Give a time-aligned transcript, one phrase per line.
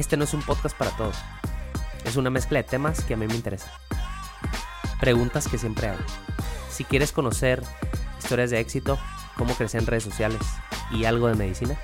[0.00, 1.14] Este no es un podcast para todos.
[2.06, 3.70] Es una mezcla de temas que a mí me interesan.
[4.98, 6.00] Preguntas que siempre hago.
[6.70, 7.62] Si quieres conocer
[8.18, 8.98] historias de éxito,
[9.36, 10.40] cómo crecer en redes sociales
[10.90, 11.78] y algo de medicina,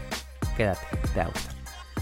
[0.57, 0.81] quédate,
[1.13, 1.29] te va.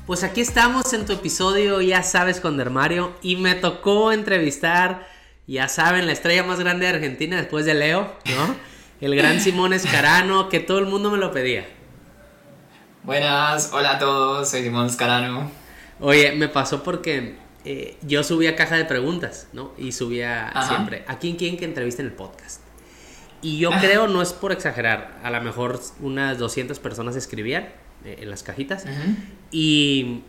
[0.06, 3.12] Pues aquí estamos en tu episodio, ya sabes, con Dermario.
[3.20, 5.08] Y me tocó entrevistar,
[5.48, 8.54] ya saben, la estrella más grande de Argentina después de Leo, ¿no?
[9.00, 11.66] El gran Simón Escarano, que todo el mundo me lo pedía.
[13.02, 15.63] Buenas, hola a todos, soy Simón Escarano.
[16.00, 19.72] Oye, me pasó porque eh, yo subía caja de preguntas, ¿no?
[19.78, 22.60] Y subía siempre, ¿a quién quieren que entreviste en el podcast?
[23.42, 27.68] Y yo creo, no es por exagerar, a lo mejor unas 200 personas escribían
[28.04, 28.84] eh, en las cajitas.
[29.50, 30.22] Y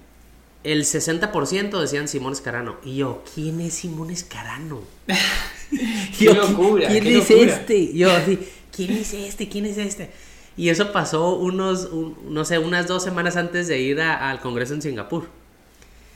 [0.63, 2.77] el 60% decían Simón Escarano.
[2.84, 4.81] Y yo, ¿quién es Simón Escarano?
[6.20, 6.89] qué locura.
[6.89, 7.93] ¿Quién es este?
[7.93, 8.39] Yo así,
[8.75, 9.47] ¿quién es este?
[9.47, 10.11] ¿Quién es este?
[10.57, 11.89] Y eso pasó unos,
[12.29, 15.29] no sé, unas dos semanas antes de ir al Congreso en Singapur.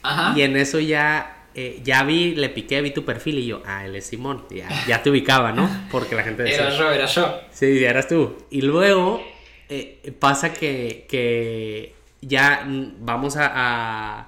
[0.02, 0.38] Ajá.
[0.38, 3.86] Y en eso ya, eh, ya vi, le piqué, vi tu perfil y yo, ah,
[3.86, 4.46] él es Simón.
[4.50, 5.70] Ya, ya te ubicaba, ¿no?
[5.92, 6.68] Porque la gente decía.
[6.68, 7.42] Era yo, era yo.
[7.52, 8.38] Sí, eras tú.
[8.50, 9.22] Y luego
[9.70, 12.66] eh, pasa que, que ya
[13.00, 14.28] vamos a,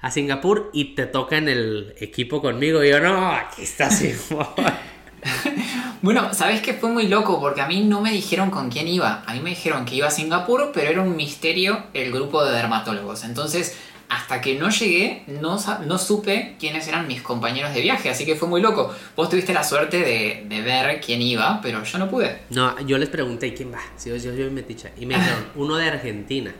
[0.00, 2.82] a, Singapur y te toca en el equipo conmigo.
[2.82, 4.46] Y yo, no, aquí está Simón.
[6.02, 7.38] bueno, ¿sabes qué fue muy loco?
[7.40, 9.22] Porque a mí no me dijeron con quién iba.
[9.26, 12.52] A mí me dijeron que iba a Singapur, pero era un misterio el grupo de
[12.52, 13.24] dermatólogos.
[13.24, 13.76] Entonces,
[14.10, 18.10] hasta que no llegué, no, no supe quiénes eran mis compañeros de viaje.
[18.10, 18.92] Así que fue muy loco.
[19.14, 22.40] Vos tuviste la suerte de, de ver quién iba, pero yo no pude.
[22.50, 23.78] No, yo les pregunté quién va.
[23.96, 24.90] Si yo, yo, yo me ticha.
[24.98, 26.52] Y me dijeron, uno de Argentina.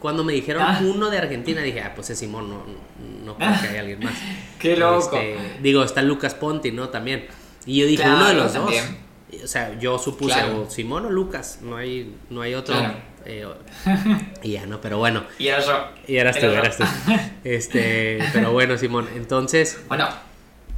[0.00, 0.80] Cuando me dijeron ah.
[0.82, 2.64] uno de Argentina, dije, ah, pues es Simón, no,
[3.24, 4.14] no creo que haya alguien más.
[4.58, 5.16] Qué loco.
[5.16, 6.88] Este, digo, está Lucas Ponti, ¿no?
[6.88, 7.26] También.
[7.66, 8.72] Y yo dije, uno de los dos.
[9.42, 12.76] O sea, yo supuse o Simón o Lucas, no hay, no hay otro.
[13.26, 13.46] Eh,
[14.42, 14.80] y ya, ¿no?
[14.80, 15.24] Pero bueno.
[15.38, 15.54] Y yo.
[16.06, 16.84] Y eras tú, eras tú.
[17.44, 19.78] Este, pero bueno, Simón, entonces.
[19.88, 20.08] Bueno,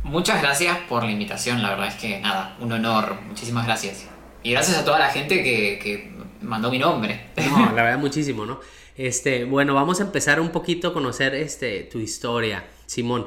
[0.03, 4.07] muchas gracias por la invitación, la verdad es que nada, un honor, muchísimas gracias.
[4.43, 7.27] Y gracias a toda la gente que, que mandó mi nombre.
[7.37, 8.61] No, la verdad, muchísimo, ¿no?
[8.97, 13.27] Este, bueno, vamos a empezar un poquito a conocer este, tu historia, Simón.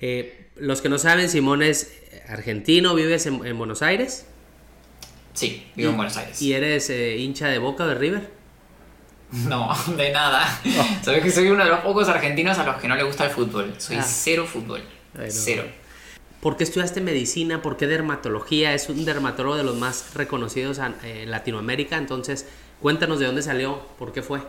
[0.00, 1.92] Eh, los que no saben, Simón es
[2.28, 4.26] argentino, vives en, Buenos Aires.
[5.34, 6.40] Sí, vivo en Buenos Aires.
[6.40, 8.39] ¿Y eres eh, hincha de Boca de River?
[9.32, 10.60] No, de nada.
[11.02, 13.30] Sabes que soy uno de los pocos argentinos a los que no le gusta el
[13.30, 13.74] fútbol.
[13.78, 14.02] Soy ah.
[14.02, 14.82] cero fútbol.
[15.28, 15.64] Cero.
[16.40, 17.60] ¿Por qué estudiaste medicina?
[17.60, 18.72] ¿Por qué dermatología?
[18.72, 21.98] Es un dermatólogo de los más reconocidos en Latinoamérica.
[21.98, 22.46] Entonces,
[22.80, 24.40] cuéntanos de dónde salió, por qué fue.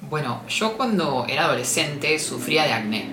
[0.00, 3.10] Bueno, yo cuando era adolescente sufría de acné.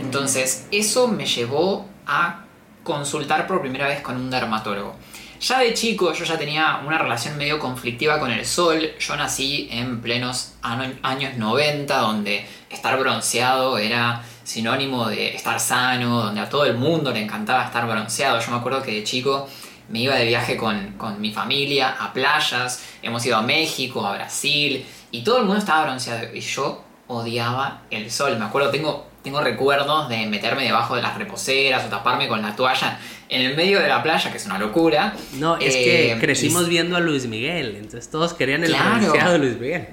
[0.00, 2.44] Entonces, eso me llevó a
[2.82, 4.96] consultar por primera vez con un dermatólogo.
[5.40, 8.92] Ya de chico yo ya tenía una relación medio conflictiva con el sol.
[8.98, 16.42] Yo nací en plenos años 90, donde estar bronceado era sinónimo de estar sano, donde
[16.42, 18.38] a todo el mundo le encantaba estar bronceado.
[18.38, 19.48] Yo me acuerdo que de chico
[19.88, 24.12] me iba de viaje con, con mi familia a playas, hemos ido a México, a
[24.12, 26.34] Brasil, y todo el mundo estaba bronceado.
[26.34, 28.38] Y yo odiaba el sol.
[28.38, 32.56] Me acuerdo, tengo, tengo recuerdos de meterme debajo de las reposeras o taparme con la
[32.56, 32.98] toalla
[33.28, 35.14] en el medio de la playa, que es una locura.
[35.34, 39.38] No, es que eh, crecimos viendo a Luis Miguel, entonces todos querían el bronceado de
[39.38, 39.88] Luis Miguel.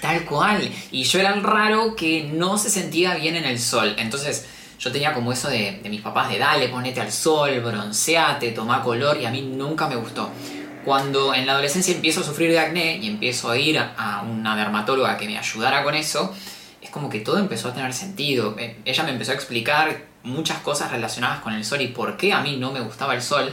[0.00, 0.70] Tal cual.
[0.90, 3.94] Y yo era el raro que no se sentía bien en el sol.
[3.96, 4.46] Entonces
[4.78, 8.82] yo tenía como eso de, de mis papás de dale, ponete al sol, bronceate, toma
[8.82, 10.30] color y a mí nunca me gustó.
[10.84, 14.54] Cuando en la adolescencia empiezo a sufrir de acné y empiezo a ir a una
[14.54, 16.53] dermatóloga que me ayudara con eso, es
[16.94, 18.54] como que todo empezó a tener sentido.
[18.56, 22.32] Eh, ella me empezó a explicar muchas cosas relacionadas con el sol y por qué
[22.32, 23.52] a mí no me gustaba el sol.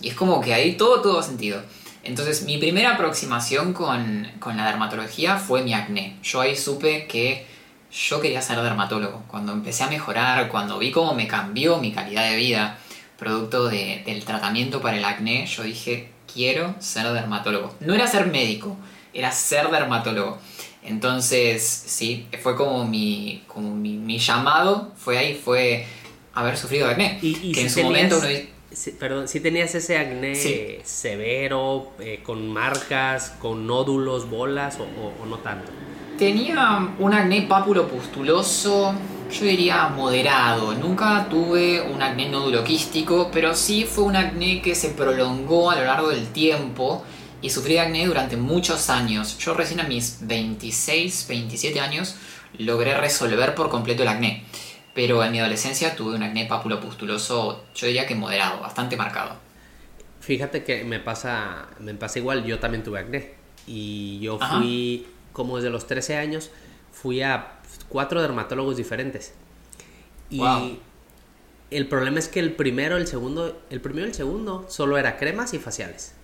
[0.00, 1.62] Y es como que ahí todo tuvo sentido.
[2.04, 6.16] Entonces mi primera aproximación con, con la dermatología fue mi acné.
[6.22, 7.46] Yo ahí supe que
[7.92, 9.24] yo quería ser dermatólogo.
[9.28, 12.78] Cuando empecé a mejorar, cuando vi cómo me cambió mi calidad de vida,
[13.18, 17.74] producto de, del tratamiento para el acné, yo dije, quiero ser dermatólogo.
[17.80, 18.78] No era ser médico,
[19.12, 20.38] era ser dermatólogo.
[20.90, 25.86] Entonces, sí, fue como mi, como mi, llamado, fue ahí, fue
[26.34, 27.20] haber sufrido acné.
[27.22, 28.20] Y, que en su momento
[28.98, 30.34] perdón, si tenías ese acné
[30.84, 35.70] severo, eh, con marcas, con nódulos, bolas o, no tanto.
[36.18, 38.92] Tenía un acné papulopustuloso,
[39.30, 40.74] yo diría moderado.
[40.74, 45.76] Nunca tuve un acné nódulo quístico, pero sí fue un acné que se prolongó a
[45.76, 47.04] lo largo del tiempo
[47.42, 49.38] y sufrí acné durante muchos años.
[49.38, 52.16] Yo recién a mis 26, 27 años
[52.58, 54.44] logré resolver por completo el acné.
[54.94, 59.36] Pero en mi adolescencia tuve un acné papulopustuloso, yo diría que moderado, bastante marcado.
[60.20, 63.34] Fíjate que me pasa, me pasa igual, yo también tuve acné.
[63.66, 66.50] Y yo fui como desde los 13 años
[66.92, 69.32] fui a cuatro dermatólogos diferentes.
[70.28, 70.78] Y Wow.
[71.70, 75.16] el problema es que el primero, el segundo, el primero y el segundo solo era
[75.16, 76.14] cremas y faciales.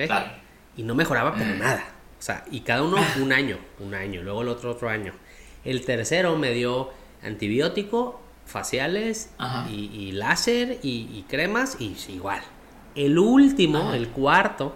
[0.00, 0.06] ¿Ok?
[0.08, 0.30] Claro.
[0.76, 1.58] Y no mejoraba pero Mm.
[1.58, 1.84] nada.
[2.18, 5.12] O sea, y cada uno un año, un año, luego el otro otro año.
[5.64, 6.90] El tercero me dio
[7.22, 9.30] antibiótico, faciales
[9.70, 12.40] y, y láser y, y cremas y igual.
[12.94, 13.96] El último, Ajá.
[13.96, 14.74] el cuarto,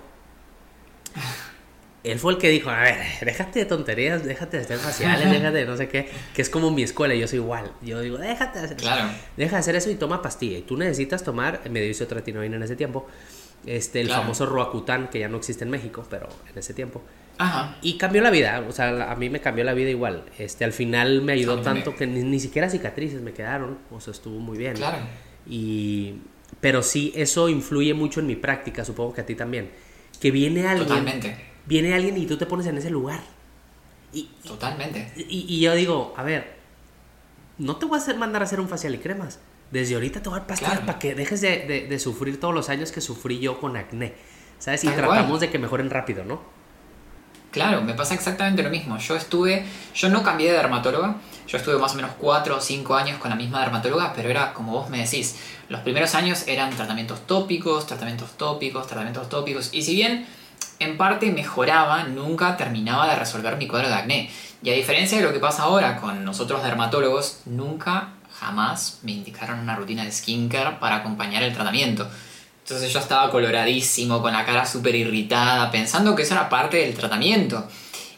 [2.02, 5.58] él fue el que dijo, a ver, déjate de tonterías, déjate de hacer faciales, déjate
[5.58, 7.72] de no sé qué, que es como mi escuela, yo soy igual.
[7.82, 9.08] Yo digo, déjate de hacer Claro.
[9.38, 10.58] Deja de hacer eso y toma pastilla.
[10.58, 13.06] Y tú necesitas tomar, me dio isotretinoína en ese tiempo,
[13.66, 14.22] este, el Claro.
[14.22, 17.02] famoso Roacutan, que ya no existe en México, pero en ese tiempo.
[17.38, 17.76] Ajá.
[17.82, 20.24] Y cambió la vida, o sea, a mí me cambió la vida igual.
[20.38, 24.12] Este, al final me ayudó tanto que ni, ni siquiera cicatrices me quedaron, o sea,
[24.12, 24.74] estuvo muy bien.
[24.74, 24.98] Claro.
[25.48, 26.14] Y,
[26.60, 29.70] pero sí, eso influye mucho en mi práctica, supongo que a ti también.
[30.20, 31.36] Que viene alguien, Totalmente.
[31.66, 33.20] viene alguien y tú te pones en ese lugar.
[34.12, 35.10] Y, Totalmente.
[35.16, 36.54] y, y yo digo, a ver,
[37.58, 39.40] no te voy a hacer mandar a hacer un facial y cremas.
[39.74, 40.86] Desde ahorita dar pastillas Claro.
[40.86, 44.14] para que dejes de, de- de sufrir todos los años que sufrí yo con acné.
[44.58, 44.84] ¿Sabes?
[44.84, 45.40] Y Tal tratamos cual.
[45.40, 46.40] de que mejoren rápido, ¿no?
[47.50, 48.98] Claro, me pasa exactamente lo mismo.
[48.98, 51.16] Yo estuve, yo no cambié de dermatóloga,
[51.46, 54.52] yo estuve más o menos 4 o 5 años con la misma dermatóloga, pero era
[54.54, 55.36] como vos me decís,
[55.68, 60.26] los primeros años eran tratamientos tópicos, tratamientos tópicos, tratamientos tópicos, y si bien
[60.80, 64.30] en parte mejoraba, nunca terminaba de resolver mi cuadro de acné.
[64.62, 69.60] Y a diferencia de lo que pasa ahora con nosotros dermatólogos, nunca, jamás me indicaron
[69.60, 72.08] una rutina de skincare para acompañar el tratamiento.
[72.62, 76.94] Entonces yo estaba coloradísimo, con la cara súper irritada, pensando que eso era parte del
[76.94, 77.66] tratamiento.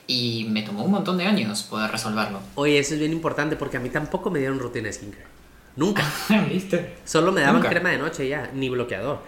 [0.07, 2.39] Y me tomó un montón de años poder resolverlo.
[2.55, 5.27] Oye, eso es bien importante porque a mí tampoco me dieron rutina de skincare.
[5.75, 6.05] Nunca.
[6.49, 6.97] ¿Viste?
[7.05, 7.69] Solo me daban Nunca.
[7.71, 9.21] crema de noche ya, ni bloqueador.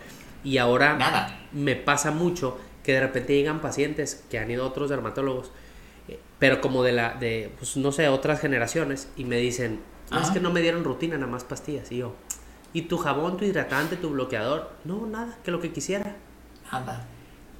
[0.44, 1.40] Y ahora Nada.
[1.52, 5.50] me pasa mucho que de repente llegan pacientes que han ido a otros dermatólogos,
[6.08, 10.20] eh, pero como de la, de, pues no sé, otras generaciones, y me dicen, "No,
[10.20, 11.90] es que no me dieron rutina, nada más pastillas.
[11.93, 12.14] Y yo,
[12.72, 14.70] ¿y tu jabón, tu hidratante, tu bloqueador?
[14.84, 16.16] No, nada, que lo que quisiera.
[16.72, 17.06] Nada.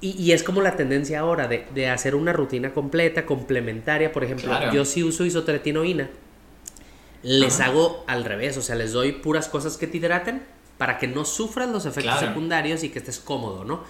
[0.01, 4.11] Y, y es como la tendencia ahora de, de hacer una rutina completa, complementaria.
[4.11, 4.71] Por ejemplo, Claro.
[4.71, 6.09] yo sí uso isotretinoína.
[7.21, 7.69] Les Ajá.
[7.71, 10.41] hago al revés, o sea, les doy puras cosas que te hidraten
[10.77, 12.27] para que no sufras los efectos Claro.
[12.27, 13.83] secundarios y que estés cómodo, ¿no?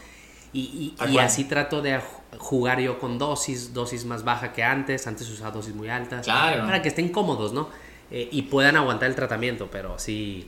[0.52, 2.02] Y, y- y así trato de ju-
[2.40, 5.06] jugar yo con dosis, dosis más baja que antes.
[5.06, 6.26] Antes usaba dosis muy altas.
[6.26, 6.64] Claro.
[6.66, 7.70] Para que estén cómodos, ¿no?
[8.12, 10.48] Eh, y puedan aguantar el tratamiento, pero sí.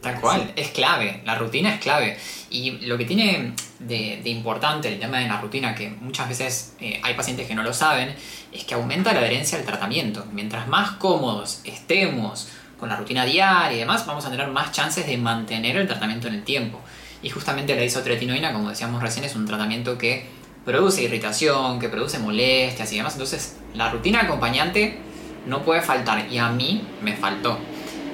[0.00, 2.16] Tal cual, es clave, la rutina es clave.
[2.48, 6.74] Y lo que tiene de, de importante el tema de la rutina, que muchas veces
[6.80, 8.14] eh, hay pacientes que no lo saben,
[8.52, 10.24] es que aumenta la adherencia al tratamiento.
[10.32, 12.48] Mientras más cómodos estemos
[12.78, 16.28] con la rutina diaria y demás, vamos a tener más chances de mantener el tratamiento
[16.28, 16.80] en el tiempo.
[17.22, 20.24] Y justamente la isotretinoína, como decíamos recién, es un tratamiento que
[20.64, 23.14] produce irritación, que produce molestias y demás.
[23.14, 24.98] Entonces, la rutina acompañante
[25.46, 27.58] no puede faltar y a mí me faltó.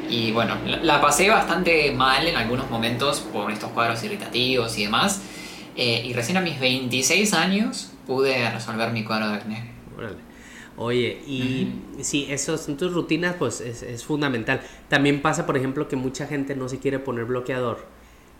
[0.09, 4.85] Y bueno, la, la pasé bastante mal en algunos momentos por estos cuadros irritativos y
[4.85, 5.23] demás.
[5.77, 9.71] Eh, y recién a mis 26 años pude resolver mi cuadro de acné.
[9.97, 10.17] Órale.
[10.79, 14.61] Oye, y sí, eso son tus rutinas, pues es, es fundamental.
[14.89, 17.96] También pasa, por ejemplo, que mucha gente no se quiere poner bloqueador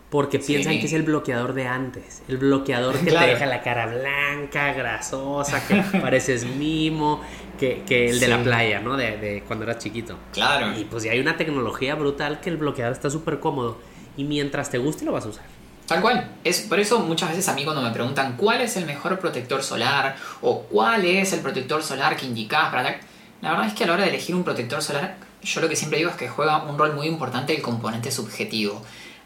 [0.09, 0.53] porque Sí.
[0.53, 2.21] piensan que es el bloqueador de antes.
[2.27, 3.25] El bloqueador que Claro.
[3.25, 7.21] te deja la cara blanca, grasosa, que pareces mimo,
[7.59, 8.95] que, que el de la playa, ¿no?
[8.95, 10.17] De, de cuando eras chiquito.
[10.33, 10.77] Claro.
[10.79, 13.77] Y pues ya hay una tecnología brutal que el bloqueador está súper cómodo.
[14.15, 15.43] Y mientras te guste, lo vas a usar.
[15.87, 16.31] Tal cual.
[16.43, 19.63] Es, por eso muchas veces a mí cuando me preguntan cuál es el mejor protector
[19.63, 22.97] solar o cuál es el protector solar que indicás para tal,
[23.41, 25.75] la verdad es que a la hora de elegir un protector solar, yo lo que
[25.75, 28.81] siempre digo es que juega un rol muy importante el componente subjetivo.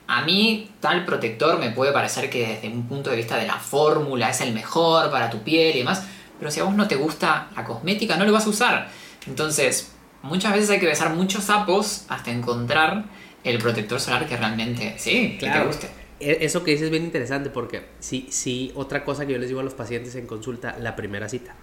[0.08, 3.55] A mí tal protector me puede parecer que desde un punto de vista de la
[3.55, 6.03] fórmula es el mejor para tu piel y demás,
[6.39, 8.89] pero si a vos no te gusta la cosmética no lo vas a usar.
[9.27, 9.91] Entonces,
[10.24, 13.05] muchas veces hay que besar muchos sapos hasta encontrar
[13.43, 15.89] el protector solar que realmente sí, que te guste.
[16.20, 19.48] E- Eso que dices es bien interesante porque sí, sí, otra cosa que yo les
[19.50, 21.55] digo a los pacientes en consulta, la primera cita.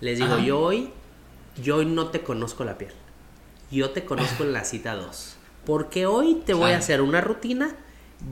[0.00, 0.44] Les digo, Ajá.
[0.44, 0.90] yo hoy,
[1.62, 2.92] yo hoy no te conozco la piel.
[3.70, 5.36] Yo te conozco en la cita 2.
[5.68, 7.76] Porque hoy te voy a hacer una rutina,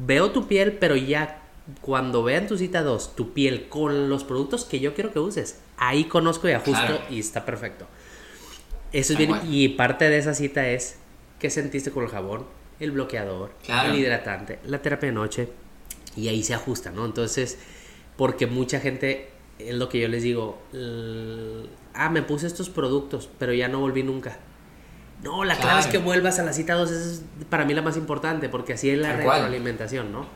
[0.07, 1.43] veo tu piel, pero ya
[1.83, 5.59] cuando vean tu cita 2, tu piel con los productos que yo quiero que uses,
[5.77, 7.01] ahí conozco y ajusto Claro.
[7.11, 7.87] y está perfecto.
[8.91, 10.97] Eso es bien, y parte de esa cita es
[11.39, 12.47] qué sentiste con el jabón,
[12.81, 13.93] el bloqueador, Claro.
[13.93, 15.49] el hidratante, la terapia de noche,
[16.17, 17.05] y ahí se ajusta, ¿no?
[17.05, 17.59] Entonces,
[18.17, 19.29] porque mucha gente,
[19.59, 20.59] es lo que yo les digo,
[21.93, 24.39] ah, me puse estos productos, pero ya no volví nunca.
[25.23, 27.83] No, la clave es que vuelvas a la cita 2, esa es para mí la
[27.83, 29.37] más importante, porque así es la Tal cual.
[29.43, 30.27] retroalimentación, ¿no?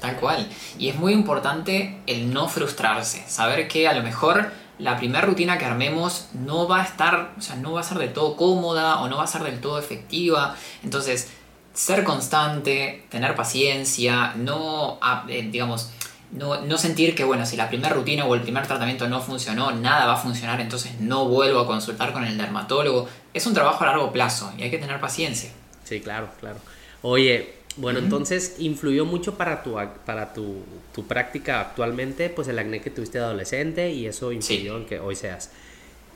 [0.00, 0.48] Tal cual.
[0.78, 5.56] Y es muy importante el no frustrarse, saber que a lo mejor la primera rutina
[5.56, 9.00] que armemos no va a estar, o sea, no va a ser del todo cómoda
[9.00, 10.54] o no va a ser del todo efectiva.
[10.82, 11.30] Entonces,
[11.72, 15.90] ser constante, tener paciencia, no, ah, eh, digamos,
[16.32, 19.72] no, no, sentir que, bueno, si la primera rutina o el primer tratamiento no funcionó,
[19.72, 23.08] nada va a funcionar, entonces no vuelvo a consultar con el dermatólogo.
[23.32, 25.50] Es un trabajo a largo plazo y hay que tener paciencia.
[25.84, 26.58] Sí, claro, claro.
[27.02, 30.62] Oye, bueno, entonces influyó mucho para tu, para tu,
[30.94, 34.98] tu, práctica actualmente, pues el acné que tuviste de adolescente y eso influyó en que
[34.98, 35.50] hoy seas.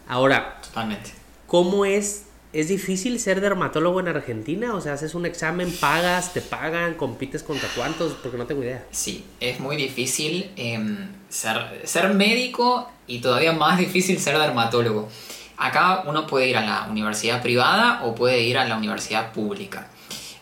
[0.09, 1.13] Ahora, totalmente.
[1.47, 2.25] ¿Cómo es?
[2.53, 4.75] ¿Es difícil ser dermatólogo en Argentina?
[4.75, 8.85] O sea, haces un examen, pagas, te pagan, compites contra cuántos, porque no tengo idea.
[8.91, 15.09] Sí, es muy difícil em, ser, ser médico y todavía más difícil ser dermatólogo.
[15.59, 19.87] Acá uno puede ir a la universidad privada o puede ir a la universidad pública.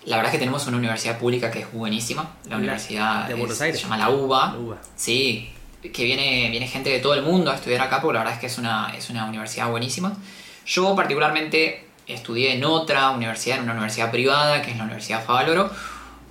[0.05, 2.37] La verdad es que tenemos una universidad pública que es buenísima.
[2.49, 3.79] La Universidad de Buenos Aires.
[3.79, 4.57] se llama la UBA.
[4.97, 5.51] Sí,
[5.83, 8.41] que viene, viene gente de todo el mundo a estudiar acá porque la verdad es
[8.41, 10.17] que es una, es una universidad buenísima.
[10.65, 15.71] Yo particularmente estudié en otra universidad, en una universidad privada, que es la Universidad Favaloro,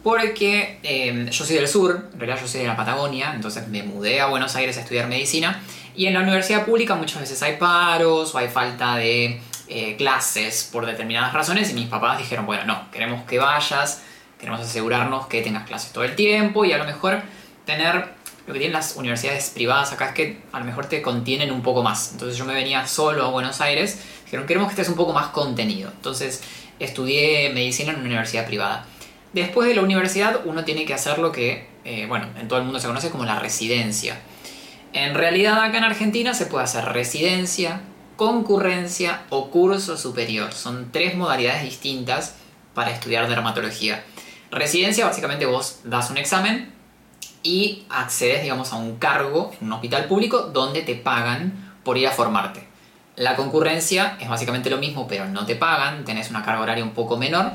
[0.03, 3.83] porque eh, yo soy del sur, en realidad yo soy de la Patagonia, entonces me
[3.83, 5.61] mudé a Buenos Aires a estudiar medicina,
[5.95, 10.69] y en la universidad pública muchas veces hay paros o hay falta de eh, clases
[10.71, 14.01] por determinadas razones y mis papás dijeron, bueno, no, queremos que vayas,
[14.39, 17.21] queremos asegurarnos que tengas clases todo el tiempo y a lo mejor
[17.65, 18.15] tener
[18.47, 21.61] lo que tienen las universidades privadas acá es que a lo mejor te contienen un
[21.61, 22.13] poco más.
[22.13, 25.27] Entonces yo me venía solo a Buenos Aires, dijeron, queremos que estés un poco más
[25.27, 25.89] contenido.
[25.95, 26.43] Entonces
[26.79, 28.85] estudié medicina en una universidad privada.
[29.33, 32.65] Después de la universidad uno tiene que hacer lo que, eh, bueno, en todo el
[32.65, 34.19] mundo se conoce como la residencia.
[34.93, 37.81] En realidad acá en Argentina se puede hacer residencia,
[38.15, 40.53] concurrencia o curso superior.
[40.53, 42.35] Son tres modalidades distintas
[42.73, 44.03] para estudiar dermatología.
[44.51, 46.73] Residencia, básicamente vos das un examen
[47.43, 52.07] y accedes, digamos, a un cargo en un hospital público donde te pagan por ir
[52.07, 52.67] a formarte.
[53.17, 56.91] La concurrencia es básicamente lo mismo, pero no te pagan, tenés una carga horaria un
[56.91, 57.51] poco menor.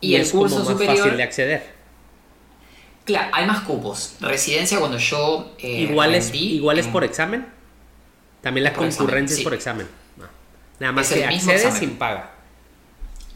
[0.00, 0.96] Y, el curso como más superior.
[0.96, 1.74] fácil de acceder.
[3.04, 4.16] Claro, hay más cupos.
[4.20, 5.54] Residencia, cuando yo.
[5.58, 7.46] Eh, igual, es, igual es por examen.
[8.40, 9.86] También las concurrencias por examen.
[10.20, 10.28] Ah.
[10.80, 12.30] Nada más que accedes sin paga.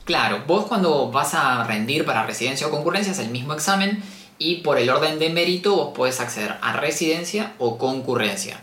[0.04, 4.02] Claro, vos cuando vas a rendir para residencia o concurrencia es el mismo examen
[4.38, 8.58] y por el orden de mérito vos podés acceder a residencia o concurrencia.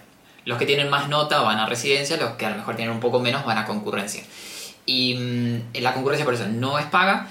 [0.46, 3.02] Los que tienen más nota van a residencia, los que a lo mejor tienen un
[3.02, 4.24] poco menos van a concurrencia.
[4.86, 7.28] Y mm, la concurrencia por eso no es paga.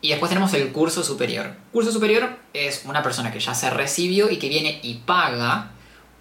[0.00, 1.56] Y después tenemos el curso superior.
[1.72, 5.70] Curso superior es una persona que ya se recibió y que viene y paga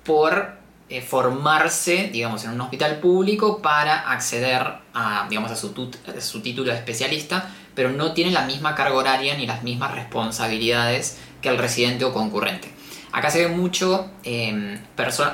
[0.03, 0.57] por
[0.89, 5.73] eh, formarse, digamos, en un hospital público para acceder a, digamos, a su,
[6.21, 11.17] su, título de especialista, pero no tiene la misma carga horaria ni las mismas responsabilidades
[11.41, 12.71] que el residente o concurrente.
[13.17, 14.77] Acá se ve mucho eh,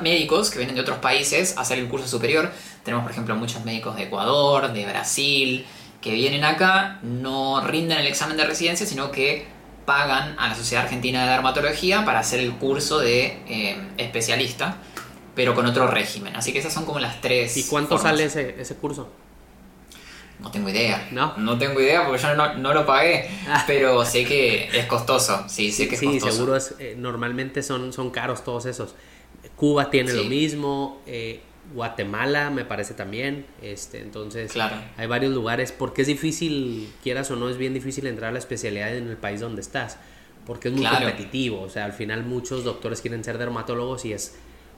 [0.02, 2.50] médicos que vienen de otros países a hacer el curso superior.
[2.82, 5.66] Tenemos, por ejemplo, muchos médicos de Ecuador, de Brasil,
[6.00, 9.48] que vienen acá, no rinden el examen de residencia, sino que
[9.86, 14.78] pagan a la Sociedad Argentina de Dermatología para hacer el curso de eh, especialista
[15.36, 16.36] pero con otro régimen.
[16.36, 17.58] Así que esas son como las tres.
[17.58, 19.10] ¿Y cuánto sale ese, ese, curso?
[20.40, 21.08] No tengo idea.
[21.12, 21.38] ¿No?
[21.38, 23.30] No tengo idea porque yo no, no lo pagué.
[23.48, 23.64] Ah.
[23.66, 25.46] Pero sé que es costoso.
[25.48, 26.76] Sí, sé que es sí, seguro es.
[26.80, 28.96] Eh, normalmente son, son caros todos esos.
[29.56, 31.02] Cuba tiene lo mismo.
[31.06, 31.42] Eh,
[31.74, 33.46] Guatemala me parece también.
[33.62, 34.76] Este, entonces, claro.
[34.98, 35.72] hay varios lugares.
[35.72, 39.18] Porque es difícil, quieras o no, es bien difícil entrar a la especialidad en el
[39.18, 39.98] país donde estás.
[40.46, 41.62] Porque es muy competitivo.
[41.62, 44.36] O sea, al final muchos doctores quieren ser dermatólogos y es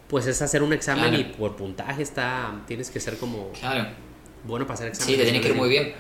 [0.08, 3.88] pues es hacer un examen y por puntaje está, tienes que ser como claro.
[4.46, 5.14] Bueno para hacer examen.
[5.14, 5.94] Sí, te tiene que ir muy bien.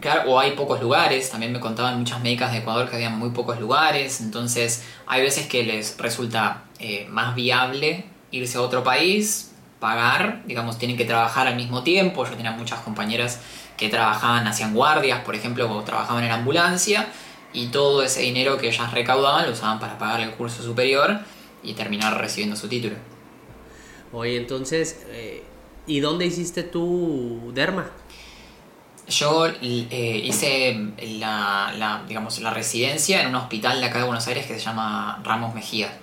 [0.00, 3.30] Claro, o hay pocos lugares, también me contaban muchas médicas de Ecuador que había muy
[3.30, 9.52] pocos lugares, entonces hay veces que les resulta eh, más viable irse a otro país,
[9.78, 13.40] pagar, digamos, tienen que trabajar al mismo tiempo, yo tenía muchas compañeras
[13.76, 17.06] que trabajaban, hacían guardias, por ejemplo, o trabajaban en ambulancia,
[17.52, 21.20] y todo ese dinero que ellas recaudaban lo usaban para pagar el curso superior
[21.62, 22.96] y terminar recibiendo su título.
[24.12, 25.44] Oye, entonces, eh,
[25.86, 27.90] ¿y dónde hiciste tu derma?
[29.08, 30.78] Yo eh, hice
[31.18, 35.20] la, digamos, la residencia en un hospital de acá de Buenos Aires que se llama
[35.22, 35.98] Ramos Mejía,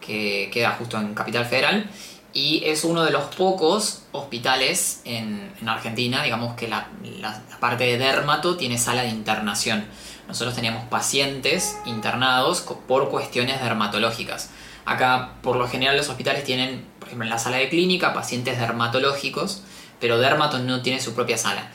[0.00, 1.90] que queda justo en Capital Federal
[2.34, 6.88] y es uno de los pocos hospitales en, en Argentina, digamos que la,
[7.20, 9.84] la, parte de dermato tiene sala de internación.
[10.28, 14.50] Nosotros teníamos pacientes internados por cuestiones dermatológicas.
[14.84, 19.62] Acá, por lo general, los hospitales tienen, ejemplo, en la sala de clínica, pacientes dermatológicos,
[20.00, 21.70] pero dermato no tiene su propia sala.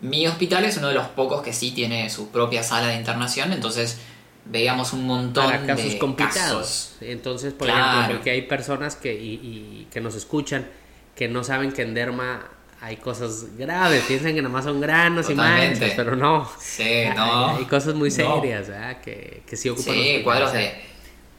[0.00, 3.52] Mi hospital es uno de los pocos que sí tiene su propia sala de internación,
[3.52, 3.98] entonces
[4.46, 6.96] veíamos un montón casos complicados.
[7.00, 10.66] Entonces, por ejemplo, porque hay personas que, y, que nos escuchan
[11.14, 12.48] que no saben que en derma
[12.80, 16.48] hay cosas graves, piensan que nomás son granos y manchas, pero no.
[16.58, 17.56] Sí, no.
[17.56, 19.02] Hay, cosas muy serias, ¿verdad?
[19.02, 20.89] Que, que sí ocupan Sí, cuadros de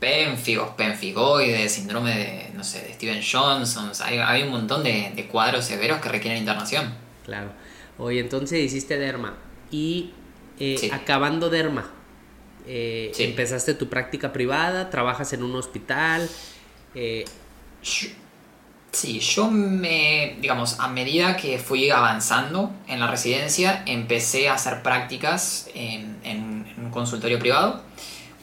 [0.01, 3.91] pénfigos, penfigoides, síndrome de, no sé, de Steven Johnson.
[4.03, 6.93] Hay, hay un montón de, de, cuadros severos que requieren internación.
[7.24, 7.51] Claro.
[7.98, 9.38] Oye, entonces hiciste derma
[9.70, 10.12] y
[10.60, 11.91] eh, acabando derma,
[12.65, 16.27] eh, empezaste tu práctica privada, trabajas en un hospital.
[16.96, 17.25] Eh,
[18.91, 24.84] Sí, yo me, digamos, a medida que fui avanzando en la residencia, empecé a hacer
[24.84, 27.81] prácticas en, un consultorio privado.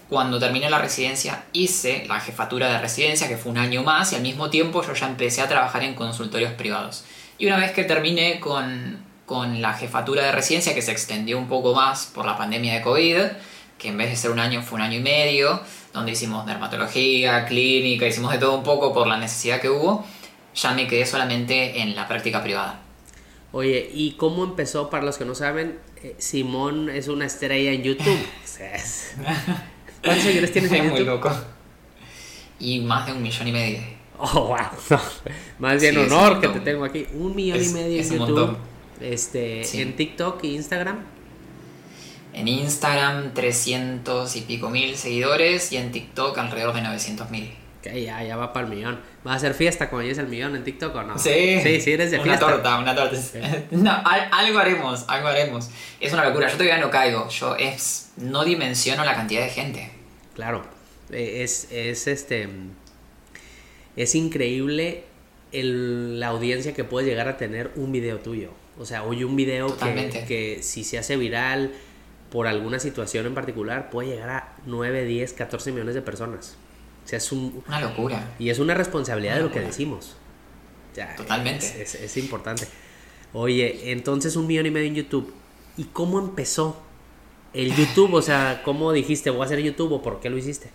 [0.09, 4.17] Cuando terminé la residencia, hice la jefatura de residencia, que fue un año más, y
[4.17, 7.05] al mismo tiempo yo ya empecé a trabajar en consultorios privados.
[7.37, 11.47] Y una vez que terminé con, con la jefatura de residencia, que se extendió un
[11.47, 13.19] poco más por la pandemia de COVID,
[13.77, 15.61] que en vez de ser un año fue un año y medio,
[15.93, 20.07] donde hicimos dermatología, clínica, hicimos de todo un poco por la necesidad que hubo,
[20.55, 22.81] ya me quedé solamente en la práctica privada.
[23.53, 24.89] Oye, ¿y cómo empezó?
[24.89, 28.19] Para los que no saben, eh, Simón es una estrella en YouTube.
[30.03, 30.97] ¿Cuántos seguidores tienes en YouTube?
[30.97, 31.31] muy loco.
[32.61, 33.81] Y más de un millón y medio.
[34.19, 34.99] Oh, wow.
[35.59, 37.07] más bien honor que te tengo aquí.
[37.15, 38.57] Un millón y medio en YouTube.
[39.01, 40.99] Este, En TikTok e Instagram.
[42.33, 47.51] En Instagram 300 y pico mil seguidores y en TikTok alrededor de 900 mil.
[47.89, 49.01] Que ya, ya va para el millón.
[49.25, 51.19] ¿Vas a hacer fiesta cuando llegues el millón en TikTok o no?
[51.19, 51.61] Sí.
[51.63, 52.47] Sí, sí, eres de fiesta.
[52.47, 53.17] Una torta, una torta.
[53.71, 55.71] No, algo haremos, algo haremos.
[56.01, 56.49] Es una locura.
[56.49, 57.29] Yo todavía no caigo.
[57.29, 59.91] Yo es, no dimensiono la cantidad de gente.
[60.35, 60.65] Claro.
[61.11, 62.49] E, es, es este.
[63.97, 65.05] Es increíble
[65.53, 68.53] el, la audiencia que puede llegar a tener un video tuyo.
[68.79, 71.73] O sea, oye, un video que, que si se hace viral
[72.31, 76.57] por alguna situación en particular puede llegar a 9, 10, 14 millones de personas
[77.17, 78.35] es una locura.
[78.39, 80.17] Y es una responsabilidad de lo que decimos.
[81.17, 81.83] Totalmente.
[81.83, 82.67] Es, importante.
[83.33, 85.35] Oye, entonces un millón y medio en YouTube.
[85.77, 86.81] ¿Y cómo empezó
[87.53, 88.15] el YouTube?
[88.15, 90.71] O sea, ¿cómo dijiste voy a hacer YouTube o por qué lo hiciste?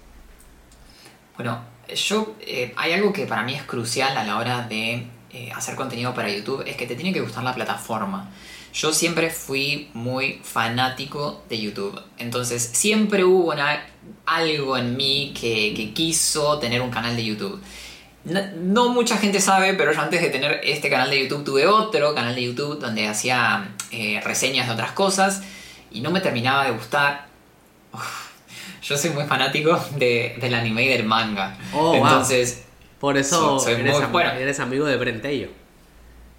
[1.36, 5.51] Bueno, yo eh, hay algo que para mí es crucial a la hora de eh,
[5.53, 8.29] hacer contenido para YouTube, es que te tiene que gustar la plataforma.
[8.73, 12.01] Yo siempre fui muy fanático de YouTube.
[12.17, 13.53] Entonces siempre hubo
[14.25, 17.62] algo en mí que, quiso tener un canal de YouTube.
[18.25, 22.15] No, mucha gente sabe, pero yo antes de tener este canal de YouTube tuve otro
[22.15, 25.43] canal de YouTube donde hacía eh, reseñas de otras cosas
[25.91, 27.27] y no me terminaba de gustar.
[28.81, 31.57] yo soy muy fanático del anime y del manga.
[31.73, 32.63] Oh, Entonces,
[32.99, 35.49] por eso eres, amigo de Brentello.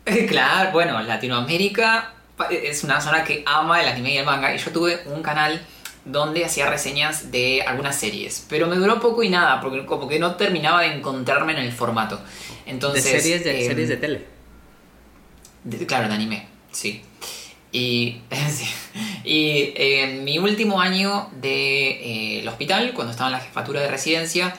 [0.28, 2.14] Claro, bueno, Latinoamérica
[2.50, 5.64] es una zona que ama el anime y el manga y yo tuve un canal
[6.04, 10.18] donde hacía reseñas de algunas series, pero me duró poco y nada, porque como que
[10.18, 12.20] no terminaba de encontrarme en el formato.
[12.66, 14.26] Entonces, ¿De series de, em, series de tele?
[15.86, 17.02] claro, de anime, sí.
[17.72, 18.20] Y,
[19.24, 23.88] y en mi último año del de, eh, hospital, cuando estaba en la jefatura de
[23.88, 24.54] residencia,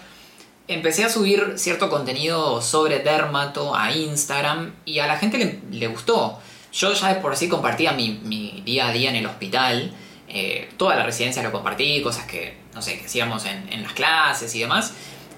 [0.67, 5.87] empecé a subir cierto contenido sobre Dermato a Instagram y a la gente le, le
[5.87, 6.39] gustó.
[6.75, 9.93] Yo ya de por sí compartía mi, día a día en el hospital.
[10.27, 14.53] Eh, toda la residencia lo compartí, cosas que, no sé, que hacíamos en, las clases
[14.55, 14.91] y demás.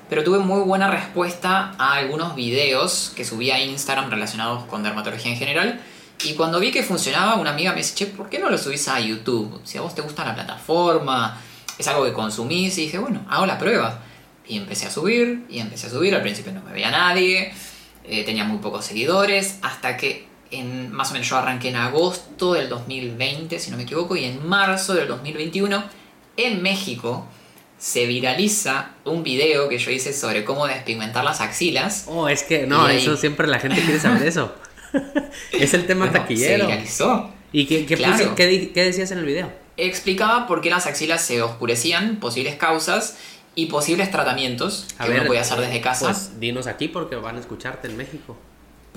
[0.09, 5.31] Pero tuve muy buena respuesta a algunos videos que subí a Instagram relacionados con dermatología
[5.31, 5.79] en general.
[6.23, 8.87] Y cuando vi que funcionaba, una amiga me dice, che, ¿por qué no lo subís
[8.87, 9.61] a YouTube?
[9.63, 11.39] Si a vos te gusta la plataforma,
[11.77, 12.75] es algo que consumís.
[12.79, 13.99] Y dije, bueno, hago la prueba.
[14.47, 16.15] Y empecé a subir, y empecé a subir.
[16.15, 17.53] Al principio no me veía nadie,
[18.05, 22.53] eh, tenía muy pocos seguidores, hasta que en, más o menos yo arranqué en agosto
[22.53, 25.83] del 2020, si no me equivoco, y en marzo del 2021,
[26.37, 27.27] en México,
[27.77, 32.05] se viraliza un video que yo hice sobre cómo despigmentar las axilas.
[32.07, 34.53] Oh, es que no, eso siempre la gente quiere saber eso.
[35.51, 36.65] es el tema taquillero.
[36.65, 37.31] Se viralizó.
[37.51, 37.95] ¿Y qué, qué,
[38.73, 39.51] qué, decías en el video?
[39.77, 43.17] Explicaba por qué las axilas se oscurecían, posibles causas
[43.55, 46.05] y posibles tratamientos que uno puede hacer desde casa.
[46.07, 48.37] Pues dinos aquí porque van a escucharte en México.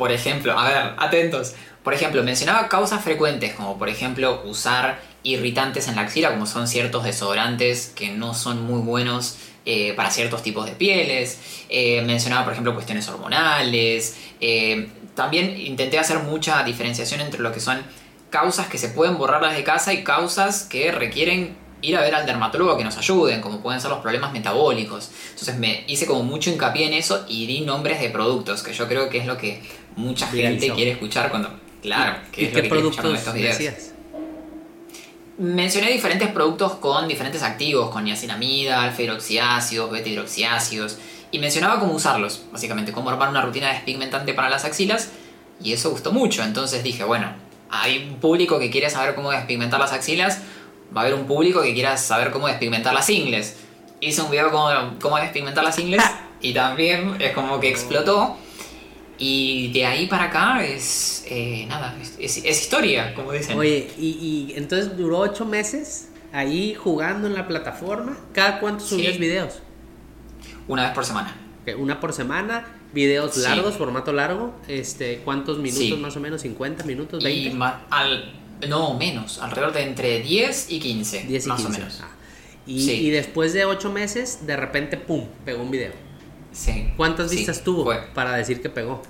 [0.01, 1.53] Por ejemplo, a ver, atentos.
[1.85, 6.67] Por ejemplo, mencionaba causas frecuentes, como por ejemplo usar irritantes en la axila, como son
[6.67, 9.37] ciertos desodorantes que no son muy buenos
[9.67, 11.39] eh, para ciertos tipos de pieles.
[11.69, 14.17] Eh, mencionaba, por ejemplo, cuestiones hormonales.
[14.41, 17.83] Eh, también intenté hacer mucha diferenciación entre lo que son
[18.31, 22.27] causas que se pueden borrar desde casa y causas que requieren ir a ver al
[22.27, 25.11] dermatólogo que nos ayuden, como pueden ser los problemas metabólicos.
[25.31, 28.89] Entonces me hice como mucho hincapié en eso y di nombres de productos, que yo
[28.89, 29.63] creo que es lo que
[29.97, 31.59] mucha gente quiere escuchar cuando...
[31.83, 33.59] Claro, que es lo que con estos videos.
[35.39, 40.99] Mencioné diferentes productos con diferentes activos, con niacinamida, alfa-hidroxiácidos, beta-hidroxiácidos,
[41.31, 45.11] Y mencionaba cómo usarlos, básicamente, cómo armar una rutina despigmentante para las axilas.
[45.63, 46.43] Y eso gustó mucho.
[46.43, 47.33] Entonces dije, bueno,
[47.71, 50.43] hay un público que quiere saber cómo despigmentar las axilas.
[50.95, 53.57] Va a haber un público que quiera saber cómo despigmentar las ingles.
[54.01, 54.69] Hice un video cómo,
[55.01, 56.03] cómo despigmentar las ingles.
[56.43, 58.37] Y también es como que explotó.
[59.23, 61.25] Y de ahí para acá es.
[61.29, 63.57] eh, nada, es, es- es historia, como dicen.
[63.59, 64.07] Oye, y,
[64.51, 68.17] y entonces duró ocho meses ahí jugando en la plataforma.
[68.33, 68.95] ¿Cada cuánto Sí.
[68.97, 69.61] subías videos?
[70.67, 71.37] Una vez por semana.
[71.79, 73.43] Una por semana, videos Sí.
[73.43, 74.55] largos, formato largo.
[74.67, 75.93] Este, ¿Cuántos minutos Sí.
[75.97, 76.43] más o menos?
[76.43, 77.23] ¿50 minutos?
[77.23, 77.55] Y ¿20?
[77.55, 78.33] ma- al,
[78.69, 81.77] no, menos, alrededor de entre 10 y 15, 10 y más 15.
[81.77, 82.01] o menos.
[82.03, 82.09] Ah.
[82.67, 85.27] Y, y después de ocho meses, de repente, ¡pum!
[85.45, 85.93] Pegó un video.
[86.53, 86.93] Sí.
[86.97, 87.99] ¿Cuántas Sí, vistas tuvo fue.
[88.15, 89.03] para decir que pegó?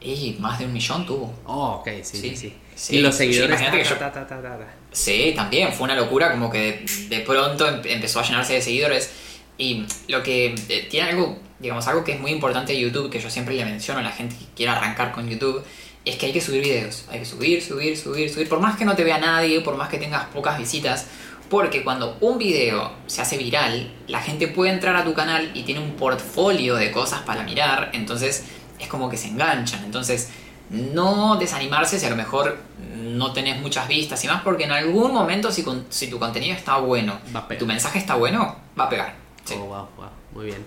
[0.00, 1.32] Y más de un millón tuvo.
[1.46, 2.54] Oh, ok, sí, sí, Sí, sí.
[2.74, 3.50] sí, y los sí, seguidores.
[3.50, 4.74] imagínate que yo- ta, ta, ta, ta, ta.
[4.92, 8.60] Sí, también, fue una locura, como que de, de pronto em- empezó a llenarse de
[8.62, 9.10] seguidores.
[9.56, 13.18] Y lo que eh, tiene algo, digamos, algo que es muy importante de YouTube, que
[13.20, 15.62] yo siempre le menciono a la gente que quiera arrancar con YouTube,
[16.04, 17.04] es que hay que subir videos.
[17.10, 18.48] Hay que subir, subir, subir, subir.
[18.48, 21.06] Por más que no te vea nadie, por más que tengas pocas visitas,
[21.50, 25.62] porque cuando un video se hace viral, la gente puede entrar a tu canal y
[25.62, 28.44] tiene un portfolio de cosas para mirar, entonces
[28.78, 29.84] es como que se enganchan.
[29.84, 30.30] Entonces,
[30.70, 32.56] no desanimarse si a lo mejor
[32.98, 36.54] no tenés muchas vistas y más, porque en algún momento si, con- si tu contenido
[36.56, 37.60] está bueno, Va a pegar.
[37.60, 39.14] tu mensaje está bueno, va a pegar.
[39.44, 39.54] Sí.
[39.58, 40.64] Oh, wow, wow, muy bien.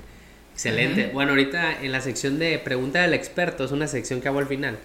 [0.54, 1.08] Excelente.
[1.13, 4.48] Bueno, ahorita en la sección de pregunta del experto, es una sección que hago al
[4.48, 4.78] final.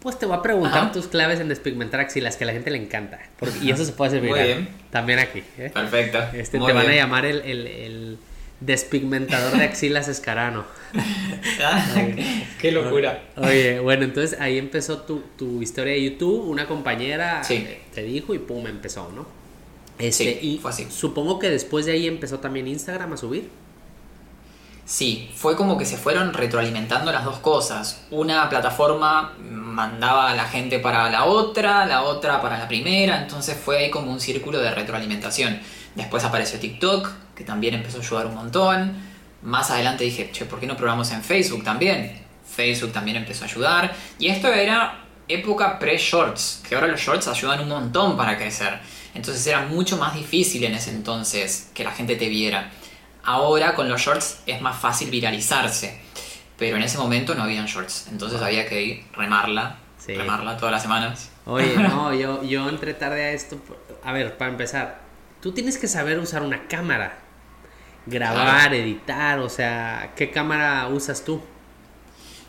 [0.00, 0.92] Pues te voy a preguntar Ajá.
[0.92, 3.18] tus claves en despigmentar axilas, que a la gente le encanta.
[3.38, 4.68] Porque- y eso se puede hacer Muy bien.
[4.90, 5.42] También aquí.
[5.58, 5.70] ¿eh?
[5.74, 6.18] Perfecto.
[6.34, 8.18] Este, Muy te van a llamar el, el- el
[8.60, 10.64] despigmentador de axilas escarano.
[11.62, 11.84] Ah,
[12.60, 13.22] Qué locura.
[13.36, 16.48] Oye, bueno, entonces ahí empezó tu, tu historia de YouTube.
[16.48, 17.54] Una compañera Sí.
[17.54, 19.26] eh, te dijo y pum, empezó, ¿no?
[19.98, 20.86] Este, Sí, y fue así.
[20.90, 23.48] supongo que después de ahí empezó también Instagram a subir.
[24.88, 28.06] Sí, fue como que se fueron retroalimentando las dos cosas.
[28.10, 33.54] Una plataforma mandaba a la gente para la otra, la otra para la primera, entonces
[33.62, 35.60] fue ahí como un círculo de retroalimentación.
[35.94, 38.96] Después apareció TikTok, que también empezó a ayudar un montón.
[39.42, 42.22] Más adelante dije, che, ¿por qué no probamos en Facebook también?
[42.50, 43.94] Facebook también empezó a ayudar.
[44.18, 48.78] Y esto era época pre-shorts, que ahora los shorts ayudan un montón para crecer.
[49.14, 52.70] Entonces era mucho más difícil en ese entonces que la gente te viera.
[53.30, 56.00] Ahora con los shorts es más fácil viralizarse,
[56.56, 60.14] pero en ese momento no habían shorts, entonces había que ir remarla, Sí.
[60.14, 61.30] remarla todas las semanas.
[61.44, 63.56] Oye, no, yo, yo entré tarde a esto.
[63.58, 65.00] por- A ver, para empezar,
[65.42, 67.18] tú tienes que saber usar una cámara.
[68.06, 71.42] Grabar, editar, o sea, ¿qué cámara usas tú?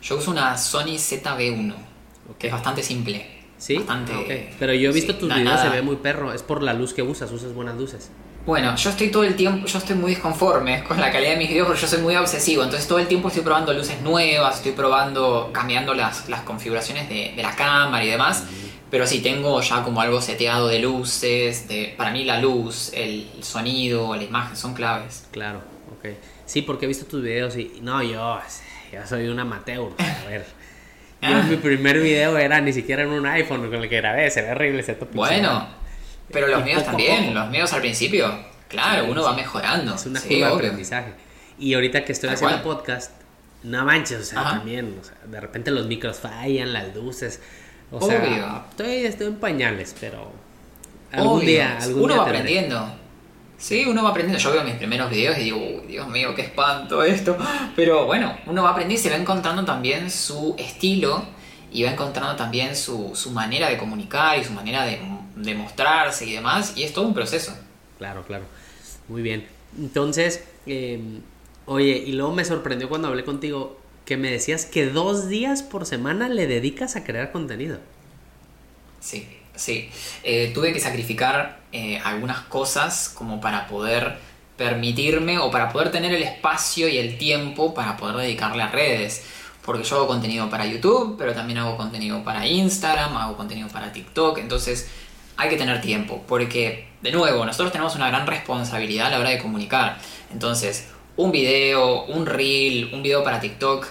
[0.00, 1.74] Yo uso una Sony ZV1,
[2.38, 3.38] que es bastante simple.
[3.58, 3.76] ¿Sí?
[3.76, 4.12] Bastante,
[4.50, 4.56] Ah.
[4.58, 5.62] Pero yo he visto sí, tus videos, nada.
[5.62, 6.32] se ve muy perro.
[6.32, 8.10] Es por la luz que usas, usas buenas luces.
[8.46, 11.48] Bueno, yo estoy todo el tiempo, yo estoy muy disconforme con la calidad de mis
[11.50, 14.72] videos porque yo soy muy obsesivo, entonces todo el tiempo estoy probando luces nuevas, estoy
[14.72, 18.44] probando, cambiando las, las configuraciones de, de la cámara y demás,
[18.90, 23.28] pero sí, tengo ya como algo seteado de luces, de, para mí la luz, el
[23.42, 25.26] sonido, la imagen son claves.
[25.30, 25.58] Claro,
[25.98, 26.14] ok.
[26.46, 28.40] Sí, porque he visto tus videos y no, yo,
[28.92, 29.92] yo soy un amateur.
[29.98, 30.46] A ver.
[31.22, 31.42] Yo, Ah.
[31.46, 34.52] mi primer video era ni siquiera en un iPhone con el que grabé, se ve
[34.52, 35.66] horrible ese top Bueno,
[36.32, 38.32] pero los míos también, los míos al principio,
[38.68, 39.94] claro, uno va mejorando.
[39.94, 40.56] Es una sí, curva de obvio.
[40.66, 41.12] aprendizaje.
[41.58, 42.76] Y ahorita que estoy haciendo cual.
[42.76, 43.12] podcast,
[43.62, 44.50] no manches, o sea, Ajá.
[44.58, 47.40] también, o sea, de repente los micros fallan, las luces.
[47.90, 48.64] O sea, Obvio.
[48.70, 50.32] estoy, estoy en pañales, pero
[51.12, 52.40] algún Obvio, día, algún uno día va tendré.
[52.58, 52.94] aprendiendo.
[53.58, 54.42] Sí, uno va aprendiendo.
[54.42, 57.36] Yo veo mis primeros videos y digo, "Uy, Dios mío, qué espanto esto.
[57.76, 61.22] Pero bueno, uno va aprendiendo y se va encontrando también su estilo
[61.70, 64.98] y va encontrando también su, su manera de comunicar y su manera de,
[65.42, 66.74] de mostrarse y demás.
[66.76, 67.56] Y es todo un proceso.
[67.98, 68.44] Claro, claro.
[69.08, 69.46] Muy bien.
[69.78, 71.00] Entonces, eh,
[71.66, 75.86] oye, y luego me sorprendió cuando hablé contigo que me decías que dos días por
[75.86, 77.78] semana le dedicas a crear contenido.
[79.00, 79.88] Sí, sí.
[80.22, 84.18] Eh, tuve que sacrificar eh, algunas cosas como para poder
[84.56, 89.24] permitirme o para poder tener el espacio y el tiempo para poder dedicarle a redes.
[89.64, 93.92] Porque yo hago contenido para YouTube, pero también hago contenido para Instagram, hago contenido para
[93.92, 94.38] TikTok.
[94.38, 94.90] Entonces
[95.40, 96.22] hay que tener tiempo.
[96.28, 99.98] Porque, de nuevo, nosotros tenemos una gran responsabilidad a la hora de comunicar.
[100.32, 103.86] Entonces, un video, un reel, un video para TikTok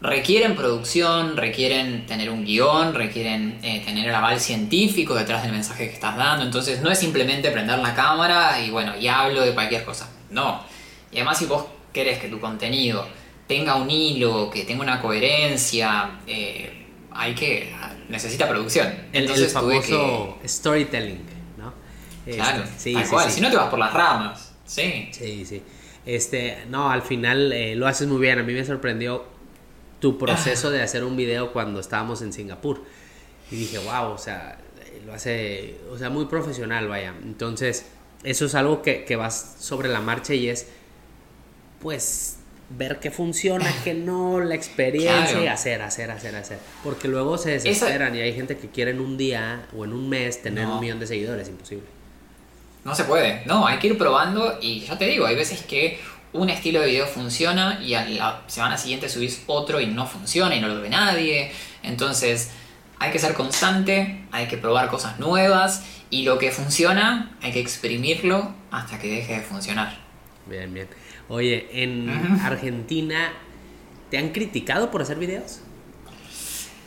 [0.00, 5.88] requieren producción, requieren tener un guion, requieren eh, tener el aval científico detrás del mensaje
[5.88, 6.44] que estás dando.
[6.44, 10.08] Entonces no es simplemente prender la cámara y bueno, y hablo de cualquier cosa.
[10.30, 10.62] No.
[11.10, 13.06] Y además si vos querés que tu contenido
[13.46, 17.74] tenga un hilo, que tenga una coherencia, eh, hay que...
[18.08, 18.86] necesita producción.
[18.86, 21.20] El, el Entonces tuve famoso storytelling,
[21.56, 21.72] ¿no?
[22.24, 22.32] que...
[22.36, 23.28] Claro, Este, sí, tal sí, cual.
[23.28, 23.34] sí.
[23.36, 24.52] Si no te vas por las ramas.
[24.64, 25.08] Sí.
[25.12, 25.62] Sí, sí.
[26.06, 28.38] Este, no, al final eh, lo haces muy bien.
[28.38, 29.24] A mí me sorprendió
[30.00, 32.82] tu proceso de hacer un video cuando estábamos en Singapur.
[33.50, 34.58] Y dije, wow, o sea,
[35.06, 37.14] lo hace, o sea, muy profesional, vaya.
[37.22, 37.86] Entonces,
[38.24, 40.66] eso es algo que, que vas sobre la marcha y es,
[41.80, 42.37] pues,
[42.70, 46.58] ver qué funciona, qué no, la experiencia y hacer, hacer, hacer, hacer.
[46.84, 50.08] Porque luego se desesperan y hay gente que quiere en un día o en un
[50.08, 51.86] mes tener un millón de seguidores, imposible.
[52.84, 55.98] No se puede, no, hay que ir probando y ya te digo, hay veces que
[56.32, 60.54] un estilo de video funciona y a la semana siguiente subís otro y no funciona
[60.54, 61.50] y no lo ve nadie.
[61.82, 62.50] Entonces
[62.98, 67.60] hay que ser constante, hay que probar cosas nuevas y lo que funciona hay que
[67.60, 69.98] exprimirlo hasta que deje de funcionar.
[70.46, 70.88] Bien, bien.
[71.28, 72.08] Oye, en
[72.42, 73.32] Argentina,
[74.10, 75.60] ¿te han criticado por hacer videos?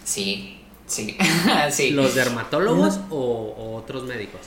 [0.04, 1.16] Sí, sí,
[1.70, 1.92] sí.
[1.92, 4.42] ¿Los dermatólogos o, otros médicos?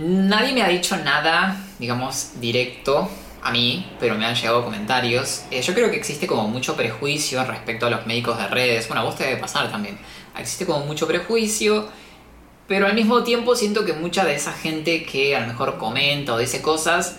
[0.00, 3.08] Nadie me ha dicho nada, digamos, directo
[3.42, 5.44] a mí, pero me han llegado comentarios.
[5.50, 8.86] Eh, yo creo que existe como mucho prejuicio respecto a los médicos de redes.
[8.86, 9.96] Bueno, a vos te debe pasar también.
[10.38, 11.88] Existe como mucho prejuicio,
[12.66, 16.34] pero al mismo tiempo siento que mucha de esa gente que a lo mejor comenta
[16.34, 17.16] o dice cosas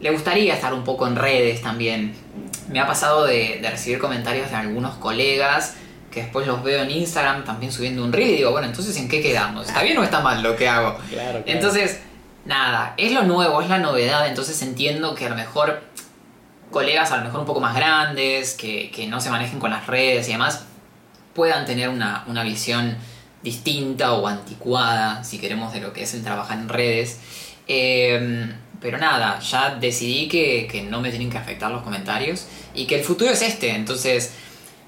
[0.00, 2.14] le gustaría estar un poco en redes también.
[2.68, 5.74] Me ha pasado de, recibir comentarios de algunos colegas
[6.10, 9.08] que después los veo en Instagram también subiendo un reel y digo, bueno, entonces ¿en
[9.08, 9.66] qué quedamos?
[9.66, 10.98] ¿Está bien o está mal lo que hago?
[11.10, 12.00] Claro, Entonces,
[12.46, 15.82] nada, es lo nuevo, es la novedad, entonces entiendo que a lo mejor
[16.70, 20.28] colegas a lo mejor un poco más grandes, que, no se manejen con las redes
[20.28, 20.64] y demás,
[21.34, 22.96] puedan tener una, una visión
[23.42, 27.20] distinta o anticuada, si queremos, de lo que es el trabajar en redes.
[27.68, 28.54] Eh,
[28.86, 33.02] pero nada, ya decidí que, no me tienen que afectar los comentarios y que el
[33.02, 33.70] futuro es este.
[33.74, 34.32] Entonces,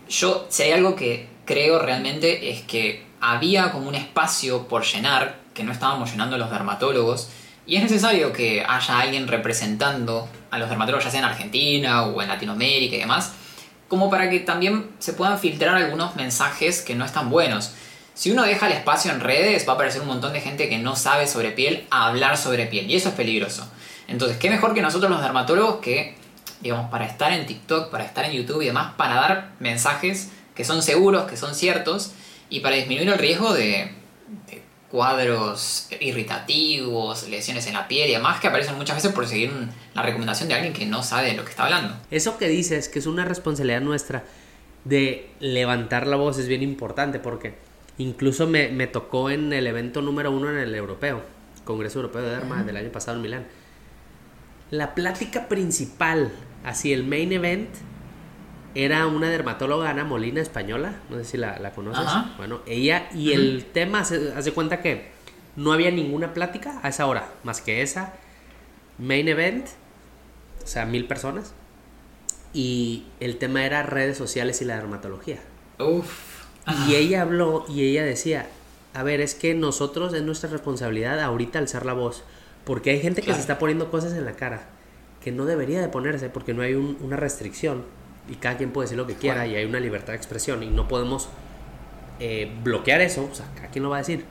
[0.08, 5.40] yo, si hay algo que creo realmente es que había como un espacio por llenar
[5.52, 7.28] que no estábamos llenando los dermatólogos
[7.66, 12.22] y es necesario que haya alguien representando a los dermatólogos, ya sea en Argentina o
[12.22, 13.32] en Latinoamérica y demás,
[13.88, 17.72] como para que también se puedan filtrar algunos mensajes que no están buenos.
[18.14, 20.78] Si uno deja el espacio en redes, va a aparecer un montón de gente que
[20.78, 23.68] no sabe sobre piel a hablar sobre piel y eso es peligroso.
[24.08, 26.16] Entonces, ¿qué mejor que nosotros los dermatólogos que,
[26.60, 30.64] digamos, para estar en TikTok, para estar en YouTube y demás, para dar mensajes que
[30.64, 32.12] son seguros, que son ciertos
[32.50, 33.92] y para disminuir el riesgo de,
[34.90, 39.52] cuadros irritativos, lesiones en la piel y demás que aparecen muchas veces por seguir
[39.94, 41.94] la recomendación de alguien que no sabe de lo que está hablando.
[42.10, 44.24] Eso que dices, que es una responsabilidad nuestra
[44.84, 47.54] de levantar la voz, es bien importante porque
[47.98, 51.22] incluso me, me tocó en el evento número uno en el europeo,
[51.64, 53.46] Congreso Europeo de Derma del año pasado en Milán
[54.70, 56.32] la plática principal,
[56.64, 57.68] así el main event,
[58.74, 61.00] era una dermatóloga, Ana Molina, española.
[61.10, 62.06] No sé si la, conoces.
[62.36, 65.10] Bueno, ella y el tema, hace cuenta que
[65.56, 68.14] no había ninguna plática a esa hora, más que esa.
[68.98, 69.66] Main event,
[70.62, 71.54] o sea, mil personas.
[72.52, 75.38] Y el tema era redes sociales y la dermatología.
[75.78, 76.44] Uf.
[76.86, 78.48] Y ella habló y ella decía,
[78.94, 82.24] a ver, es que nosotros es nuestra responsabilidad ahorita alzar la voz
[82.68, 84.60] porque hay gente que se está poniendo cosas en la cara
[85.24, 87.82] que no debería de ponerse porque no hay una restricción
[88.28, 90.66] y cada quien puede decir lo que quiera y hay una libertad de expresión y
[90.66, 91.30] no podemos
[92.20, 94.26] eh, bloquear eso, o sea, cada quien lo va a decir.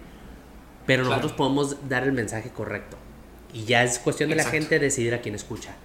[0.85, 2.95] Pero nosotros podemos dar el mensaje correcto.
[3.53, 5.75] Y ya es cuestión de la gente decidir a quién escucha.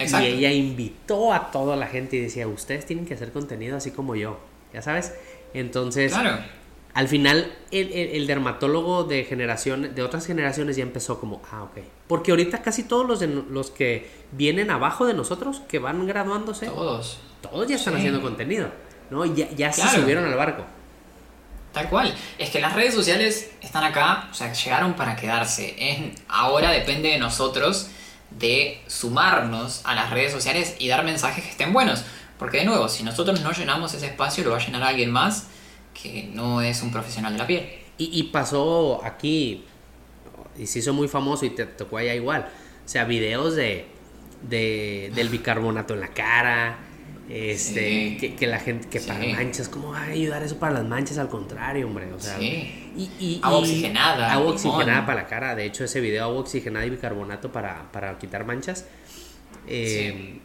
[0.00, 3.92] Y ella invitó a toda la gente y decía, ustedes tienen que hacer contenido así
[3.92, 4.40] como yo,
[4.74, 5.14] ya sabes.
[5.54, 6.42] Entonces, claro
[6.94, 11.78] al final el, dermatólogo de generación, de otras generaciones ya empezó como, ah, ok.
[12.06, 17.18] Porque ahorita casi todos los, los que vienen abajo de nosotros, que van graduándose, todos,
[17.40, 18.68] todos ya están haciendo contenido,
[19.10, 19.24] ¿no?
[19.24, 20.64] Ya, ya se subieron al barco.
[21.72, 22.14] Tal cual.
[22.36, 26.14] Es que las redes sociales están acá, o sea, llegaron para quedarse.
[26.28, 27.88] Ahora depende de nosotros
[28.30, 32.04] de sumarnos a las redes sociales y dar mensajes que estén buenos.
[32.38, 35.46] Porque de nuevo, si nosotros no llenamos ese espacio, lo va a llenar alguien más
[35.94, 37.68] que no es un profesional de la piel.
[37.98, 39.64] Y, pasó aquí,
[40.58, 42.48] y se hizo muy famoso y te tocó allá igual.
[42.84, 43.86] O sea, videos de,
[44.42, 46.78] de del bicarbonato en la cara,
[47.28, 51.18] este, que, la gente, que para manchas, ¿cómo va a ayudar eso para las manchas?
[51.18, 54.32] Al contrario, hombre, o sea, y, agua oxigenada.
[54.32, 58.18] Agua oxigenada para la cara, de hecho ese video agua oxigenada y bicarbonato para, para
[58.18, 58.86] quitar manchas.
[59.68, 60.40] Eh,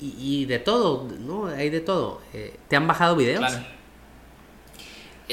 [0.00, 1.46] y, de todo, ¿no?
[1.46, 2.20] Hay de todo.
[2.34, 3.38] Eh, ¿Te han bajado videos?
[3.38, 3.77] Claro.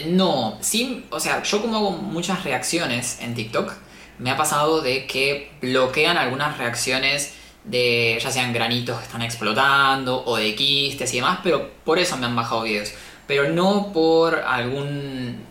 [0.07, 3.73] No, sí, o sea, yo como hago muchas reacciones en TikTok,
[4.19, 10.23] me ha pasado de que bloquean algunas reacciones de ya sean granitos que están explotando
[10.25, 12.93] o de quistes y demás, pero por eso me han bajado videos.
[13.27, 15.43] Pero no por algún.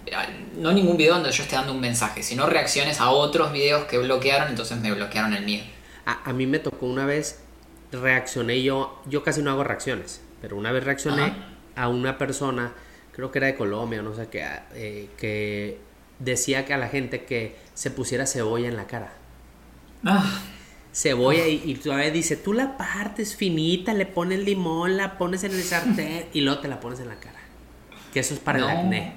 [0.56, 3.98] No ningún video donde yo esté dando un mensaje, sino reacciones a otros videos que
[3.98, 5.62] bloquearon, entonces me bloquearon el mío.
[6.06, 7.40] A, a mí me tocó una vez
[8.00, 11.34] reaccioné yo, yo casi no hago reacciones, pero una vez reaccioné Ajá.
[11.76, 12.72] a una persona,
[13.14, 15.78] creo que era de Colombia, no sé qué, eh, que
[16.18, 19.12] decía que a la gente que se pusiera cebolla en la cara.
[20.04, 20.42] Ah,
[20.92, 25.52] Cebolla y, y todavía dice, tú la partes finita, le pones limón, la pones en
[25.52, 27.40] el sartén y luego te la pones en la cara.
[28.12, 28.68] Que eso es para No.
[28.70, 29.14] el acné.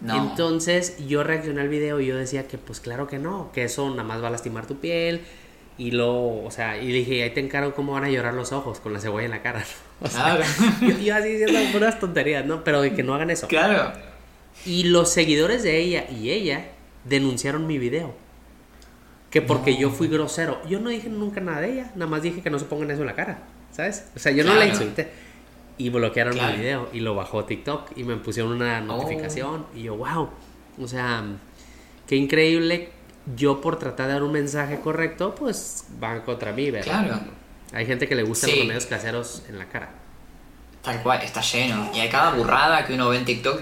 [0.00, 0.16] no.
[0.16, 3.88] Entonces yo reaccioné al video y yo decía que pues claro que no, que eso
[3.90, 5.22] nada más va a lastimar tu piel.
[5.80, 8.80] Y lo, o sea, y dije, ahí te encargo cómo van a llorar los ojos
[8.80, 9.60] con la cebolla en la cara.
[10.00, 10.06] ¿no?
[10.06, 10.44] O sea, Claro.
[10.82, 12.62] yo, yo así diciendo puras tonterías, ¿no?
[12.64, 13.48] Pero de que no hagan eso.
[13.48, 13.92] claro.
[14.66, 16.66] Y los seguidores de ella y ella
[17.06, 18.14] denunciaron mi video.
[19.30, 19.78] Que porque No.
[19.78, 20.60] yo fui grosero.
[20.68, 23.00] Yo no dije nunca nada de ella, nada más dije que no se pongan eso
[23.00, 23.38] en la cara,
[23.72, 24.04] ¿sabes?
[24.14, 24.70] O sea, yo no la Claro.
[24.72, 25.08] insulté.
[25.78, 26.52] Y bloquearon Claro.
[26.52, 29.64] mi video y lo bajó TikTok y me pusieron una notificación.
[29.74, 30.28] Y yo, wow.
[30.78, 31.24] O sea,
[32.06, 32.90] qué increíble.
[33.36, 37.04] Yo por tratar de dar un mensaje correcto, pues van contra mí, ¿verdad?
[37.06, 37.20] Claro.
[37.72, 38.56] Hay gente que le gustan Sí.
[38.56, 39.90] los remedios caseros en la cara.
[40.82, 41.90] Tal cual, está lleno.
[41.94, 43.60] Y hay cada burrada que uno ve en TikTok.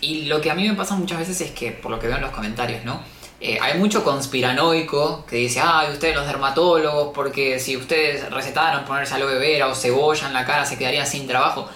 [0.00, 2.16] Y lo que a mí me pasa muchas veces es que, por lo que veo
[2.16, 3.00] en los comentarios, ¿no?
[3.40, 9.14] Eh, hay mucho conspiranoico que dice, ay, ustedes los dermatólogos, porque si ustedes recetaran ponerse
[9.14, 11.68] aloe vera o cebolla en la cara se quedarían sin trabajo.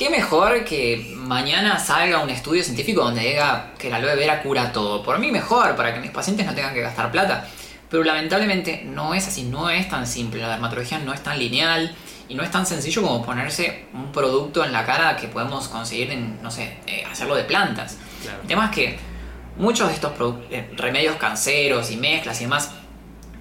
[0.00, 4.72] Qué mejor que mañana salga un estudio científico donde diga que la aloe vera cura
[4.72, 5.02] todo.
[5.02, 7.46] Por mí mejor, para que mis pacientes no tengan que gastar plata.
[7.90, 10.40] Pero lamentablemente no es así, no es tan simple.
[10.40, 11.94] La dermatología no es tan lineal
[12.30, 16.10] y no es tan sencillo como ponerse un producto en la cara que podemos conseguir
[16.12, 17.98] en, no sé, eh, hacerlo de plantas.
[18.22, 18.40] Claro.
[18.40, 18.98] El tema es que
[19.58, 20.12] muchos de estos
[20.50, 22.70] eh, remedios canceros y mezclas y demás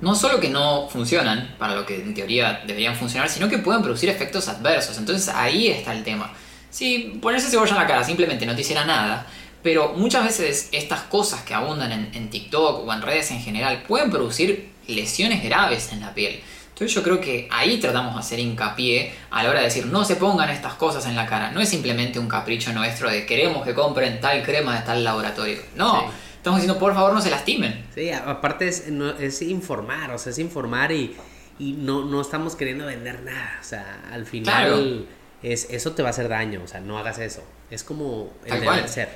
[0.01, 3.81] no solo que no funcionan para lo que en teoría deberían funcionar, sino que pueden
[3.81, 4.97] producir efectos adversos.
[4.97, 6.33] Entonces ahí está el tema.
[6.69, 9.25] Si ponerse cebolla en la cara simplemente no te hiciera nada,
[9.63, 13.83] pero muchas veces estas cosas que abundan en, en TikTok o en redes en general
[13.87, 16.39] pueden producir lesiones graves en la piel.
[16.69, 20.05] Entonces yo creo que ahí tratamos de hacer hincapié a la hora de decir no
[20.05, 21.51] se pongan estas cosas en la cara.
[21.51, 25.57] No es simplemente un capricho nuestro de queremos que compren tal crema de tal laboratorio.
[25.75, 26.05] No, Sí.
[26.37, 27.85] estamos diciendo por favor no se lastimen.
[27.93, 31.17] Sí, aparte es, no- es informar, o sea, es informar y,
[31.59, 33.57] y no, no estamos queriendo vender nada.
[33.59, 35.18] O sea, al final Claro.
[35.43, 37.43] Es, eso te va a hacer daño, o sea, no hagas eso.
[37.71, 39.09] Es como el Tal deber ser.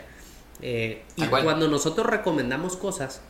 [0.62, 1.43] Eh, y cual.
[1.43, 3.21] cuando nosotros recomendamos cosas,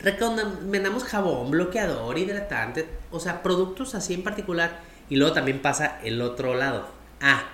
[0.00, 4.80] recomendamos jabón, bloqueador, hidratante, o sea, productos así en particular.
[5.08, 6.88] Y luego también pasa el otro lado.
[7.20, 7.44] Ah,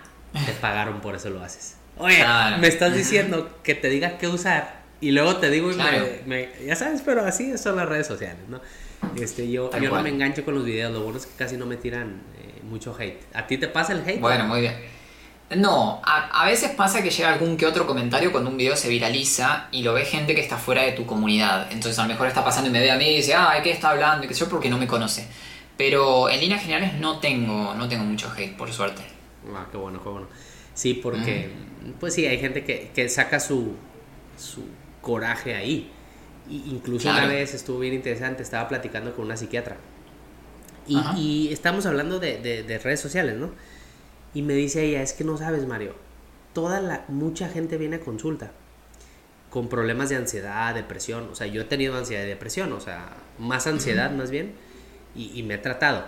[0.45, 1.77] te pagaron por eso lo haces.
[1.99, 2.59] Oye, Claro.
[2.59, 6.07] me estás diciendo que te diga qué usar y luego te digo y Claro.
[6.27, 8.61] me, me- ya sabes, pero así son las redes sociales, ¿no?
[9.19, 11.57] Este, yo, Tal yo no me engancho con los videos, lo bueno es que casi
[11.57, 12.21] no me tiran
[12.67, 13.21] mucho hate.
[13.35, 14.21] ¿A ti te pasa el hate?
[14.21, 14.75] Bueno, muy bien.
[15.57, 18.89] No, a, a veces pasa que llega algún que otro comentario cuando un video se
[18.89, 21.69] viraliza y lo ve gente que está fuera de tu comunidad.
[21.71, 23.71] Entonces a lo mejor está pasando y me ve a mí y dice, ay, ¿qué
[23.71, 24.25] está hablando?
[24.25, 25.27] Y qué sé yo, porque no me conoce.
[25.77, 29.03] Pero en líneas generales no tengo, no tengo mucho hate, por suerte.
[29.55, 30.27] Ah, qué bueno, qué bueno.
[30.75, 31.51] Sí, porque,
[32.01, 33.77] pues sí, hay gente que, que saca su,
[34.37, 34.65] su
[35.01, 35.93] coraje ahí.
[36.51, 37.27] Y incluso Claro.
[37.27, 39.77] una vez estuvo bien interesante, estaba platicando con una psiquiatra.
[40.89, 43.51] Y, estamos hablando de, de- de redes sociales, ¿no?
[44.35, 45.95] Y me dice ella, es que no sabes, Mario,
[46.53, 48.53] toda la, mucha gente viene a consulta
[49.51, 51.29] con problemas de ansiedad, depresión.
[51.33, 54.53] O sea, yo he tenido ansiedad y depresión, o sea, más ansiedad más bien,
[55.15, 56.07] y, y me he tratado.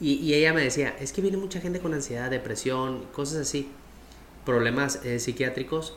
[0.00, 3.68] Y, y ella me decía, es que viene mucha gente con ansiedad, depresión, cosas así,
[4.44, 5.94] problemas eh, psiquiátricos,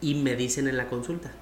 [0.00, 1.32] y me dicen en la consulta,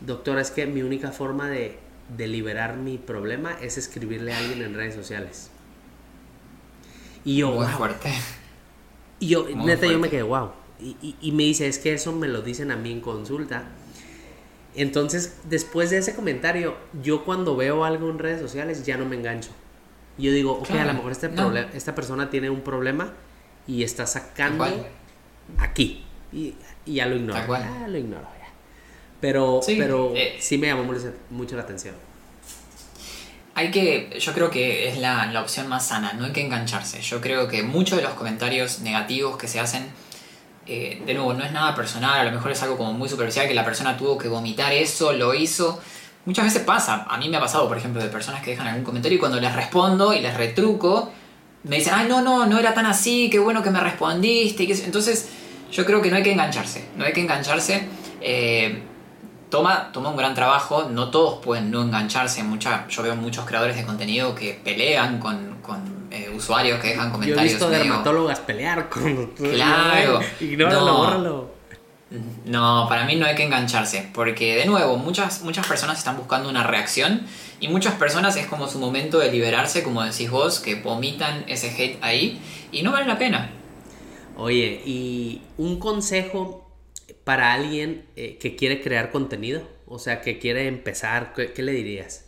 [0.00, 1.78] doctora, es que mi única forma de,
[2.16, 5.50] de liberar mi problema es escribirle a alguien en redes sociales.
[7.24, 7.76] Y yo, Muy "Wow".
[7.76, 8.12] fuerte.
[9.20, 10.50] Y yo, Muy neta, yo me quedé, wow.
[10.80, 13.64] Y, y- y me dice, es que eso me lo dicen a mí en consulta.
[14.74, 19.16] Entonces, después de ese comentario, yo cuando veo algo en redes sociales ya no me
[19.16, 19.50] engancho.
[20.18, 21.56] Yo digo, ok, a lo mejor este no.
[21.56, 23.12] esta persona tiene un problema
[23.66, 24.64] y está sacando
[25.58, 26.04] aquí.
[26.32, 27.38] Y, y ya lo ignoro.
[27.54, 28.26] Ah, lo ignoro.
[29.20, 30.36] Pero Sí, pero eh.
[30.40, 30.84] sí me llamó
[31.30, 31.94] mucho, la atención.
[33.56, 37.00] Hay que, yo creo que es la, la opción más sana, no hay que engancharse.
[37.00, 39.86] Yo creo que muchos de los comentarios negativos que se hacen,
[40.66, 43.46] eh, de nuevo, no es nada personal, a lo mejor es algo como muy superficial
[43.46, 45.80] que la persona tuvo que vomitar eso, lo hizo.
[46.24, 48.82] Muchas veces pasa, a mí me ha pasado, por ejemplo, de personas que dejan algún
[48.82, 51.12] comentario y cuando les respondo y les retruco,
[51.62, 54.64] me dicen, ay, no, no, no era tan así, qué bueno que me respondiste.
[54.64, 54.84] y qué sé-".
[54.86, 55.28] Entonces,
[55.70, 57.86] yo creo que no hay que engancharse, no hay que engancharse.
[58.20, 58.82] eh,
[59.54, 62.42] toma, toma un gran trabajo, no todos pueden no engancharse.
[62.42, 67.06] Mucha, yo veo muchos creadores de contenido que pelean con, con, eh, usuarios que dejan
[67.06, 67.52] Yo he comentarios.
[67.52, 69.26] visto medio- dermatólogas pelear con...
[69.36, 70.18] Claro.
[70.40, 70.96] Ignóralo, No.
[70.96, 71.54] bórralo.
[72.46, 76.48] No, para mí no hay que engancharse, porque de nuevo, muchas, muchas personas están buscando
[76.48, 77.22] una reacción
[77.60, 81.68] y muchas personas es como su momento de liberarse, como decís vos, que vomitan ese
[81.70, 82.40] hate ahí
[82.72, 83.50] y no vale la pena.
[84.36, 86.63] Oye, ¿y un consejo
[87.24, 89.62] para alguien eh, que quiere crear contenido?
[89.86, 92.24] O sea, que quiere empezar, ¿qué, le dirías?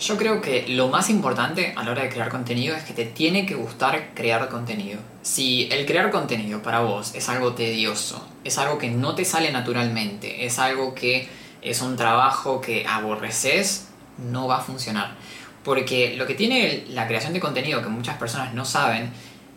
[0.00, 3.04] Yo creo que lo más importante a la hora de crear contenido es que te
[3.04, 5.00] tiene que gustar crear contenido.
[5.22, 9.52] Si el crear contenido para vos es algo tedioso, es algo que no te sale
[9.52, 11.28] naturalmente, es algo que
[11.62, 15.14] es un trabajo que aborreces, no va a funcionar.
[15.62, 19.10] Porque lo que tiene la creación de contenido que muchas personas no saben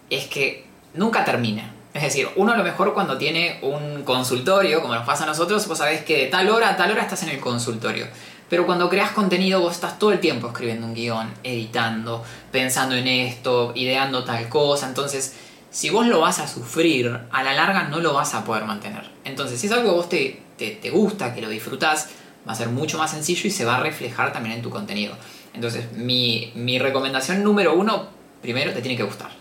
[0.10, 1.74] es que nunca termina.
[1.98, 5.68] Es decir, uno a lo mejor cuando tiene un consultorio, como nos pasa a nosotros,
[5.68, 8.08] vos sabés que de tal hora a tal hora estás en el consultorio.
[8.50, 13.08] Pero cuando creas contenido vos estás todo el tiempo escribiendo un guion, editando, pensando en
[13.08, 14.88] esto, ideando tal cosa.
[14.88, 15.36] Entonces,
[15.72, 19.10] si vos lo vas a sufrir, a la larga no lo vas a poder mantener.
[19.26, 22.10] Entonces, si es algo que vos te, te, gusta, que lo disfrutás,
[22.48, 25.16] va a ser mucho más sencillo y se va a reflejar también en tu contenido.
[25.54, 28.08] Entonces, mi, mi recomendación número uno,
[28.42, 29.32] primero, te tiene que gustar.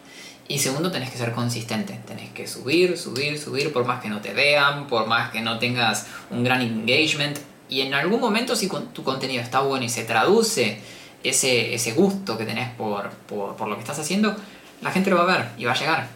[0.48, 1.98] Y segundo, tenés que ser consistente.
[2.06, 5.58] Tenés que subir, subir, subir, por más que no te vean, por más que no
[5.58, 7.38] tengas un gran engagement.
[7.68, 10.78] Y en algún momento, si tu contenido está bueno y se traduce
[11.24, 14.36] ese, ese gusto que tenés por, por, lo que estás haciendo,
[14.82, 16.08] la gente lo va a ver y va a llegar.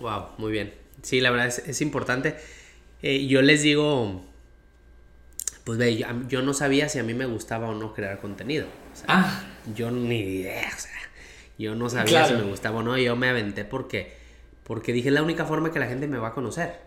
[0.00, 0.74] Wow, muy bien.
[1.02, 2.36] Sí, la verdad es, es importante.
[3.02, 4.22] Eh, yo les digo,
[5.64, 8.66] pues ve, yo, no sabía si a mí me gustaba o no crear contenido.
[9.08, 9.42] ah.
[9.74, 10.70] Yo ni idea.
[10.74, 10.90] O sea,
[11.60, 14.14] yo no sabía si me gustaba o no, yo me aventé porque,
[14.64, 16.80] porque dije, la única forma que la gente me va a conocer,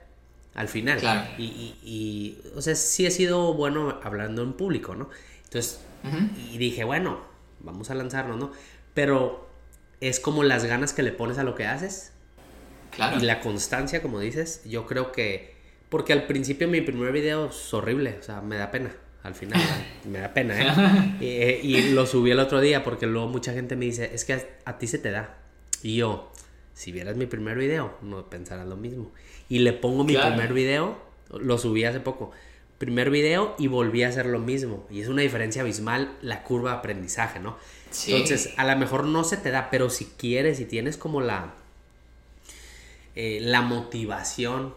[0.55, 0.99] al final.
[1.38, 5.09] Y, y, o sea, sí he sido bueno hablando en público, ¿no?
[5.43, 5.80] Entonces,
[6.51, 7.21] y dije, bueno,
[7.59, 8.51] vamos a lanzarnos, ¿no?
[8.95, 9.47] Pero
[10.01, 12.11] es como las ganas que le pones a lo que haces.
[12.91, 13.19] Claro.
[13.19, 15.53] Y la constancia, como dices, yo creo que...
[15.89, 18.91] Porque al principio mi primer video es horrible, o sea, me da pena
[19.24, 19.61] al final.
[20.05, 21.15] me da pena, ¿eh?
[21.21, 21.59] ¿eh?
[21.63, 24.78] y, lo subí el otro día porque luego mucha gente me dice, es que a,
[24.78, 25.38] ti se te da.
[25.82, 26.32] Y yo,
[26.74, 29.11] si vieras mi primer video, no pensarás lo mismo.
[29.49, 30.97] Y le pongo mi primer video,
[31.30, 32.32] lo subí hace poco.
[32.78, 34.86] Primer video y volví a hacer lo mismo.
[34.89, 37.57] Y es una diferencia abismal la curva de aprendizaje, ¿no?
[38.07, 41.53] Entonces, a lo mejor no se te da, pero si quieres y tienes como la,
[43.15, 44.74] eh, la motivación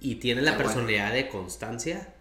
[0.00, 2.11] y tienes la personalidad de constancia,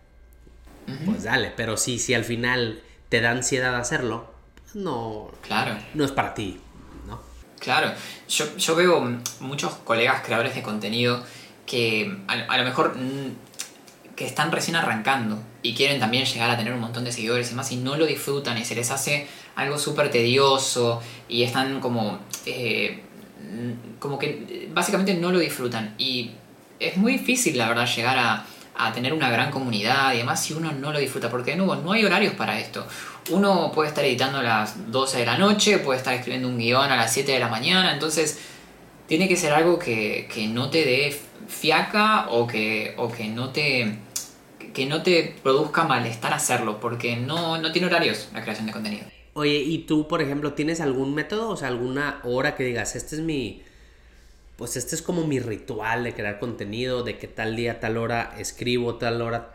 [1.06, 1.52] pues dale.
[1.56, 4.32] Pero sí, si al final te da ansiedad hacerlo,
[4.74, 5.78] no, claro.
[5.94, 6.60] no es para ti,
[7.08, 7.20] ¿no?
[7.60, 7.92] Claro,
[8.30, 11.24] yo, yo veo muchos colegas creadores de contenido
[11.66, 16.74] que a, lo mejor mm, que están recién arrancando y quieren también llegar a tener
[16.74, 19.78] un montón de seguidores y más y no lo disfrutan y se les hace algo
[19.78, 23.04] súper tedioso y están como eh,
[24.00, 26.32] como que básicamente no lo disfrutan y
[26.80, 28.46] es muy difícil la verdad llegar a,
[28.76, 31.76] a tener una gran comunidad y demás si uno no lo disfruta, porque de nuevo
[31.76, 32.86] no hay horarios para esto.
[33.30, 36.92] Uno puede estar editando a las 12 de la noche, puede estar escribiendo un guion
[36.92, 38.40] a las 7 de la mañana, entonces
[39.08, 43.98] tiene que ser algo que, no te dé fiaca o que, o que no te
[44.74, 49.06] que no te produzca malestar hacerlo, porque no, no tiene horarios la creación de contenido.
[49.34, 53.16] Oye, ¿y tú, por ejemplo, tienes algún método, o sea, alguna hora que digas, este
[53.16, 53.64] es mi,
[54.62, 58.36] pues este es como mi ritual de crear contenido, de que tal día, tal hora
[58.38, 59.54] escribo, tal hora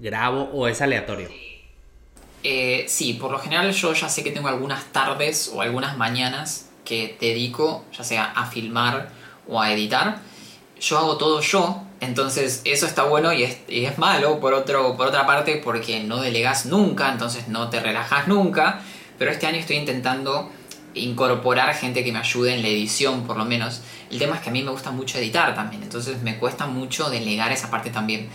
[0.00, 1.28] grabo o es aleatorio.
[2.42, 6.68] Eh, sí, por lo general yo ya sé que tengo algunas tardes o algunas mañanas
[6.84, 9.10] que dedico ya sea a filmar
[9.46, 10.18] o a editar.
[10.80, 14.96] Yo hago todo yo, entonces eso está bueno y es, y es malo por, otro,
[14.96, 18.80] por otra parte porque no delegas nunca, entonces no te relajas nunca.
[19.16, 20.50] Pero este año estoy intentando
[20.94, 23.82] incorporar gente que me ayude en la edición por lo menos.
[24.10, 27.10] El tema es que a mí me gusta mucho editar también, entonces me cuesta mucho
[27.10, 28.28] delegar esa parte también.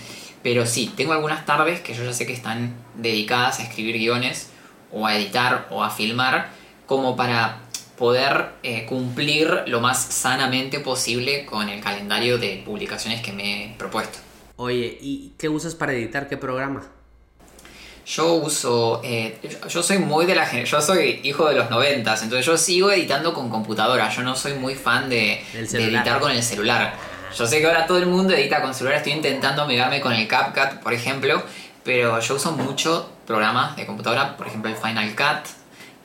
[0.43, 4.51] Pero sí, tengo algunas tardes que yo ya sé que están dedicadas a escribir guiones
[4.91, 6.49] o a editar o a filmar
[6.86, 7.62] como para
[7.97, 13.76] poder eh, cumplir lo más sanamente posible con el calendario de publicaciones que me he
[13.76, 14.20] propuesto.
[14.58, 16.30] Oye, ¿y qué usas para editar?
[16.30, 16.84] ¿Qué programa?
[18.06, 22.45] Yo uso, eh, yo soy muy de la yo soy hijo de los noventas, entonces
[22.45, 26.93] yo sigo editando con computadora, yo no soy muy fan de, editar con el celular.
[27.36, 30.28] Yo sé que ahora todo el mundo edita con celular, estoy intentando amigarme con el
[30.28, 31.41] CapCut, por ejemplo,
[31.84, 35.49] pero yo uso mucho programas de computadora, por ejemplo el Final Cut,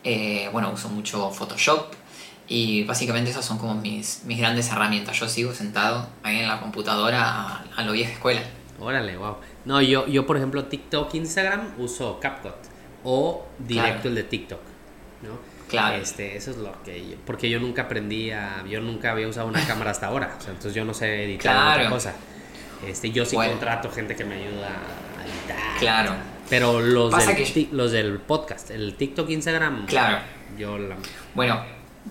[0.03, 1.93] eh, bueno, uso mucho Photoshop
[2.49, 5.21] y básicamente esas son como mis, mis grandes herramientas.
[5.21, 8.41] Yo sigo sentado ahí en la computadora a, a lo vieja escuela.
[8.81, 9.37] Órale, wow.
[9.65, 12.55] No, yo, yo por ejemplo, TikTok, Instagram uso CapCut
[13.05, 14.61] o directo el de TikTok,
[15.23, 15.39] ¿no?
[15.69, 15.97] Claro.
[16.03, 19.65] Este, eso es lo que porque yo nunca aprendí a, yo nunca había usado una
[19.67, 22.15] cámara hasta ahora, o sea, entonces yo no sé editar otra cosa.
[22.87, 23.53] Este, yo sí Bueno.
[23.53, 25.79] contrato gente que me ayuda a editar.
[25.79, 26.13] Claro,
[26.49, 30.19] Pero los del, que- los del podcast, el TikTok, Instagram, claro.
[30.59, 30.97] yo la...
[31.35, 31.63] Bueno,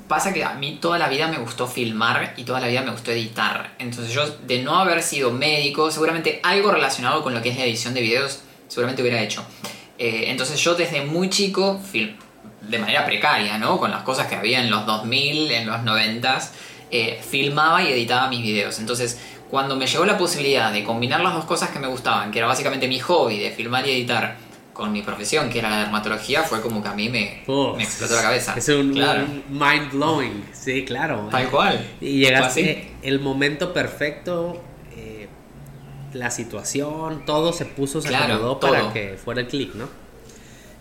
[0.08, 2.92] pasa que a mí toda la vida me gustó filmar y toda la vida me
[2.92, 3.74] gustó editar.
[3.80, 7.66] Entonces yo, de no haber sido médico, seguramente algo relacionado con lo que es la
[7.66, 9.44] edición de videos, seguramente hubiera hecho.
[9.98, 12.16] Eh, entonces yo desde muy chico, fil-
[12.62, 13.78] de manera precaria, ¿no?
[13.80, 16.40] Con las cosas que había en los 2000, en los 90,
[16.92, 18.80] eh, filmaba y editaba mis videos.
[18.80, 19.20] Entonces,
[19.50, 22.48] cuando me llegó la posibilidad de combinar las dos cosas que me gustaban, que era
[22.48, 24.38] básicamente mi hobby de filmar y editar,
[24.80, 27.44] con mi profesión, que era la dermatología, fue como que a mí me,
[27.80, 28.56] explotó la cabeza.
[28.58, 29.26] Es un, Claro.
[29.26, 31.28] un mind blowing, sí, claro.
[31.30, 31.86] Tal cual.
[32.02, 34.62] Y llegaste el momento perfecto,
[34.96, 35.28] eh,
[36.14, 38.72] la situación, todo se puso, se Claro, acomodó todo.
[38.72, 39.88] para que fuera el clic, ¿no?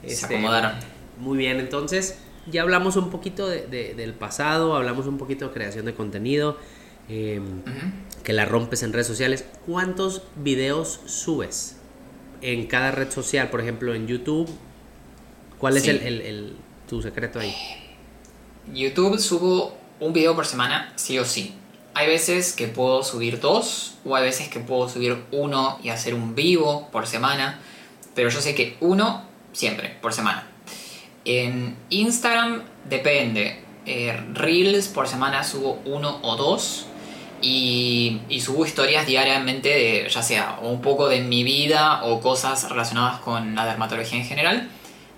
[0.07, 0.73] Se Este, acomodaron.
[1.19, 5.53] Muy bien, entonces ya hablamos un poquito de- de- del pasado, hablamos un poquito de
[5.55, 6.57] creación de contenido,
[7.09, 8.23] eh, Ujú.
[8.23, 9.45] que la rompes en redes sociales.
[9.67, 11.78] ¿Cuántos videos subes
[12.43, 13.49] en cada red social?
[13.51, 14.49] Por ejemplo, en YouTube.
[15.59, 16.57] ¿Cuál es el- el-
[16.89, 17.55] tu secreto ahí?
[18.73, 21.55] YouTube subo un video por semana, sí o sí.
[21.95, 26.15] Hay veces que puedo subir dos, o hay veces que puedo subir uno y hacer
[26.15, 27.59] un vivo por semana,
[28.15, 30.47] pero yo sé que uno siempre, por semana.
[31.25, 33.65] En Instagram depende.
[33.87, 36.87] Eh, Reels por semana subo uno o dos.
[37.41, 43.21] Y, subo historias diariamente de ya sea un poco de mi vida o cosas relacionadas
[43.21, 44.71] con la dermatología en general.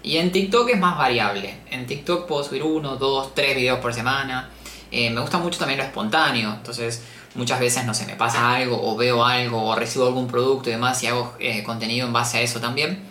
[0.02, 1.54] Y en TikTok es más variable.
[1.70, 4.50] En TikTok puedo subir uno, dos, tres videos por semana.
[4.90, 6.54] Eh, me gusta mucho también lo espontáneo.
[6.54, 7.02] Entonces
[7.34, 10.72] muchas veces, no sé, me pasa algo o veo algo o recibo algún producto y
[10.72, 13.04] demás y hago eh, contenido en base a eso también.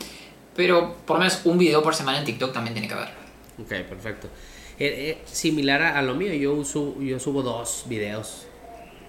[0.56, 3.10] Pero por lo menos un video por semana en TikTok también tiene que haber.
[3.60, 4.28] Ok, perfecto.
[4.80, 8.49] Eh, similar a, a lo mío, yo, uso, yo subo dos videos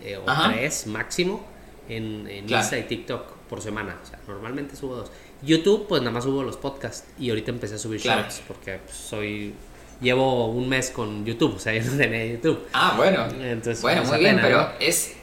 [0.03, 0.53] eh, o Ajá.
[0.53, 1.44] tres máximo
[1.88, 2.62] en, en Claro.
[2.62, 3.96] Insta y TikTok por semana.
[4.03, 5.11] O sea, normalmente subo dos.
[5.42, 8.22] YouTube, pues nada más subo los podcasts y ahorita empecé a subir Claro.
[8.22, 9.55] shorts porque pues, soy.
[10.01, 12.66] Llevo un mes con YouTube, o sea, yo no tenía YouTube.
[12.72, 13.26] Ah, bueno.
[13.40, 14.68] Entonces, bueno, pues, muy bien, pero ¿no?
[14.80, 15.14] es,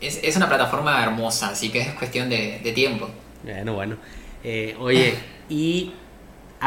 [0.00, 3.08] es, es una plataforma hermosa, así que es cuestión de, de tiempo.
[3.42, 3.96] Bueno, bueno.
[4.42, 5.14] Eh, oye,
[5.48, 5.92] y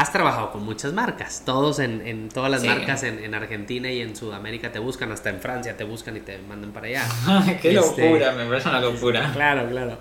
[0.00, 1.42] has trabajado con muchas marcas.
[1.44, 2.68] Todos en, en todas las Sí.
[2.68, 6.20] marcas en, en Argentina y en Sudamérica te buscan, hasta en Francia te buscan y
[6.20, 7.04] te mandan para allá.
[7.62, 9.30] Qué Este, locura, me parece una locura.
[9.32, 9.98] Claro, claro.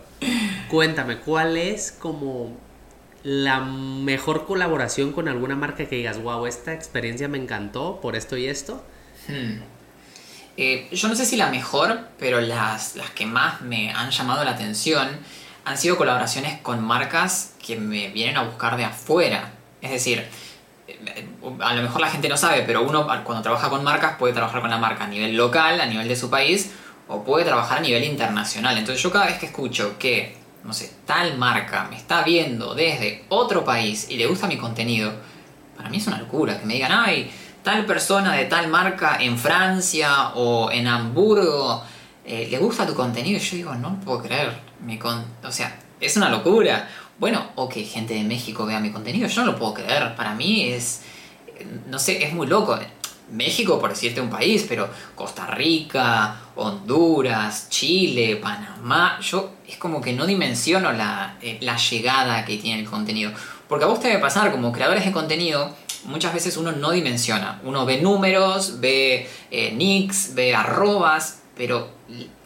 [0.70, 2.56] Cuéntame, ¿cuál es como
[3.24, 8.38] la mejor colaboración con alguna marca que digas, wow, esta experiencia me encantó por esto
[8.38, 8.84] y esto?
[9.28, 9.62] Hmm.
[10.58, 14.43] Eh, yo no sé si la mejor, pero las, las que más me han llamado
[14.43, 15.08] la atención
[15.66, 19.54] han sido colaboraciones con marcas que me vienen a buscar de afuera.
[19.88, 20.26] Es decir,
[20.88, 21.28] eh,
[21.60, 24.62] a lo mejor la gente no sabe, pero uno cuando trabaja con marcas puede trabajar
[24.62, 26.72] con la marca a nivel local, a nivel de su país,
[27.08, 28.78] o puede trabajar a nivel internacional.
[28.78, 33.26] Entonces yo cada vez que escucho que, no sé, tal marca me está viendo desde
[33.30, 35.14] otro país y le gusta mi contenido,
[35.76, 37.32] para mí es una locura que me digan, ay,
[37.64, 41.84] tal persona de tal marca en Francia o en Hamburgo
[42.28, 43.38] eh, le gusta tu contenido.
[43.38, 44.54] Y yo digo, no puedo creer.
[45.44, 46.88] O sea, es una locura.
[47.20, 50.15] Bueno, o que gente de México vea mi contenido, yo no lo puedo creer.
[50.15, 51.01] Para mí es,
[51.88, 52.78] no sé, es muy loco.
[53.32, 60.13] México, por decirte un país, pero Costa Rica, Honduras, Chile, Panamá, yo es como que
[60.13, 63.32] no dimensiono la, eh, la llegada que tiene el contenido.
[63.68, 67.59] Porque a vos te debe pasar, como creadores de contenido, muchas veces uno no dimensiona.
[67.63, 71.89] Uno ve números, ve eh, nicks, ve arrobas, pero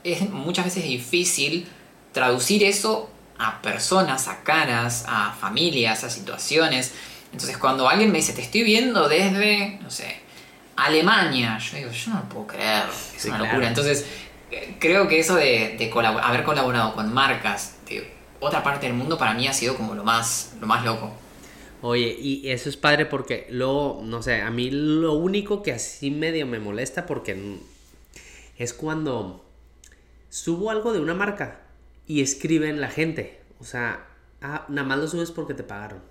[0.04, 1.68] es muchas veces difícil
[2.12, 3.11] traducir eso
[3.42, 6.94] a personas, a caras, a familias, a situaciones.
[7.34, 10.18] Entonces cuando alguien me dice, te estoy viendo desde, no sé,
[10.76, 13.54] Alemania, yo digo, yo no lo puedo creer, es Sí, una claro.
[13.54, 13.68] locura.
[13.68, 14.06] Entonces
[14.80, 19.48] creo que eso de, haber colaborado con marcas de otra parte del mundo para mí
[19.48, 21.12] ha sido como lo más, lo más loco.
[21.82, 26.12] Oye, y eso es padre porque luego, no sé, a mí lo único que así
[26.12, 27.58] medio me molesta porque
[28.58, 29.44] es cuando
[30.30, 31.61] subo algo de una marca
[32.12, 33.40] y escriben la gente.
[33.60, 34.08] O sea,
[34.42, 36.02] ah, nada más lo subes porque te pagaron.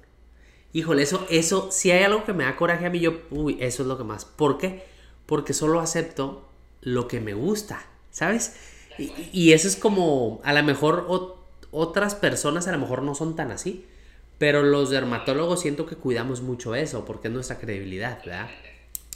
[0.72, 3.82] Híjole, eso, eso, si hay algo que me da coraje a mí, yo, uy, eso
[3.82, 4.24] es lo que más.
[4.24, 4.84] ¿Por qué?
[5.26, 6.48] Porque solo acepto
[6.82, 8.54] lo que me gusta, ¿sabes?
[8.98, 11.34] Y, y eso es como, a lo mejor ot-
[11.72, 13.86] otras personas a lo mejor no son tan así,
[14.38, 18.48] pero los dermatólogos siento que cuidamos mucho eso, porque es nuestra credibilidad, ¿verdad?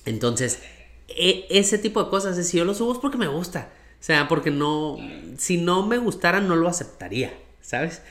[0.04, 0.60] Entonces,
[1.08, 3.72] e- ese tipo de cosas, es si yo lo subo es porque me gusta.
[4.04, 4.98] Sea, porque no,
[5.38, 7.32] si no me gustara no lo aceptaría,
[7.62, 8.02] ¿sabes?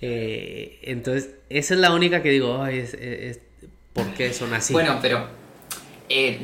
[0.00, 3.38] Eh, entonces, esa es la única que digo, "Ay, es, es-
[3.92, 4.72] ¿por qué son así?
[4.72, 5.24] Bueno, pero
[6.08, 6.40] eh,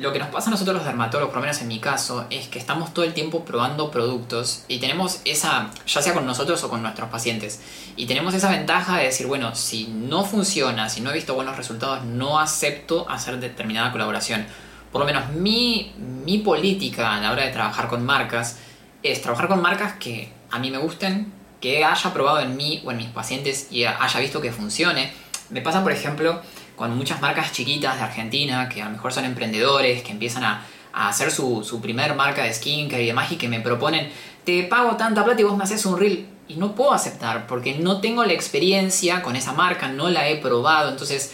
[0.00, 2.48] lo que nos pasa a nosotros los dermatólogos, por lo menos en mi caso, es
[2.48, 6.68] que estamos todo el tiempo probando productos y tenemos esa, ya sea con nosotros o
[6.68, 7.58] con nuestros pacientes,
[7.96, 11.56] y tenemos esa ventaja de decir, bueno, si no funciona, si no he visto buenos
[11.56, 14.44] resultados, no acepto hacer determinada colaboración.
[14.92, 18.58] Por lo menos mi, mi política a la hora de trabajar con marcas
[19.02, 22.90] es trabajar con marcas que a mí me gusten, que haya probado en mí o
[22.90, 25.12] en mis pacientes y haya visto que funcione.
[25.48, 26.42] Me pasa, por ejemplo,
[26.76, 30.66] con muchas marcas chiquitas de Argentina que a lo mejor son emprendedores, que empiezan a,
[30.92, 34.10] hacer su, su, primer marca de skincare y demás y que me proponen,
[34.44, 36.26] te pago tanta plata y vos me haces un reel.
[36.48, 40.36] Y no puedo aceptar porque no tengo la experiencia con esa marca, no la he
[40.36, 40.90] probado.
[40.90, 41.32] Entonces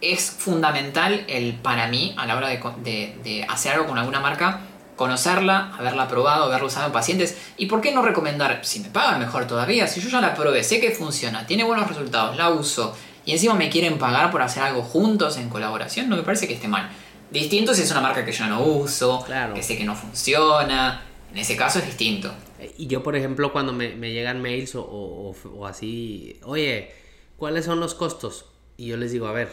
[0.00, 4.60] es fundamental el, para mí a la hora de, de hacer algo con alguna marca
[4.98, 9.20] conocerla, haberla probado, haberla usado en pacientes y por qué no recomendar, si me pagan
[9.20, 12.94] mejor todavía, si yo ya la probé, sé que funciona, tiene buenos resultados, la uso,
[13.24, 16.54] y encima me quieren pagar por hacer algo juntos en colaboración, no me parece que
[16.54, 16.90] esté mal.
[17.30, 19.24] Distinto si es una marca que yo no uso,
[19.54, 22.32] que sé que no funciona, en ese caso es distinto.
[22.76, 25.34] Y yo, por ejemplo, cuando me, llegan mails o,
[25.66, 26.90] así, oye,
[27.36, 28.46] ¿cuáles son los costos?
[28.76, 29.50] Y yo les digo, a ver,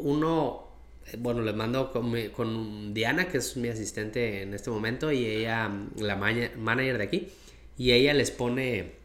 [0.00, 0.68] uno,
[1.18, 5.70] bueno, les mando con, con Diana, que es mi asistente en este momento, y ella,
[5.96, 7.28] la manager de aquí,
[7.76, 8.98] y ella les pone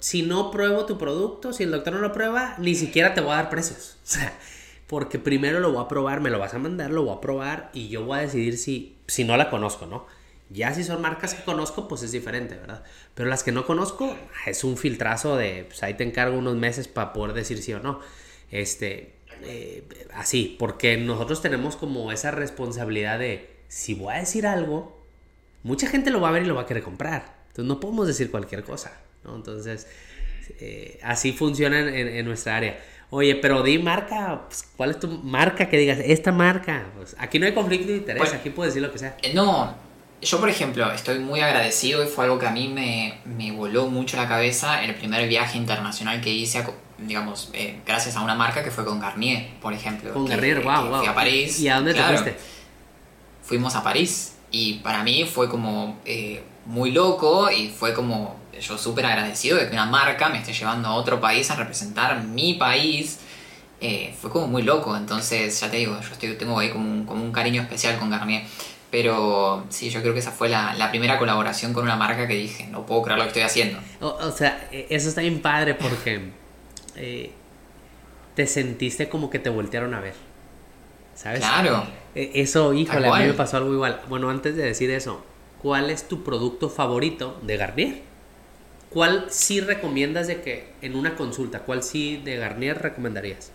[0.00, 3.32] si no pruebo tu producto, si el doctor no lo prueba, ni siquiera te voy
[3.32, 3.96] a dar precios.
[4.06, 4.38] O sea,
[4.86, 7.70] porque primero lo voy a probar, me lo vas a mandar, lo voy a probar
[7.72, 10.06] y yo voy a decidir si, si no la conozco, ¿no?
[10.48, 12.84] Ya si son marcas que conozco, pues es diferente, ¿verdad?
[13.14, 14.16] Pero las que no conozco,
[14.46, 17.80] es un filtrazo de, pues ahí te encargo unos meses para poder decir sí o
[17.80, 17.98] no.
[18.52, 19.84] Este, eh,
[20.14, 25.04] así, porque nosotros tenemos como esa responsabilidad de, si voy a decir algo,
[25.62, 27.36] mucha gente lo va a ver y lo va a querer comprar.
[27.48, 28.92] Entonces no podemos decir cualquier cosa.
[29.24, 29.86] Entonces,
[30.60, 32.78] eh, así funciona en, nuestra área.
[33.10, 35.98] Oye, pero di marca, pues, ¿cuál es tu marca que digas?
[36.02, 36.86] Esta marca.
[36.96, 39.16] Pues, aquí no hay conflicto de interés, aquí puedes decir lo que sea.
[39.22, 39.76] Eh, no,
[40.26, 43.86] yo por ejemplo estoy muy agradecido y fue algo que a mí me, me voló
[43.86, 46.64] mucho la cabeza el primer viaje internacional que hice,
[46.98, 50.12] digamos, eh, gracias a una marca que fue con Garnier, por ejemplo.
[50.12, 50.98] Con Garnier, wow, wow.
[50.98, 51.60] Fui a París.
[51.60, 52.36] ¿Y a dónde te fuiste?
[53.42, 56.00] Fuimos a París y para mí fue como
[56.64, 60.88] muy loco y fue como yo súper agradecido de que una marca me esté llevando
[60.88, 63.20] a otro país a representar mi país.
[63.80, 67.04] Eh, fue como muy loco, entonces ya te digo, yo estoy, tengo ahí como un,
[67.04, 68.42] como un cariño especial con Garnier.
[68.96, 72.32] Pero sí, yo creo que esa fue la, la, primera colaboración con una marca que
[72.32, 73.78] dije, no puedo creer lo que estoy haciendo.
[74.00, 76.30] O, sea, e, eso está bien padre porque
[76.94, 77.30] eh,
[78.34, 80.14] te sentiste como que te voltearon a ver.
[81.14, 81.40] ¿Sabes?
[81.40, 81.86] Claro.
[82.14, 84.00] E, eso, híjole, a mí me pasó algo igual.
[84.08, 85.22] Bueno, antes de decir eso,
[85.60, 88.02] ¿cuál es tu producto favorito de Garnier?
[88.88, 93.52] ¿Cuál sí recomiendas de que en una consulta, cuál sí de Garnier recomendarías?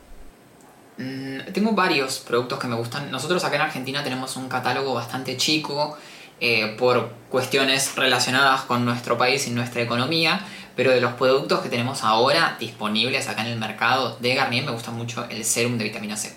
[1.01, 3.09] Mm, tengo varios productos que me gustan.
[3.11, 5.97] Nosotros acá en Argentina tenemos un catálogo bastante chico
[6.39, 10.41] eh, por cuestiones relacionadas con nuestro país y nuestra economía,
[10.75, 14.71] pero de los productos que tenemos ahora disponibles acá en el mercado de Garnier me
[14.71, 16.33] gusta mucho el serum de vitamina C.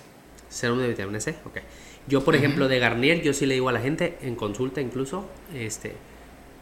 [0.49, 1.59] Serum de vitamina C, ok.
[2.07, 5.27] Yo, por ejemplo, de Garnier, yo sí le digo a la gente, en consulta incluso,
[5.55, 5.95] este,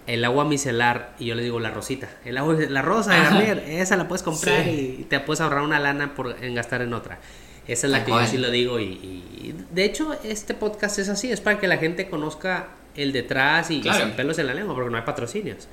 [0.08, 3.64] el agua micelar, y yo le digo la rosita, el agua, la rosa de Garnier,
[3.68, 7.20] esa la puedes comprar y te puedes ahorrar una lana por, en gastar en otra.
[7.68, 11.32] Esa es la que yo sí lo digo y, de hecho este podcast es así,
[11.32, 14.90] es para que la gente conozca el detrás y, sin pelos en la lengua, porque
[14.90, 15.68] no hay patrocinios.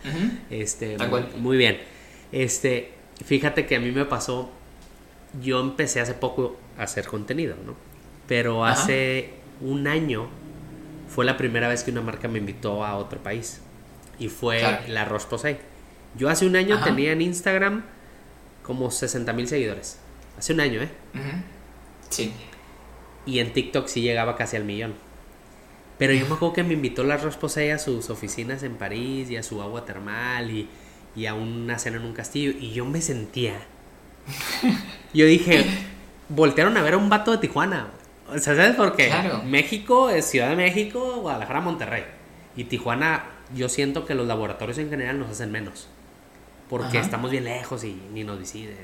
[0.51, 0.97] Este,
[1.37, 1.79] muy, bien.
[2.33, 2.93] Este,
[3.25, 4.51] fíjate que a mí me pasó,
[5.43, 7.75] yo empecé hace poco a hacer contenido, ¿no?
[8.27, 9.31] Pero hace
[9.61, 10.29] un año
[11.09, 13.61] fue la primera vez que una marca me invitó a otro país
[14.19, 15.59] y fue la Roche Posay.
[16.17, 17.85] Yo hace un año tenía en Instagram
[18.63, 19.99] como 60 mil seguidores.
[20.39, 20.89] Hace un año, ¿eh?
[22.11, 22.33] Sí.
[23.27, 24.95] Y en TikTok sí llegaba casi al millón.
[25.99, 29.31] Pero yo me acuerdo que me invitó la Roche Posay a sus oficinas en París
[29.31, 30.69] y a su agua termal y,
[31.15, 32.53] y a una cena en un castillo.
[32.59, 33.55] Y yo me sentía.
[35.13, 35.65] Yo dije,
[36.29, 37.89] voltearon a ver a un vato de Tijuana.
[38.29, 39.13] O sea, ¿sabes por qué?
[39.45, 42.05] México es Ciudad de México, Guadalajara, Monterrey.
[42.57, 45.89] Y Tijuana yo siento que los laboratorios en general nos hacen menos.
[46.69, 48.77] Porque estamos bien lejos y ni nos deciden.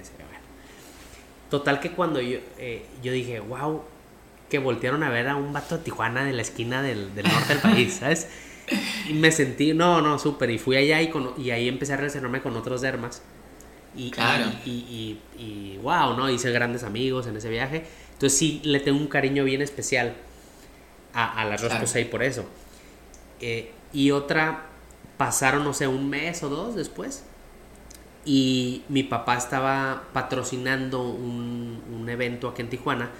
[1.51, 3.82] Total que cuando yo, eh, yo dije, wow,
[4.51, 7.59] que voltearon a ver a un vato de Tijuana de la esquina del, norte del
[7.59, 8.28] país, ¿sabes?
[9.09, 10.51] Y me sentí, no, no, súper.
[10.51, 13.22] Y fui allá y, y ahí empecé a relacionarme con otros dermas.
[13.94, 14.53] Y, claro.
[14.64, 16.28] y, y, wow, ¿no?
[16.28, 17.84] Hice grandes amigos en ese viaje.
[18.12, 20.14] Entonces sí le tengo un cariño bien especial
[21.14, 22.11] a, a la Roscos claro.
[22.11, 22.44] por eso.
[23.40, 24.66] Eh, y otra
[25.16, 27.24] pasaron, no sé, un mes o dos después.
[28.27, 33.11] Y mi papá estaba patrocinando un, evento aquí en Tijuana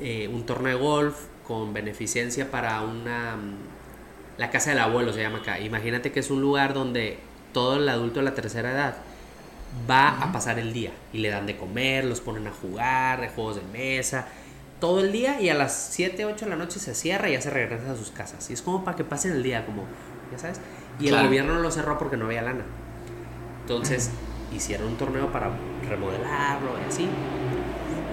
[0.00, 1.16] eh, un torneo de golf
[1.46, 3.36] con beneficencia para una...
[4.36, 5.58] La casa del abuelo se llama acá.
[5.58, 7.18] Imagínate que es un lugar donde
[7.52, 8.96] todo el adulto de la tercera edad
[9.90, 13.28] va a pasar el día y le dan de comer, los ponen a jugar, de
[13.28, 14.28] juegos de mesa,
[14.80, 17.40] todo el día y a las 7, 8 de la noche se cierra y ya
[17.40, 18.48] se regresa a sus casas.
[18.50, 19.84] Y es como para que pasen el día, como,
[20.30, 20.60] ya sabes.
[21.00, 22.64] Y el gobierno lo cerró porque no había lana.
[23.68, 24.10] Entonces
[24.54, 25.50] hicieron un torneo para
[25.86, 27.06] remodelarlo y así.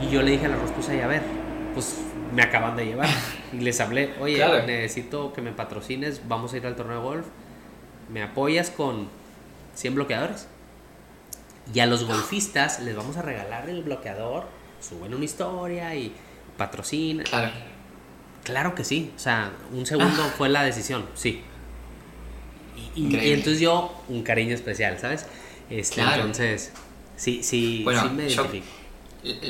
[0.01, 1.21] Y yo le dije a la Rospusa, y a ver,
[1.73, 2.01] pues
[2.33, 3.07] me acaban de llevar.
[3.53, 4.65] Y les hablé, oye, Claro.
[4.67, 7.25] necesito que me patrocines, vamos a ir al torneo de golf.
[8.11, 9.07] ¿Me apoyas con
[9.75, 10.47] 100 bloqueadores?
[11.73, 14.43] Y a los golfistas les vamos a regalar el bloqueador,
[14.81, 16.13] suben una historia y
[16.57, 17.23] patrocina.
[17.23, 17.51] Claro.
[18.43, 21.41] Claro que sí, o sea, un segundo fue la decisión, sí.
[22.93, 25.25] Y, y entonces yo, un cariño especial, ¿sabes?
[25.69, 26.21] Este, Claro.
[26.21, 26.71] Entonces,
[27.15, 28.47] sí, sí, Bueno, sí me yo-.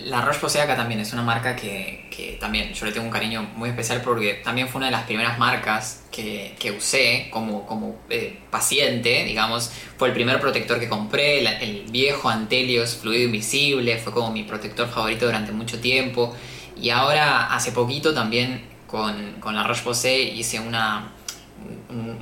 [0.06, 3.42] La Roche-Posay acá también es una marca que, que también yo le tengo un cariño
[3.58, 8.00] muy especial porque también fue una de las primeras marcas que, que usé como, como
[8.10, 9.70] eh, paciente, digamos.
[9.98, 14.44] Fue el primer protector que compré, la- el viejo Antelios Fluido Invisible, fue como mi
[14.44, 16.34] protector favorito durante mucho tiempo.
[16.82, 21.12] Y ahora, hace poquito también con, con la Roche-Posay hice una,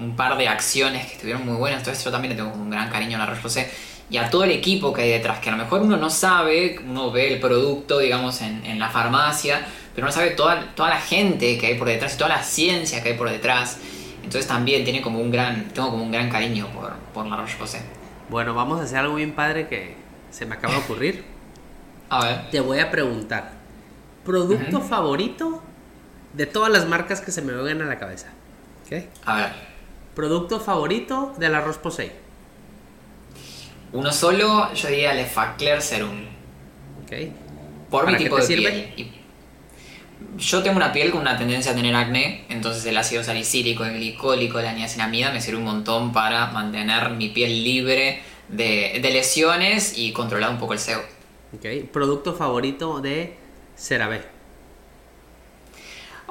[0.03, 1.79] un, par de acciones que estuvieron muy buenas.
[1.79, 3.67] Entonces yo también le tengo como un gran cariño a la Roche-Posay
[4.09, 6.79] y a todo el equipo que hay detrás, que a lo mejor uno no sabe,
[6.85, 10.99] uno ve el producto, digamos, en, en la farmacia, pero no sabe toda, toda la
[10.99, 13.79] gente que hay por detrás y toda la ciencia que hay por detrás.
[14.17, 17.81] Entonces también tiene como un gran, tengo como un gran cariño por, por la Roche-Posay.
[18.29, 19.95] Bueno, vamos a hacer algo bien padre que
[20.31, 21.23] se me acaba de ocurrir.
[22.09, 22.49] A ver.
[22.51, 23.53] Te voy a preguntar,
[24.23, 25.61] ¿producto favorito
[26.33, 28.27] de todas las marcas que se me vengan a la cabeza?
[28.85, 29.03] ¿Ok?
[29.25, 29.72] A ver.
[30.15, 32.11] ¿Producto favorito del arroz posey?
[33.93, 36.25] Uno solo, yo diría Le Facler Serum.
[37.03, 37.11] ¿Ok?
[37.89, 38.71] Por mi ¿Para qué tipo de sirve?
[38.71, 38.93] piel.
[38.97, 39.11] Y-
[40.37, 43.93] Yo tengo una piel con una tendencia a tener acné, entonces el ácido salicílico, el
[43.95, 49.95] glicólico, la niacinamida me sirve un montón para mantener mi piel libre de, de lesiones
[49.97, 51.01] y controlar un poco el sebo.
[51.55, 51.89] ¿Ok?
[51.91, 53.35] ¿Producto favorito de
[53.75, 54.21] CeraVe?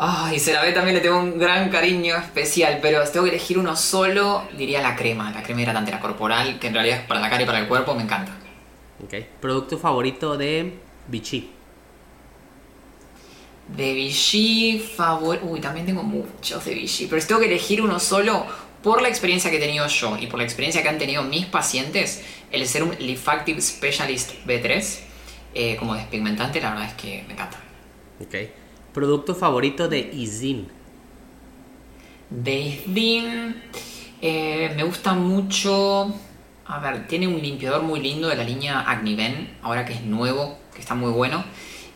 [0.05, 3.77] Ay, CeraVe también le tengo un gran cariño especial, pero si tengo que elegir uno
[3.77, 7.31] solo, diría la crema, la crema hidratante, la corporal, que en realidad es para la
[7.31, 8.33] cara y para el cuerpo, me encanta.
[9.05, 9.15] ¿Ok?
[9.41, 10.77] ¿Producto favorito de
[11.07, 11.51] Vichy?
[13.69, 15.39] De Vichy, favor...
[15.45, 18.45] Uy, también tengo muchos de Vichy, pero si tengo que elegir uno solo,
[18.83, 21.47] por la experiencia que he tenido yo y por la experiencia que han tenido mis
[21.47, 24.99] pacientes, el Serum Lifactive Specialist B3,
[25.55, 27.59] eh, como despigmentante, la verdad es que me encanta.
[28.21, 28.62] ¿Ok?
[28.93, 30.69] ¿Producto favorito de Izin?
[32.29, 33.63] De Isdin,
[34.21, 36.15] eh, me gusta mucho...
[36.65, 40.59] A ver, tiene un limpiador muy lindo de la línea Agniven, ahora que es nuevo,
[40.75, 41.45] que está muy bueno.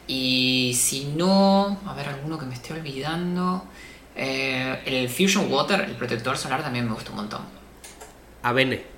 [0.06, 3.64] Y si no, a ver, alguno que me esté olvidando.
[4.14, 7.42] eh, el Fusion Water, el protector solar, también me gusta un montón.
[8.42, 8.95] Avene.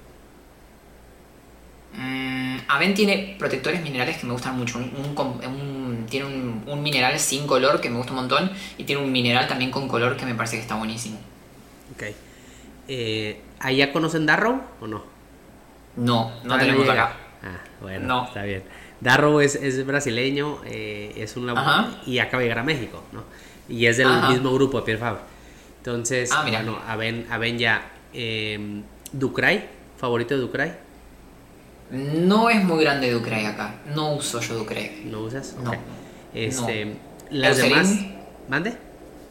[1.98, 4.78] Mm, Aven tiene protectores minerales que me gustan mucho.
[4.78, 8.50] Un- un com- un- tiene un, mineral sin color que me gusta un montón.
[8.76, 11.18] Y tiene un mineral también con color que me parece que está buenísimo.
[11.94, 12.04] Ok.
[12.88, 15.02] Eh, ¿Allá conocen Darrow o no?
[15.96, 17.12] No, no tenemos acá.
[17.42, 18.26] Ah, bueno, No.
[18.28, 18.62] está bien.
[19.00, 21.52] Darrow es, es brasileño, eh, es un
[22.06, 23.22] y acaba de llegar a México, ¿no?
[23.68, 24.30] Y es del Ajá.
[24.30, 25.20] mismo grupo de Pierre Fabre.
[25.78, 27.90] Entonces, Ah, bueno, Aven, Aven ya.
[28.12, 28.82] Eh,
[29.12, 29.68] Ducray,
[29.98, 30.72] favorito de Ducray,
[31.90, 33.76] No es muy grande Ducray acá.
[33.94, 35.02] No uso yo Ducray.
[35.06, 35.54] ¿no usas?
[35.62, 35.70] No.
[35.70, 35.76] Ok.
[36.34, 36.96] Este,
[37.30, 37.76] las Eucerin.
[37.76, 38.06] demás.
[38.48, 38.76] ¿Mande?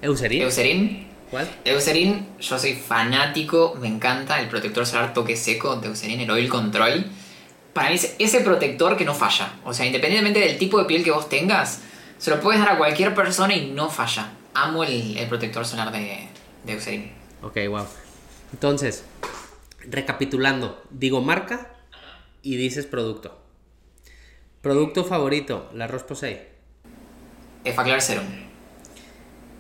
[0.02, 0.42] ¿Eucerin?
[0.42, 1.08] Eucerin.
[1.30, 1.48] ¿Cuál?
[1.66, 6.48] Eucerin, yo soy fanático, me encanta el protector solar toque seco de Eucerin, el Oil
[6.48, 7.06] Control.
[7.74, 9.54] Para mí es ese protector que no falla.
[9.66, 11.82] O sea, independientemente del tipo de piel que vos tengas,
[12.18, 14.32] se lo puedes dar a cualquier persona y no falla.
[14.54, 16.28] Amo el, el protector solar de,
[16.64, 17.12] de Eucerin.
[17.44, 17.86] Ok, wow.
[18.54, 19.04] Entonces,
[19.82, 21.77] recapitulando, digo marca
[22.48, 23.38] y dices producto.
[24.62, 26.48] Producto favorito, la Roche Posay,
[27.66, 28.24] Effaclar Serum.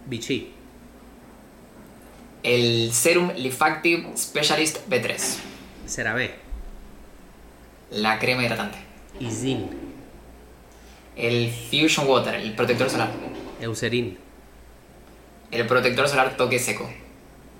[0.05, 0.53] Vichy,
[2.43, 5.17] El Serum Lifactive Specialist B3.
[5.85, 6.35] CeraVe,
[7.91, 8.77] La crema hidratante.
[9.19, 9.67] Izin,
[11.17, 13.09] El Fusion Water, el protector solar.
[13.59, 14.17] Eucerin.
[15.51, 16.89] El protector solar toque seco.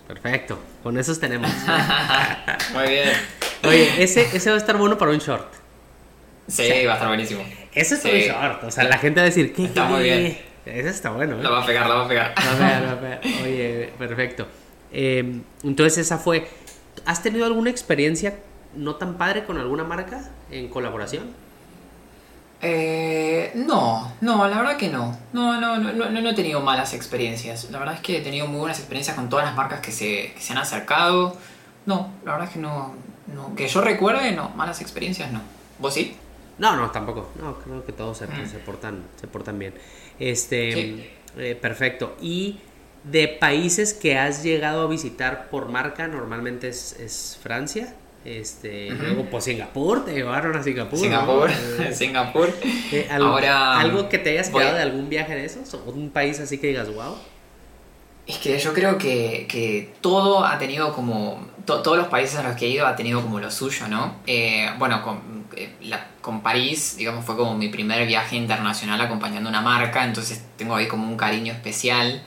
[0.08, 1.52] Perfecto, con esos tenemos.
[2.74, 3.10] Muy bien.
[3.64, 5.52] Oye, ese, ese va a estar bueno para un short.
[6.48, 7.44] Sí, va a estar buenísimo.
[7.74, 8.10] Ese es Sí.
[8.10, 9.66] un short, o sea, la gente va a decir, ¿qué?
[9.66, 10.38] Está muy bien.
[10.66, 11.44] Ese está bueno, ¿eh?
[11.44, 12.34] La va a pegar, la va a pegar.
[12.38, 13.20] Va a ver, va a ver.
[13.44, 14.48] Oye, perfecto.
[14.92, 16.48] Eh, entonces esa fue.
[17.06, 18.36] ¿Has tenido alguna experiencia
[18.76, 21.26] no tan padre con alguna marca en colaboración?
[22.62, 25.18] Eh, no, no, la verdad que no.
[25.32, 27.70] No, no, no, no, no he tenido malas experiencias.
[27.72, 30.34] La verdad es que he tenido muy buenas experiencias con todas las marcas que se,
[30.34, 31.38] que se han acercado.
[31.86, 32.96] No, la verdad es que no,
[33.34, 33.56] no.
[33.56, 35.42] Que yo recuerde, no, malas experiencias no.
[35.80, 36.16] ¿Vos sí?
[36.58, 37.30] No, no, tampoco.
[37.40, 38.50] No, creo que todos se, Mm.
[38.50, 39.74] se portan, se portan bien.
[40.20, 41.10] Este, Sí.
[41.38, 42.16] eh, perfecto.
[42.22, 42.60] Y
[43.04, 47.94] de países que has llegado a visitar por marca, normalmente es, es Francia.
[48.26, 50.98] Este, luego pues Singapur, te llevaron a Singapur.
[51.00, 51.06] ¿no?
[51.06, 52.50] Singapur, Eh, Singapur.
[52.92, 56.10] eh, Ahora, algo que te hayas voy- quedado de algún viaje de esos, o un
[56.10, 57.16] país así que digas, wow.
[58.28, 61.48] Es que yo creo que, que todo ha tenido como.
[61.66, 64.16] to- todos los países a los que he ido ha tenido como lo suyo, ¿no?
[64.28, 69.50] Eh, bueno, con, eh, la- con París, digamos, fue como mi primer viaje internacional acompañando
[69.50, 72.22] una marca, entonces tengo ahí como un cariño especial.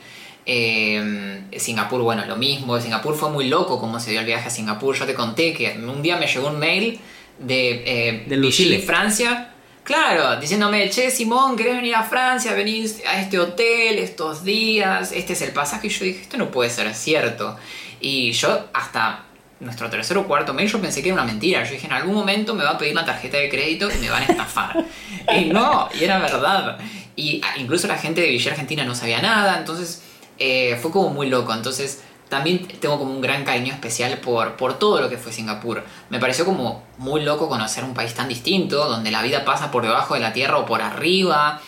[0.46, 2.80] Eh, Singapur, bueno, lo mismo.
[2.80, 4.96] Singapur fue muy loco como se dio el viaje a Singapur.
[4.96, 6.98] Yo te conté que un día me llegó un mail
[7.38, 8.36] de, eh, De.
[8.36, 9.52] Vichy, Francia.
[9.84, 12.52] Claro, diciéndome, che, Simón, ¿querés venir a Francia?
[12.54, 15.88] Venís a este hotel estos días, este es el pasaje.
[15.88, 17.56] Y yo dije, esto no puede ser cierto.
[18.00, 19.24] Y yo hasta
[19.60, 21.64] nuestro tercer o cuarto mail yo pensé que era una mentira.
[21.64, 24.10] Yo dije, en algún momento me va a pedir la tarjeta de crédito y me
[24.10, 24.84] van a estafar.
[25.36, 26.78] y no, y era verdad.
[27.16, 30.02] Y incluso la gente de Villa Argentina no sabía nada, entonces
[30.38, 31.52] eh, fue como muy loco.
[31.52, 35.84] Entonces también tengo como un gran cariño especial por, por todo lo que fue Singapur.
[36.08, 39.82] Me pareció como muy loco conocer un país tan distinto, donde la vida pasa por
[39.82, 41.60] debajo de la tierra o por arriba,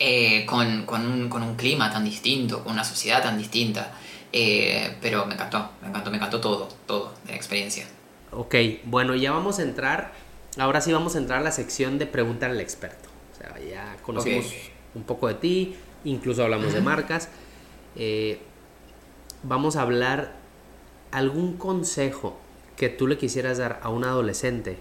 [0.00, 3.92] eh, con, con un, con un clima tan distinto, con una sociedad tan distinta.
[4.32, 7.86] Eh, pero me encantó, me encantó, me encantó todo, todo de la experiencia.
[8.32, 10.12] Ok, bueno, ya vamos a entrar.
[10.58, 13.08] Ahora sí vamos a entrar a la sección de preguntar al experto.
[13.32, 14.46] O sea, ya conocimos
[14.96, 17.28] un poco de ti, incluso hablamos de marcas.
[17.94, 18.40] Eh,
[19.44, 20.32] vamos a hablar
[21.12, 22.38] algún consejo
[22.76, 24.78] que tú le quisieras dar a un adolescente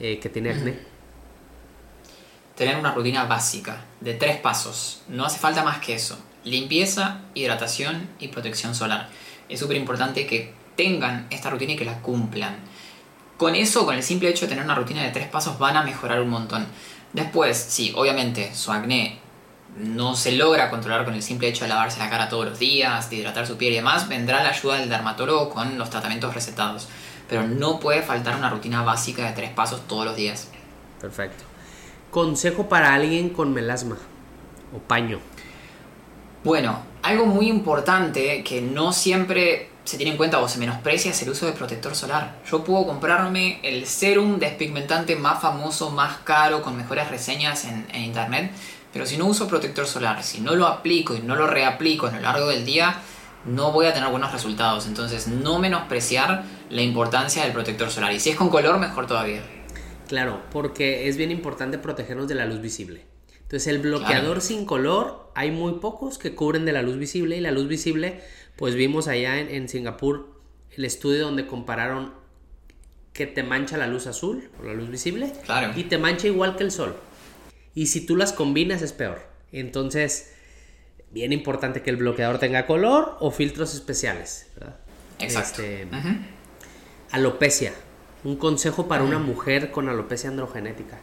[0.00, 0.78] eh, que tiene acné.
[2.56, 5.02] Tener una rutina básica de tres pasos.
[5.08, 6.18] No hace falta más que eso.
[6.44, 9.10] Limpieza, hidratación y protección solar.
[9.48, 12.56] Es súper importante que tengan esta rutina y que la cumplan.
[13.36, 15.82] Con eso, con el simple hecho de tener una rutina de tres pasos, van a
[15.82, 16.66] mejorar un montón.
[17.12, 19.18] Después, sí, obviamente su acné
[19.78, 23.10] no se logra controlar con el simple hecho de lavarse la cara todos los días,
[23.10, 26.88] de hidratar su piel y demás, vendrá la ayuda del dermatólogo con los tratamientos recetados.
[27.28, 30.48] Pero no puede faltar una rutina básica de tres pasos todos los días.
[31.00, 31.44] Perfecto.
[32.10, 33.96] Consejo para alguien con melasma
[34.74, 35.18] o paño.
[36.44, 41.22] Bueno, algo muy importante que no siempre se tiene en cuenta o se menosprecia es
[41.22, 42.36] el uso de protector solar.
[42.50, 48.02] Yo puedo comprarme el serum despigmentante más famoso, más caro, con mejores reseñas en, en
[48.02, 48.52] internet,
[48.96, 52.12] pero si no uso protector solar, si no lo aplico y no lo reaplico a
[52.12, 52.96] lo largo del día,
[53.44, 54.86] no voy a tener buenos resultados.
[54.86, 58.12] Entonces, no menospreciar la importancia del protector solar.
[58.14, 59.42] Y si es con color, mejor todavía.
[60.08, 63.04] Claro, porque es bien importante protegernos de la luz visible.
[63.42, 67.40] Entonces el bloqueador sin color, hay muy pocos que cubren de la luz visible y
[67.40, 68.22] la luz visible,
[68.56, 70.40] pues vimos allá en, en Singapur
[70.72, 72.14] el estudio donde compararon
[73.12, 75.72] que te mancha la luz azul o la luz visible Claro.
[75.76, 76.96] y te mancha igual que el sol.
[77.76, 79.22] Y si tú las combinas es peor.
[79.52, 80.32] Entonces,
[81.12, 84.48] bien importante que el bloqueador tenga color o filtros especiales.
[84.56, 84.76] ¿verdad?
[85.20, 85.62] Exacto.
[85.62, 85.86] Este,
[87.12, 87.72] alopecia.
[88.24, 90.98] Un consejo para una mujer con alopecia androgenética.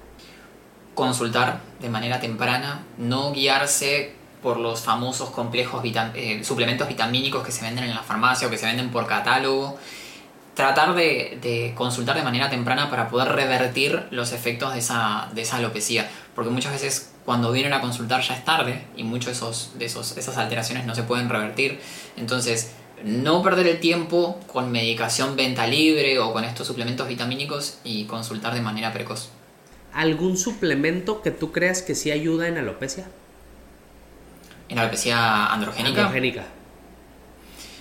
[0.93, 4.13] consultar de manera temprana, no guiarse
[4.43, 8.51] por los famosos complejos vitam- eh, suplementos vitamínicos que se venden en la farmacia o
[8.51, 9.79] que se venden por catálogo.
[10.53, 15.41] Tratar de, de consultar de manera temprana para poder revertir los efectos de esa, de
[15.41, 16.09] esa alopecia.
[16.35, 19.85] Porque muchas veces cuando vienen a consultar ya es tarde y muchos de, esos, de
[19.85, 21.79] esos, esas alteraciones no se pueden revertir.
[22.17, 22.73] Entonces,
[23.03, 28.53] no perder el tiempo con medicación venta libre o con estos suplementos vitamínicos y consultar
[28.53, 29.29] de manera precoz.
[29.93, 33.05] ¿Algún suplemento que tú creas que sí ayuda en alopecia?
[34.69, 36.01] En alopecia androgénica.
[36.01, 36.45] Androgénica.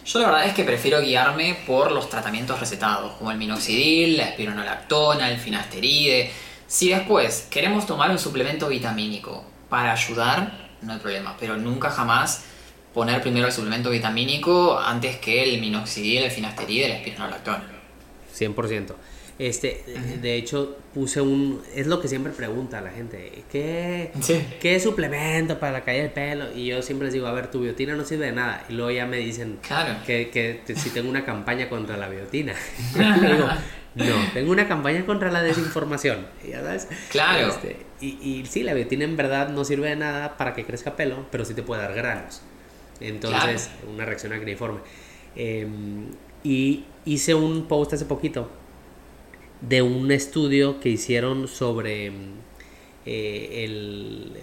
[0.04, 4.24] Yo la verdad es que prefiero guiarme por los tratamientos recetados, como el minoxidil, la
[4.24, 6.32] espironolactona, el finasteride.
[6.66, 12.44] Si después queremos tomar un suplemento vitamínico para ayudar, no hay problema, pero nunca jamás
[12.92, 17.64] poner primero el suplemento vitamínico antes que el minoxidil, el finasteride, el espironolactona.
[18.36, 18.94] 100%.
[19.44, 19.82] Este,
[20.22, 21.60] de hecho, puse un...
[21.74, 23.42] Es lo que siempre pregunta la gente.
[23.50, 24.40] ¿Qué, Sí.
[24.60, 26.52] ¿Qué suplemento para la caída del pelo?
[26.54, 28.64] Y yo siempre les digo, a ver, tu biotina no sirve de nada.
[28.68, 29.96] Y luego ya me dicen Claro.
[30.06, 32.54] que, que te- si tengo una campaña contra la biotina.
[32.94, 33.48] Digo,
[34.16, 36.24] no, tengo una campaña contra la desinformación.
[36.44, 36.86] Y ya sabes.
[37.10, 37.48] Claro.
[37.48, 40.94] Este, y, y sí, la biotina en verdad no sirve de nada para que crezca
[40.94, 42.42] pelo, pero sí te puede dar granos.
[43.00, 44.78] Entonces, una reacción acneiforme.
[45.34, 45.66] Eh,
[46.44, 48.48] y hice un post hace poquito
[49.68, 52.14] de un estudio que hicieron sobre mm,
[53.06, 54.36] eh, el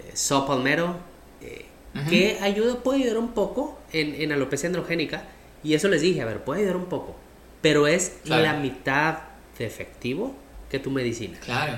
[0.46, 0.96] palmetto,
[1.42, 1.66] eh,
[2.08, 5.24] que ayuda, puede ayudar un poco en, en, alopecia androgénica.
[5.62, 7.16] Y eso les dije, a ver, puede ayudar un poco,
[7.60, 9.18] pero es la mitad
[9.58, 10.34] de efectivo
[10.70, 11.38] que tu medicina.
[11.40, 11.74] Claro.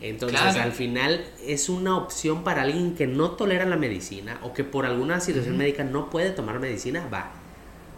[0.00, 4.62] Entonces, al final es una opción para alguien que no tolera la medicina o que
[4.62, 7.32] por alguna situación médica no puede tomar medicina, va.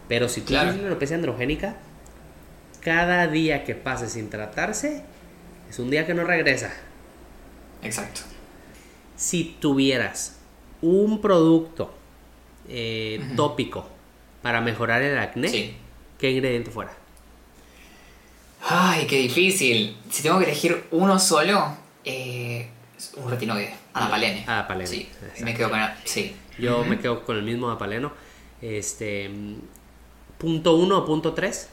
[0.07, 1.77] Pero si tú tienes una alopecia androgénica,
[2.81, 5.03] cada día que pase sin tratarse
[5.69, 6.73] es un día que no regresa.
[7.81, 8.21] Exacto.
[9.15, 10.39] Si tuvieras
[10.81, 11.93] un producto
[12.67, 13.87] eh, tópico
[14.41, 15.75] para mejorar el acné,
[16.17, 16.93] ¿qué ingrediente fuera?
[18.61, 19.97] Ay, qué difícil.
[20.09, 22.69] Si tengo que elegir uno solo, eh,
[23.17, 24.43] un retinoide, adapalene.
[24.47, 24.87] Adapalene.
[24.87, 25.09] Sí,
[25.41, 26.35] me quedo con sí.
[26.57, 28.11] Yo me quedo con el mismo adapaleno.
[28.61, 29.29] Este,
[30.37, 31.69] punto uno o punto tres.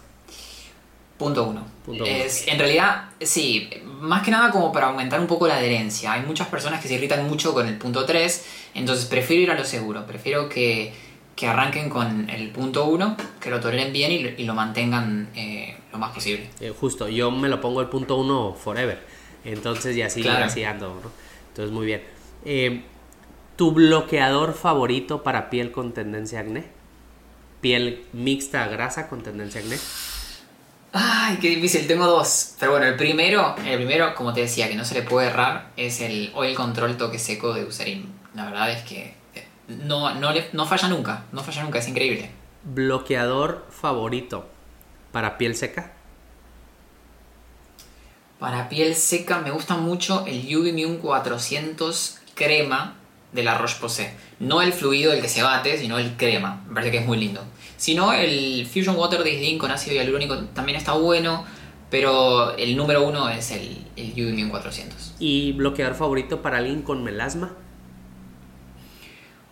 [1.18, 1.64] Punto uno.
[2.04, 6.12] Es, en realidad, sí, más que nada como para aumentar un poco la adherencia.
[6.12, 9.54] Hay muchas personas que se irritan mucho con el punto 3, entonces prefiero ir a
[9.54, 10.92] lo seguro, prefiero que,
[11.34, 15.98] que arranquen con el punto 1, que lo toleren bien y, lo mantengan eh, lo
[15.98, 16.48] más posible.
[16.60, 19.02] Eh, justo, yo me lo pongo el punto 1 forever,
[19.44, 21.10] entonces ya así, así ando, ¿no?
[21.48, 22.02] Entonces muy bien.
[22.44, 22.82] Eh,
[23.56, 26.64] ¿Tu bloqueador favorito para piel con tendencia a acné?
[27.62, 29.78] ¿Piel mixta grasa con tendencia a acné?
[30.92, 32.54] Ay, qué difícil, tengo dos.
[32.58, 35.70] Pero bueno, el primero, el primero, como te decía, que no se le puede errar,
[35.76, 38.12] es el Oil Control Toque Seco de Eucerin.
[38.34, 42.30] La verdad es que eh, no, no, no falla nunca, no falla nunca, es increíble.
[42.64, 44.48] ¿Bloqueador favorito
[45.12, 45.92] para piel seca?
[48.38, 52.95] Para piel seca me gusta mucho el UV 400 crema
[53.32, 54.10] de la Roche-Posay.
[54.40, 56.62] No el fluido del que se bate, sino el crema.
[56.68, 57.42] Me parece que es muy lindo.
[57.76, 61.44] Si no, el Fusion Water de Isdin con ácido hialurónico también está bueno,
[61.90, 65.14] pero el número uno es el, el 400.
[65.18, 67.52] ¿Y bloqueador favorito para alguien con melasma?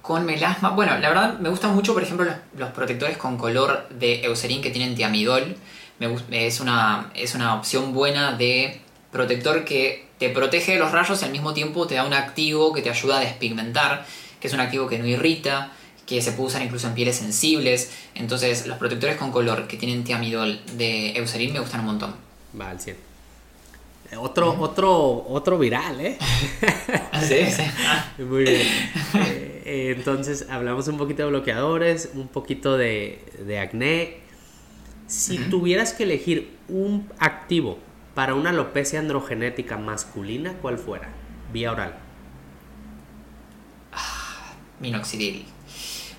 [0.03, 2.27] Con melasma, bueno, la verdad me gustan mucho, por ejemplo,
[2.59, 5.57] los, protectores con color de Eucerin que tienen tiamidol.
[5.99, 11.23] Me, es, una, es una opción buena de protector que te protege de los rayos
[11.23, 14.07] y al mismo tiempo te da un activo que te ayuda a despigmentar,
[14.41, 15.73] que es un activo que no irrita
[16.07, 17.93] que se puede usar incluso en pieles sensibles.
[18.15, 22.15] Entonces, los protectores con color que tienen tiamidol de Eucerin me gustan un montón.
[22.59, 22.97] Va al 100.
[24.11, 26.19] Eh, otro, otro, otro viral, ¿eh?
[27.23, 27.63] sí, sí.
[28.23, 28.67] Muy bien.
[29.15, 34.19] Eh, eh, entonces, hablamos un poquito de bloqueadores, un poquito de, de acné.
[35.07, 37.79] Si tuvieras que elegir un activo
[38.15, 41.09] para una alopecia androgenética masculina, ¿cuál fuera?
[41.53, 41.95] Vía oral.
[43.93, 45.47] Ah, minoxidil.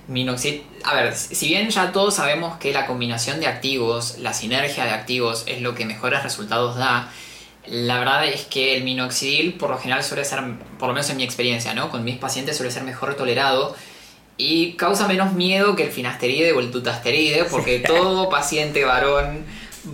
[0.07, 4.85] Minoxid, a ver, si bien ya todos sabemos que la combinación de activos, la sinergia
[4.85, 7.11] de activos es lo que mejores resultados da,
[7.67, 10.39] la verdad es que el minoxidil por lo general suele ser,
[10.77, 11.89] por lo menos en mi experiencia, ¿no?
[11.89, 13.75] Con mis pacientes suele ser mejor tolerado
[14.37, 19.45] y causa menos miedo que el finasteride o el tutasteride, porque todo paciente varón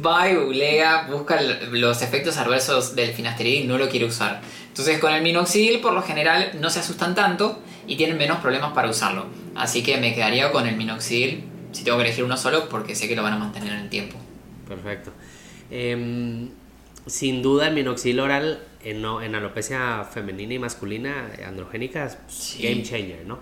[0.06, 4.42] va y googlea, busca los efectos adversos del finasteride y no lo quiere usar.
[4.68, 8.74] Entonces con el minoxidil por lo general no se asustan tanto y tienen menos problemas
[8.74, 9.26] para usarlo.
[9.56, 13.08] Así que me quedaría con el minoxidil si tengo que elegir uno solo porque sé
[13.08, 14.18] que lo van a mantener en el tiempo.
[14.68, 15.12] Perfecto.
[15.70, 16.50] Em,
[17.06, 23.26] sin duda el minoxidil oral en, en alopecia femenina y masculina androgénica es game changer,
[23.26, 23.40] ¿no?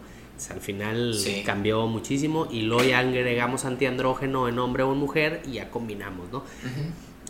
[0.50, 1.16] Al final
[1.46, 6.32] cambió muchísimo y luego ya agregamos antiandrógeno en hombre o en mujer y ya combinamos,
[6.32, 6.44] ¿no?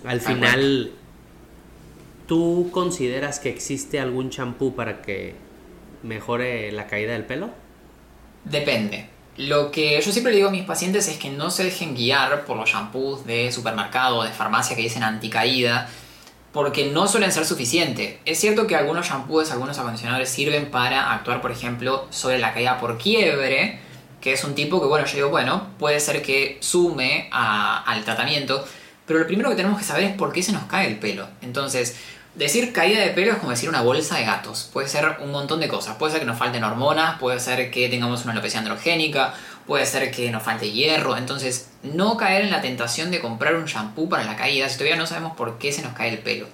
[0.05, 0.91] Al final,
[2.27, 5.35] ¿tú consideras que existe algún champú para que
[6.03, 7.49] mejore la caída del pelo?
[8.45, 9.09] Depende.
[9.37, 12.45] Lo que yo siempre le digo a mis pacientes es que no se dejen guiar
[12.45, 15.89] por los shampoos de supermercado o de farmacia que dicen anticaída,
[16.51, 18.15] porque no suelen ser suficientes.
[18.25, 22.79] Es cierto que algunos shampoos, algunos acondicionadores sirven para actuar, por ejemplo, sobre la caída
[22.79, 23.79] por quiebre,
[24.19, 28.65] que es un tipo que, bueno, yo digo, bueno, puede ser que sume al tratamiento,
[29.05, 31.27] pero lo primero que tenemos que saber es por qué se nos cae el pelo.
[31.41, 31.97] Entonces,
[32.39, 34.69] Decir caída de pelo es como decir una bolsa de gatos.
[34.71, 35.97] Puede ser un montón de cosas.
[35.97, 39.33] Puede ser que nos falten hormonas, puede ser que tengamos una alopecia androgénica,
[39.67, 41.17] puede ser que nos falte hierro.
[41.17, 44.95] Entonces, no caer en la tentación de comprar un shampoo para la caída si todavía
[44.95, 46.47] no sabemos por qué se nos cae el pelo.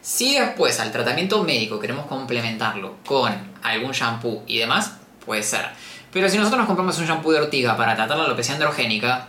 [0.00, 3.32] Si después al tratamiento médico queremos complementarlo con
[3.62, 5.66] algún shampoo y demás, puede ser.
[6.12, 9.28] Pero si nosotros nos compramos un shampoo de ortiga para tratar la alopecia androgénica,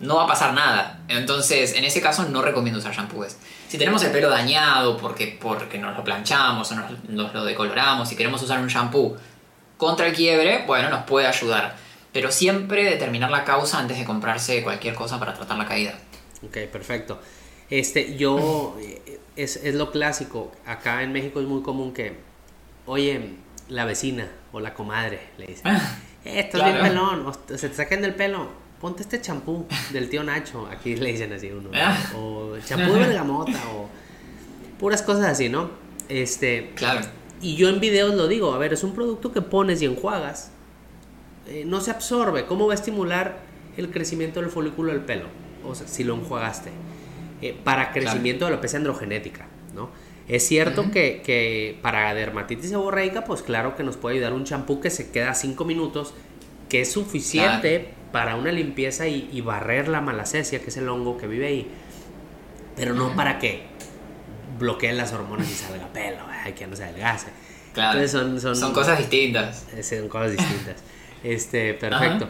[0.00, 1.00] no va a pasar nada.
[1.08, 3.36] Entonces, en ese caso no recomiendo usar shampoos.
[3.68, 6.74] Si tenemos el pelo dañado porque, porque nos lo planchamos o
[7.08, 9.16] nos, lo decoloramos y queremos usar un shampoo
[9.76, 11.76] contra el quiebre, bueno, nos puede ayudar.
[12.12, 15.94] Pero siempre determinar la causa antes de comprarse cualquier cosa para tratar la caída.
[16.46, 17.20] Ok, perfecto.
[17.68, 18.76] Este, yo,
[19.34, 20.52] es, es lo clásico.
[20.64, 22.16] Acá en México es muy común que
[22.86, 23.34] oye,
[23.68, 26.74] la vecina o la comadre, le dice, Ah, eh, estás claro.
[26.74, 28.48] bien pelón, o se te sacan del pelo,
[28.80, 31.96] ponte este champú del tío Nacho, aquí le dicen así uno, Ah.
[32.16, 33.88] o champú de bergamota, o
[34.78, 35.70] puras cosas así, ¿no?
[36.08, 37.00] Este, Claro.
[37.40, 40.50] y yo en videos lo digo, a ver, es un producto que pones y enjuagas,
[41.48, 43.38] eh, no se absorbe, ¿cómo va a estimular
[43.76, 45.26] el crecimiento del folículo del pelo?
[45.64, 46.70] O sea, si lo enjuagaste,
[47.42, 49.90] Eh, para crecimiento de la alopecia androgenética, ¿no?
[50.26, 54.80] Es cierto que, que para dermatitis seborreica, pues claro que nos puede ayudar un champú
[54.80, 56.14] que se queda 5 minutos,
[56.70, 61.18] que es suficiente para una limpieza y, y barrer la malacesia, que es el hongo
[61.18, 61.70] que vive ahí,
[62.76, 63.64] pero no para que
[64.58, 67.28] bloquee las hormonas y salga pelo, ay, que no se adelgace.
[67.74, 67.98] Claro.
[67.98, 69.66] Entonces son, son, Son cosas distintas.
[69.74, 70.76] eh, son cosas distintas.
[71.24, 72.28] Este, perfecto.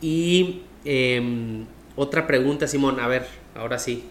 [0.00, 4.04] Y em, otra pregunta, Simón, a ver, ahora sí.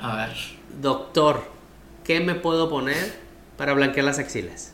[0.00, 0.36] A ver.
[0.80, 1.44] Doctor,
[2.04, 3.12] ¿qué me puedo poner
[3.58, 4.71] para blanquear las axilas?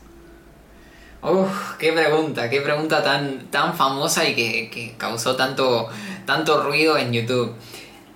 [1.23, 5.89] Uf, qué pregunta, qué pregunta tan, tan famosa y que, que causó tanto,
[6.27, 7.55] tanto ruido en YouTube.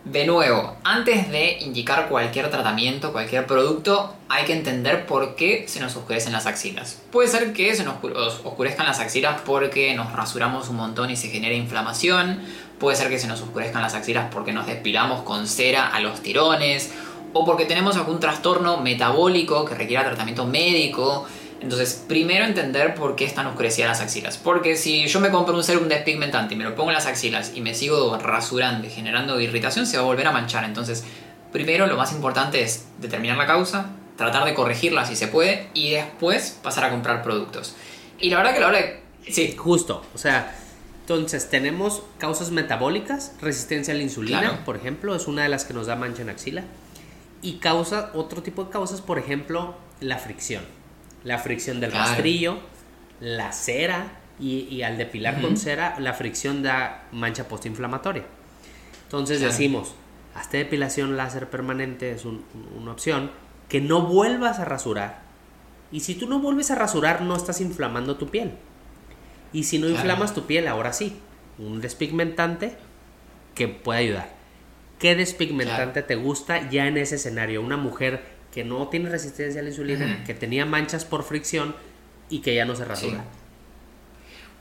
[0.04, 5.78] De nuevo, antes de indicar cualquier tratamiento, cualquier producto, hay que entender por qué se
[5.80, 7.00] nos oscurecen las axilas.
[7.12, 11.10] Puede ser que se nos oscure- os- oscurezcan las axilas porque nos rasuramos un montón
[11.10, 12.40] y se genera inflamación.
[12.80, 16.20] Puede ser que se nos oscurezcan las axilas porque nos despilamos con cera a los
[16.20, 16.92] tirones.
[17.32, 21.26] O porque tenemos algún trastorno metabólico que requiera tratamiento médico.
[21.62, 24.36] Entonces, primero entender por qué están oscurecidas las axilas.
[24.36, 27.52] Porque si yo me compro un serum despigmentante y me lo pongo en las axilas
[27.54, 30.64] y me sigo rasurando y generando irritación, se va a volver a manchar.
[30.64, 31.04] Entonces,
[31.52, 35.92] primero lo más importante es determinar la causa, tratar de corregirla si se puede y
[35.92, 37.76] después pasar a comprar productos.
[38.18, 39.00] Y la verdad que la hora de...
[39.30, 40.52] Sí, Justo, o sea,
[41.02, 44.58] entonces tenemos causas metabólicas, resistencia a la insulina, Claro.
[44.64, 46.64] por ejemplo, es una de las que nos da mancha en axila.
[47.40, 50.64] Y causa, otro tipo de causas, por ejemplo, la fricción.
[51.24, 52.58] La fricción del rastrillo,
[53.20, 58.24] la cera, y, y al depilar con cera, la fricción da mancha postinflamatoria.
[59.04, 59.52] Entonces Claro.
[59.52, 59.94] decimos,
[60.34, 62.44] hazte depilación láser permanente, es un-
[62.76, 63.30] una opción,
[63.68, 65.20] que no vuelvas a rasurar.
[65.92, 68.52] Y si tú no vuelves a rasurar, no estás inflamando tu piel.
[69.52, 69.98] Y si no Claro.
[70.00, 71.18] inflamas tu piel, ahora sí,
[71.58, 72.74] un despigmentante
[73.54, 74.30] que puede ayudar.
[74.98, 77.60] ¿Qué despigmentante te gusta ya en ese escenario?
[77.60, 81.74] Una mujer que no tiene resistencia a la insulina, que tenía manchas por fricción
[82.28, 83.24] y que ya no se rasura.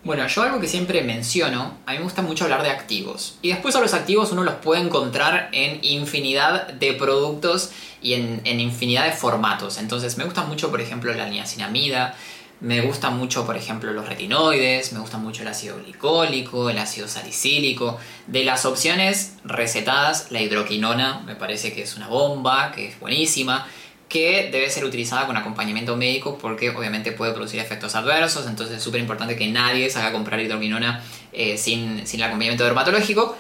[0.04, 3.38] Bueno, yo algo que siempre menciono, a mí me gusta mucho hablar de activos.
[3.44, 7.72] Y después a los activos uno los puede encontrar en infinidad de productos
[8.02, 9.78] y en, en infinidad de formatos.
[9.78, 12.16] Entonces me gusta mucho, por ejemplo, la niacinamida,
[12.62, 17.08] me gusta mucho, por ejemplo, los retinoides, me gusta mucho el ácido glicólico, el ácido
[17.08, 18.00] salicílico.
[18.26, 23.68] De las opciones recetadas, la hidroquinona me parece que es una bomba, que es buenísima
[24.12, 28.84] que debe ser utilizada con acompañamiento médico porque obviamente puede producir efectos adversos, entonces es
[28.84, 31.02] súper importante que nadie se haga comprar hidroquinona
[31.32, 33.38] eh, sin, sin el acompañamiento dermatológico.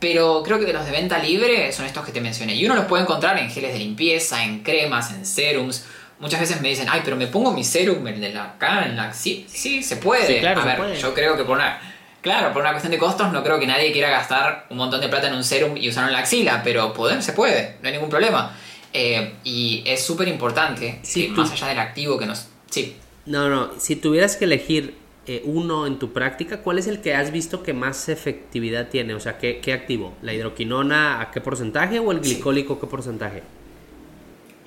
[0.00, 2.54] Pero creo que de los de venta libre son estos que te mencioné.
[2.54, 5.84] Y uno los puede encontrar en geles de limpieza, en cremas, en serums.
[6.18, 8.96] Muchas veces me dicen, ay, pero me pongo mi serum, el de la cara, en
[8.96, 9.12] la...
[9.12, 10.26] Sí, sí, se puede.
[10.26, 10.98] Sí, claro, A se ver, puede.
[10.98, 11.78] yo creo que por una...
[12.22, 15.08] Claro, por una cuestión de costos no creo que nadie quiera gastar un montón de
[15.08, 17.92] plata en un serum y usarlo en la axila, pero poder se puede, no hay
[17.92, 18.52] ningún problema.
[18.92, 22.48] Eh, y es súper importante, Sí, tú- más allá del activo que nos...
[22.70, 24.94] Sí, No, no, si tuvieras que elegir
[25.26, 29.14] eh, uno en tu práctica, ¿cuál es el que has visto que más efectividad tiene?
[29.14, 30.14] O sea, ¿qué, qué activo?
[30.22, 33.42] ¿La hidroquinona a qué porcentaje o el glicólico qué porcentaje?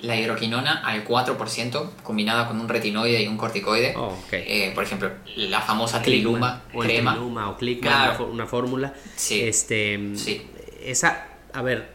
[0.02, 3.92] la hidroquinona al 4% combinada con un retinoide y un corticoide.
[3.98, 4.16] Oh.
[4.32, 7.12] Eh, por ejemplo, la famosa triluma o crema.
[7.12, 8.14] Triluma o Claro.
[8.18, 8.94] fó- una fórmula.
[9.16, 9.42] Sí.
[9.42, 10.40] Este, Sí.
[10.82, 11.90] Esa, a ver,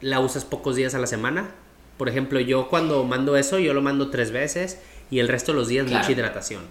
[0.00, 1.50] ¿la usas pocos días a la semana?
[1.96, 4.78] Por ejemplo, yo cuando mando eso, yo lo mando tres veces
[5.10, 6.00] y el resto de los días Claro.
[6.02, 6.62] mucha hidratación.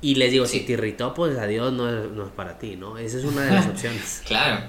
[0.00, 0.58] Y les digo, Sí.
[0.60, 2.98] si te irritó, pues adiós, no es, no es para ti, ¿no?
[2.98, 4.22] Esa es una de las opciones.
[4.26, 4.60] Claro.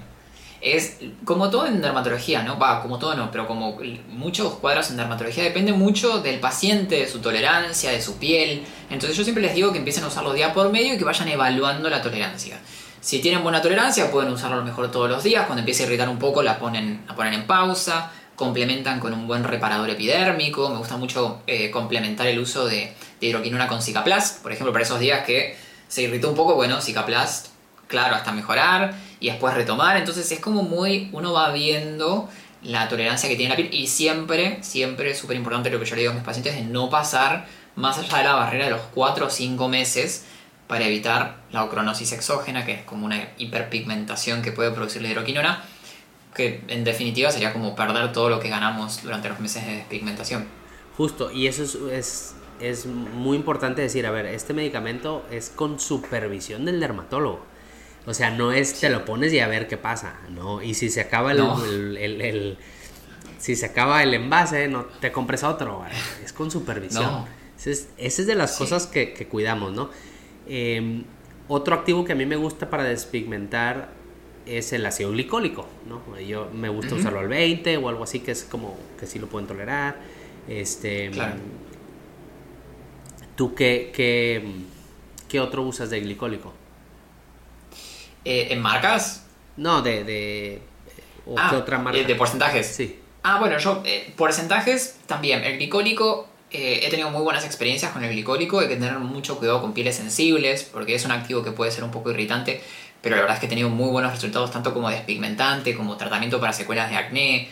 [0.62, 2.58] Es como todo en dermatología, ¿no?
[2.58, 3.78] Va, como todo no, pero como
[4.10, 8.64] muchos cuadros en dermatología depende mucho del paciente, de su tolerancia, de su piel.
[8.90, 11.28] Entonces yo siempre les digo que empiecen a usarlo día por medio y que vayan
[11.28, 12.58] evaluando la tolerancia.
[13.06, 15.46] Si tienen buena tolerancia, pueden usarlo a lo mejor todos los días.
[15.46, 18.12] Cuando empiece a irritar un poco, la ponen, en pausa.
[18.36, 20.70] Complementan con un buen reparador epidérmico.
[20.70, 24.42] Me gusta mucho eh, complementar el uso de, de hidroquinona con Cicaplast.
[24.42, 25.56] Por ejemplo, para esos días que
[25.88, 27.50] se irritó un poco, bueno, Cicaplast,
[27.86, 29.98] claro, hasta mejorar y después retomar.
[29.98, 32.28] Entonces es como muy, uno va viendo
[32.64, 35.94] la tolerancia que tiene la piel y siempre, siempre es súper importante lo que yo
[35.94, 37.46] le digo a mis pacientes de no pasar
[37.76, 40.26] más allá de la barrera de los 4 o 5 meses
[40.68, 45.64] para evitar la ocronosis exógena, que es como una hiperpigmentación que puede producir la hidroquinona,
[46.36, 50.46] que en definitiva sería como perder todo lo que ganamos durante los meses de despigmentación.
[50.98, 55.78] Justo, y eso es, es es muy importante decir, a ver, este medicamento es con
[55.78, 57.46] supervisión del dermatólogo.
[58.06, 60.62] O sea, no es te lo pones y a ver qué pasa, ¿no?
[60.62, 61.62] Y si se acaba el, No.
[61.66, 62.58] el- el- el-
[63.40, 65.84] si se acaba el envase, no te compres otro,
[66.24, 67.04] es con supervisión.
[67.04, 67.28] No.
[67.60, 68.60] Esa es, de las Sí.
[68.60, 69.90] cosas que, que cuidamos, ¿no?
[70.48, 71.04] Eh,
[71.48, 73.90] otro activo que a mí me gusta para despigmentar
[74.46, 76.20] es el ácido glicólico, ¿no?
[76.20, 79.28] Yo me gusta usarlo al 20 o algo así que es como que sí lo
[79.28, 79.98] pueden tolerar.
[80.48, 81.36] Este, Claro.
[83.36, 84.44] ¿Tú qué, qué,
[85.28, 86.54] qué otro usas de glicólico?
[88.24, 89.26] Eh, ¿En marcas?
[89.58, 90.04] No, de...
[90.04, 90.62] de
[91.26, 92.00] ¿O Ah, qué otra marca?
[92.00, 92.68] eh, ¿De porcentajes?
[92.68, 93.00] Sí.
[93.24, 95.44] Ah, bueno, yo, eh, porcentajes también.
[95.44, 98.60] El glicólico, eh, he tenido muy buenas experiencias con el glicólico.
[98.60, 101.84] Hay que tener mucho cuidado con pieles sensibles, porque es un activo que puede ser
[101.84, 102.62] un poco irritante,
[103.02, 106.40] pero la verdad es que he tenido muy buenos resultados, tanto como despigmentante, como tratamiento
[106.40, 107.50] para secuelas de acné.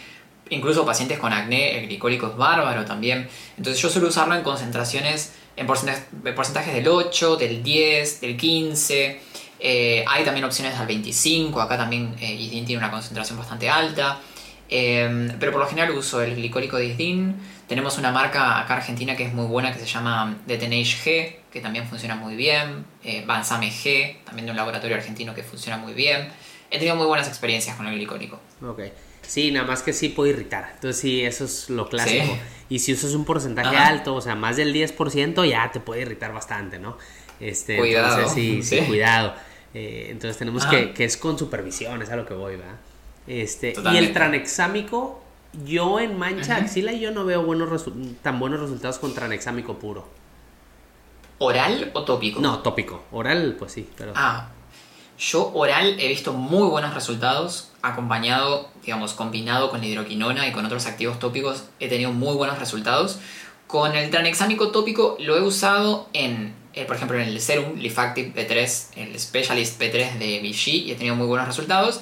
[0.50, 3.28] Incluso pacientes con acné, el glicólico es bárbaro también.
[3.58, 8.38] Entonces yo suelo usarlo en concentraciones, en porcentajes, en porcentajes del 8, del 10, del
[8.38, 9.22] 15.
[9.60, 12.36] Eh, hay también opciones al 25, acá también eh,
[12.66, 14.20] tiene una concentración bastante alta.
[14.70, 17.36] Eh, pero por lo general uso el glicólico de Isdin.
[17.68, 21.61] Tenemos una marca acá argentina que es muy buena que se llama Detenage G, que
[21.61, 22.85] también funciona muy bien.
[23.03, 26.30] Eh, Bansame G, también de un laboratorio argentino que funciona muy bien.
[26.69, 28.40] He tenido muy buenas experiencias con el glicólico.
[28.61, 28.81] Ok.
[29.26, 30.72] Sí, nada más que sí puede irritar.
[30.76, 32.26] Entonces sí, eso es lo clásico.
[32.26, 32.40] Sí.
[32.69, 33.88] Y si usas un porcentaje Ajá.
[33.88, 36.98] alto, o sea, más del 10%, ya te puede irritar bastante, ¿no?
[37.40, 38.15] Este, Cuidado.
[38.18, 38.85] Entonces, sí, sí, Sí.
[38.85, 39.34] cuidado.
[39.73, 42.76] Eh, entonces tenemos que, que es con supervisión, es a lo que voy, ¿verdad?
[43.26, 45.23] Este, y el tranexámico,
[45.66, 47.86] yo en mancha axila yo no veo buenos
[48.22, 50.08] tan buenos resultados con tranexámico puro.
[51.38, 52.40] ¿Oral o tópico?
[52.40, 53.04] No, tópico.
[53.12, 54.14] Oral, pues sí, pero...
[54.16, 54.50] Ah,
[55.20, 60.66] yo oral he visto muy buenos resultados, acompañado, digamos, combinado con la hidroquinona y con
[60.66, 63.20] otros activos tópicos, he tenido muy buenos resultados.
[63.68, 68.34] Con el tranexámico tópico lo he usado en, eh, por ejemplo, en el Serum Lifactive
[68.34, 72.02] P3, el Specialist P3 de Vichy, y he tenido muy buenos resultados.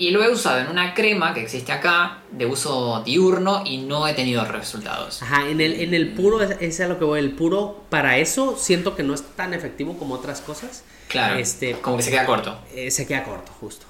[0.00, 4.08] Y lo he usado en una crema que existe acá, de uso diurno, y no
[4.08, 5.22] he tenido resultados.
[5.22, 8.16] Ajá, en el, en el puro, es, es a lo que voy, el puro, para
[8.16, 10.84] eso siento que no es tan efectivo como otras cosas.
[11.08, 12.58] Claro, Este, como que se queda corto.
[12.74, 13.84] eh, se queda corto, justo.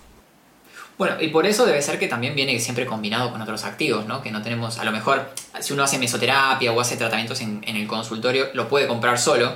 [0.99, 4.21] Bueno, y por eso debe ser que también viene siempre combinado con otros activos, ¿no?
[4.21, 5.31] Que no tenemos, a lo mejor,
[5.61, 9.55] si uno hace mesoterapia o hace tratamientos en, en el consultorio, lo puede comprar solo,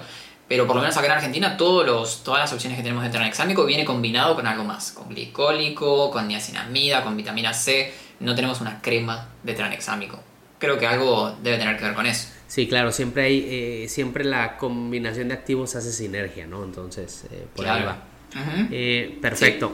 [0.48, 3.10] pero por lo menos acá en Argentina todos los, todas las opciones que tenemos de
[3.10, 8.60] tranexámico viene combinado con algo más, con glicólico, con niacinamida, con vitamina C, no tenemos
[8.60, 10.20] una crema de tranexámico.
[10.58, 12.28] Creo que algo debe tener que ver con eso.
[12.46, 16.62] Sí, claro, siempre hay, eh, siempre la combinación de activos hace sinergia, ¿no?
[16.62, 18.04] Entonces, eh, por ahí va.
[18.30, 18.68] Ujú.
[18.70, 19.72] Eh, perfecto.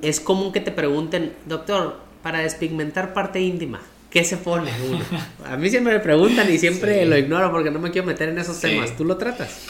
[0.00, 3.82] Es común que te pregunten, doctor, para despigmentar parte íntima,
[4.12, 5.00] ¿qué se pone uno?
[5.46, 7.08] A mí siempre me preguntan y siempre Sí.
[7.08, 8.68] lo ignoro porque no me quiero meter en esos Sí.
[8.68, 8.96] temas.
[8.96, 9.66] ¿Tú lo tratas?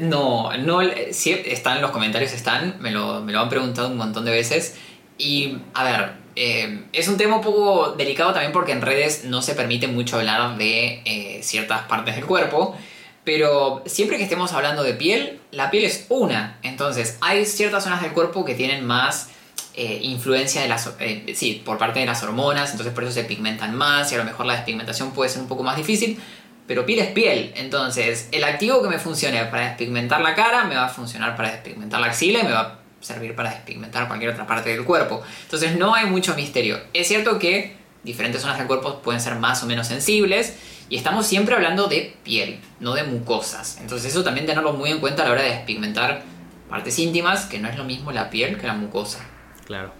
[0.00, 0.80] No, no,
[1.12, 4.76] sí, están los comentarios, están, me lo, me lo han preguntado un montón de veces.
[5.18, 9.42] Y, a ver, eh, es un tema un poco delicado también porque en redes no
[9.42, 12.76] se permite mucho hablar de eh, ciertas partes del cuerpo.
[13.24, 16.58] Pero siempre que estemos hablando de piel, la piel es una.
[16.62, 19.28] Entonces, hay ciertas zonas del cuerpo que tienen más
[19.76, 23.24] eh, influencia de las, eh, sí, por parte de las hormonas, entonces por eso se
[23.24, 26.20] pigmentan más y a lo mejor la despigmentación puede ser un poco más difícil.
[26.66, 30.76] Pero piel es piel, entonces el activo que me funcione para despigmentar la cara me
[30.76, 34.30] va a funcionar para despigmentar la axila y me va a servir para despigmentar cualquier
[34.30, 35.22] otra parte del cuerpo.
[35.42, 36.80] Entonces no hay mucho misterio.
[36.94, 40.54] Es cierto que diferentes zonas del cuerpo pueden ser más o menos sensibles
[40.88, 43.78] y estamos siempre hablando de piel, no de mucosas.
[43.80, 46.22] Entonces eso también tenerlo muy en cuenta a la hora de despigmentar
[46.70, 49.18] partes íntimas, que no es lo mismo la piel que la mucosa.
[49.64, 49.92] Claro.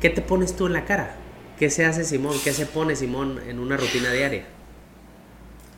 [0.00, 1.16] ¿Qué te pones tú en la cara?
[1.58, 2.36] ¿Qué se hace Simón?
[2.42, 4.46] ¿Qué se pone Simón en una rutina diaria?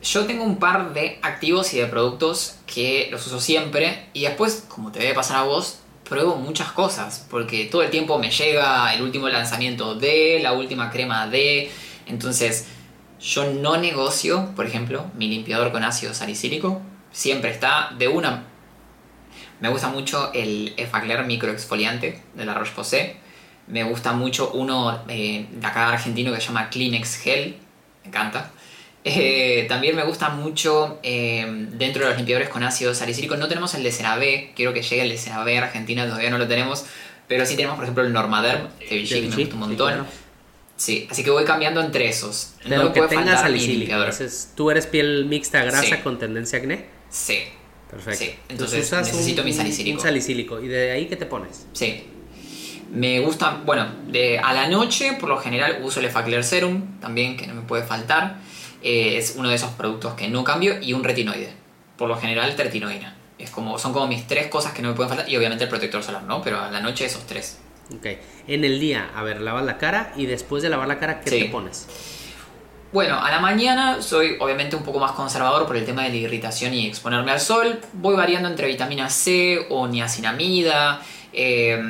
[0.01, 4.65] Yo tengo un par de activos y de productos que los uso siempre y después,
[4.67, 8.93] como te debe pasar a vos, pruebo muchas cosas porque todo el tiempo me llega
[8.93, 11.71] el último lanzamiento de, la última crema de,
[12.05, 12.67] entonces
[13.19, 16.81] yo no negocio, por ejemplo, mi limpiador con ácido salicílico,
[17.11, 18.47] siempre está de una...
[19.63, 23.13] Me gusta mucho el Effaclar microexfoliante de la Roche-Posay.
[23.67, 27.55] Me gusta mucho uno eh, de acá argentino que se llama Kleenex Gel.
[28.03, 28.51] Me encanta.
[29.05, 33.35] Eh, también me gusta mucho eh, dentro de los limpiadores con ácido salicílico.
[33.35, 36.37] No tenemos el de CeraVe, quiero que llegue el de CeraVe a Argentina, todavía no
[36.37, 36.85] lo tenemos.
[37.27, 39.87] Pero sí tenemos, por ejemplo, el Normaderm de Vichy, que me gusta un sí, montón.
[39.93, 40.05] claro.
[40.77, 42.53] Sí, así que voy cambiando entre esos.
[42.63, 43.91] De no lo me que puede tengas salicílico.
[43.93, 46.01] Entonces, ¿tú eres piel mixta grasa Sí.
[46.01, 46.85] con tendencia a acné?
[47.09, 47.39] Sí,
[47.93, 48.23] Perfecto.
[48.25, 49.97] Sí, entonces necesito un, mi salicílico.
[49.97, 50.61] Un salicílico.
[50.61, 51.67] ¿Y de ahí qué te pones?
[51.73, 52.09] sí.
[52.91, 57.35] Me gusta, bueno, de, a la noche por lo general uso el Effaclar Serum también,
[57.37, 58.37] que no me puede faltar.
[58.83, 61.49] eh, es uno de esos productos que no cambio, y un retinoide.
[61.97, 63.15] Por lo general, tretinoína.
[63.39, 65.71] Es como, son como mis tres cosas que no me pueden faltar, y obviamente el
[65.71, 66.43] protector solar, ¿no?
[66.43, 67.57] Pero a la noche esos tres.
[67.95, 68.05] Ok.
[68.47, 71.29] En el día, a ver, lavas la cara y después de lavar la cara, ¿qué
[71.31, 71.39] Sí.
[71.39, 71.87] te pones?
[72.93, 76.15] Bueno, a la mañana soy obviamente un poco más conservador por el tema de la
[76.15, 77.79] irritación y exponerme al sol.
[77.93, 81.01] Voy variando entre vitamina C o niacinamida,
[81.33, 81.81] eh,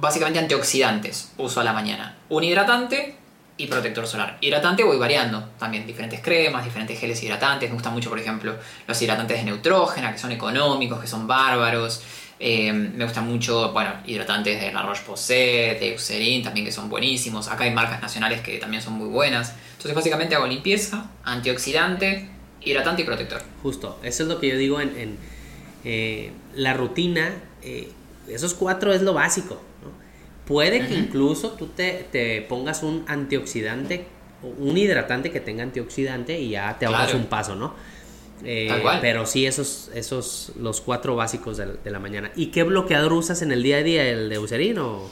[0.00, 2.16] básicamente antioxidantes uso a la mañana.
[2.28, 3.14] Un hidratante
[3.56, 4.38] y protector solar.
[4.40, 7.70] Hidratante voy variando también, diferentes cremas, diferentes geles hidratantes.
[7.70, 8.56] Me gustan mucho, por ejemplo,
[8.88, 12.02] los hidratantes de Neutrógena, que son económicos, que son bárbaros.
[12.40, 17.46] Eh, me gustan mucho, bueno, hidratantes de La Roche-Posay, de Eucerin también que son buenísimos.
[17.46, 19.54] Acá hay marcas nacionales que también son muy buenas.
[19.76, 22.28] Entonces básicamente hago limpieza, antioxidante,
[22.62, 23.42] hidratante y protector.
[23.62, 25.16] Justo, eso es lo que yo digo en, en,
[25.84, 27.32] eh, la rutina.
[27.62, 27.90] eh,
[28.28, 29.54] esos cuatro es lo básico.
[29.82, 29.90] ¿no?
[30.46, 34.06] Puede que incluso tú te, te pongas un antioxidante,
[34.58, 37.18] un hidratante que tenga antioxidante y ya te ahorras Claro.
[37.18, 37.74] un paso, ¿no?
[38.44, 38.98] Eh, Tal cual.
[39.00, 42.32] Pero sí, esos, esos, los cuatro básicos de, de la mañana.
[42.36, 44.06] ¿Y qué bloqueador usas en el día a día?
[44.08, 45.08] ¿El de Eucerin o...?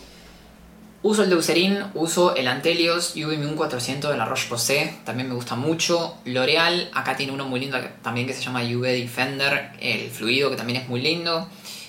[1.05, 5.55] Uso el Eucerin, uso el Antelios UV Immune 400 de la Roche-Posay, también me gusta
[5.55, 6.17] mucho.
[6.25, 10.57] L'Oreal, acá tiene uno muy lindo también que se llama UV Defender, el fluido que
[10.57, 11.47] también es muy lindo.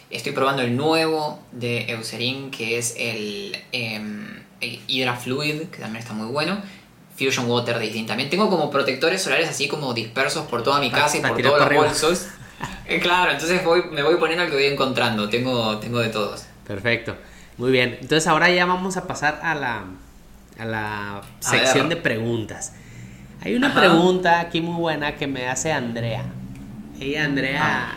[0.09, 6.01] Estoy probando el nuevo de Eucerin que es el em, el Hydra Fluid, que también
[6.03, 6.61] está muy bueno.
[7.17, 8.29] Fusion Water de también.
[8.29, 11.59] Tengo como protectores solares así como dispersos por toda mi Pa- casa y por todos
[11.59, 12.27] los bolsos.
[12.87, 15.27] Eh, claro, entonces voy, me voy poniendo el que voy encontrando.
[15.27, 16.43] Tengo, tengo de todos.
[16.65, 17.15] Perfecto.
[17.57, 17.97] Muy bien.
[18.01, 19.83] Entonces ahora ya vamos a pasar a la,
[20.59, 22.73] a la sección de preguntas.
[23.43, 23.79] Hay una Ajá.
[23.79, 26.23] pregunta aquí muy buena que me hace Andrea.
[26.99, 27.93] Ella, Andrea,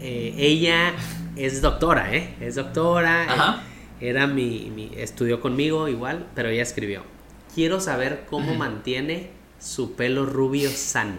[0.00, 0.92] eh, ella
[1.36, 2.34] es doctora, ¿eh?
[2.40, 3.22] Es doctora.
[3.24, 3.62] Ajá.
[4.00, 7.02] eh, Era mi, mi- estudió conmigo igual, pero ella escribió.
[7.54, 11.16] Quiero saber cómo mantiene su pelo rubio sano.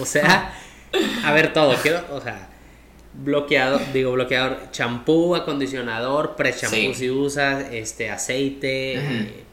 [0.00, 0.52] O sea,
[1.24, 1.74] a ver todo.
[1.82, 2.48] Quiero, o sea,
[3.22, 6.94] bloqueador, digo bloqueador, champú, acondicionador, pre-champú Sí.
[6.94, 9.44] si usas, este, aceite, eh,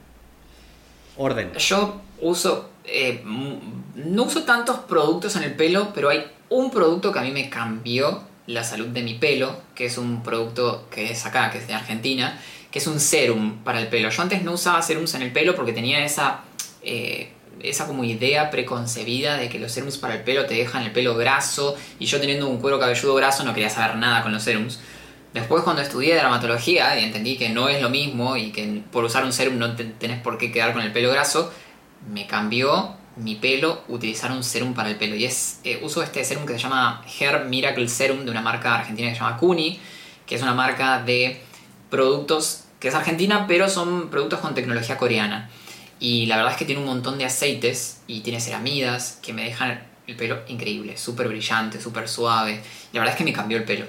[1.17, 1.51] orden.
[1.57, 2.69] Yo uso.
[2.85, 7.31] eh, no uso tantos productos en el pelo, pero hay un producto que a mí
[7.31, 11.59] me cambió la salud de mi pelo, que es un producto que es acá, que
[11.59, 12.37] es de Argentina,
[12.69, 14.09] que es un serum para el pelo.
[14.09, 16.41] Yo antes no usaba serums en el pelo porque tenía esa.
[16.81, 17.31] eh,
[17.61, 21.15] esa como idea preconcebida de que los serums para el pelo te dejan el pelo
[21.15, 24.79] graso y yo teniendo un cuero cabelludo graso no quería saber nada con los serums.
[25.33, 29.23] Después cuando estudié dermatología y entendí que no es lo mismo y que por usar
[29.25, 31.51] un serum no te- tenés por qué quedar con el pelo graso,
[32.11, 35.15] me cambió mi pelo utilizar un serum para el pelo.
[35.15, 38.75] Y es eh, uso este serum que se llama Hair Miracle Serum de una marca
[38.75, 39.79] argentina que se llama Kuni,
[40.25, 41.41] que es una marca de
[41.89, 45.49] productos que es argentina, pero son productos con tecnología coreana.
[45.99, 49.43] Y la verdad es que tiene un montón de aceites y tiene ceramidas que me
[49.45, 52.61] dejan el pelo increíble, súper brillante, súper suave.
[52.91, 53.85] La verdad es que me cambió el pelo.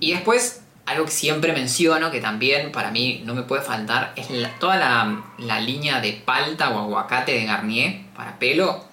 [0.00, 4.30] Y después, algo que siempre menciono, que también para mí no me puede faltar, es
[4.30, 8.84] la- toda la, la línea de palta o aguacate de Garnier para pelo.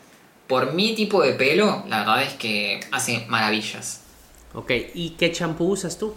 [0.48, 4.02] Por mi tipo de pelo, la verdad es que hace maravillas.
[4.54, 6.14] Ok, ¿y qué champú usas tú?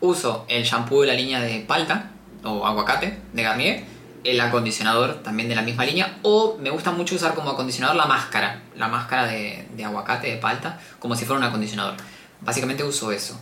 [0.00, 2.10] Uso el shampoo de la línea de palta
[2.42, 3.84] o aguacate de Garnier,
[4.24, 8.06] el acondicionador también de la misma línea, o me gusta mucho usar como acondicionador la
[8.06, 11.94] máscara, la máscara de, aguacate de palta, como si fuera un acondicionador.
[12.40, 13.38] Básicamente uso eso.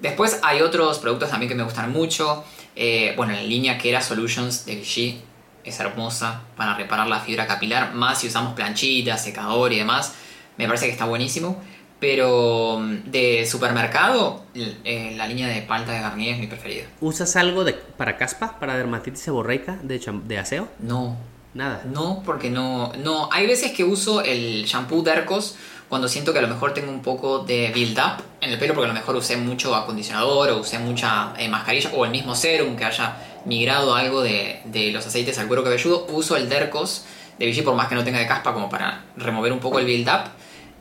[0.00, 2.44] Después hay otros productos también que me gustan mucho.
[2.74, 5.22] Eh, bueno, la línea que era Solutions de Vichy
[5.64, 10.14] es hermosa para reparar la fibra capilar, más si usamos planchitas, secador y demás.
[10.56, 11.62] Me parece que está buenísimo.
[12.02, 16.82] Pero mm, de supermercado, eh, la línea de palta de Garnier es mi preferida.
[17.00, 20.66] ¿Usas algo de, para caspa, para dermatitis seborreica, de, de aseo?
[20.80, 21.16] No,
[21.54, 21.84] Nada.
[21.86, 22.92] no, porque no.
[23.04, 25.54] No, hay veces que uso el shampoo Dercos
[25.88, 28.74] cuando siento que a lo mejor tengo un poco de build up en el pelo,
[28.74, 32.34] porque a lo mejor usé mucho acondicionador o usé mucha eh, mascarilla o el mismo
[32.34, 36.08] serum que haya migrado algo de, de los aceites al cuero cabelludo.
[36.10, 37.04] Uso el Dercos
[37.38, 39.84] de Vichy por más que no tenga de caspa, como para remover un poco el
[39.86, 40.30] build up,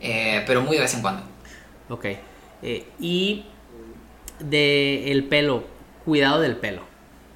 [0.02, 1.24] eh, pero muy de vez en cuando.
[1.90, 2.06] Ok.
[2.64, 3.46] Eh, y
[4.40, 5.64] de el pelo,
[6.06, 6.82] cuidado del pelo.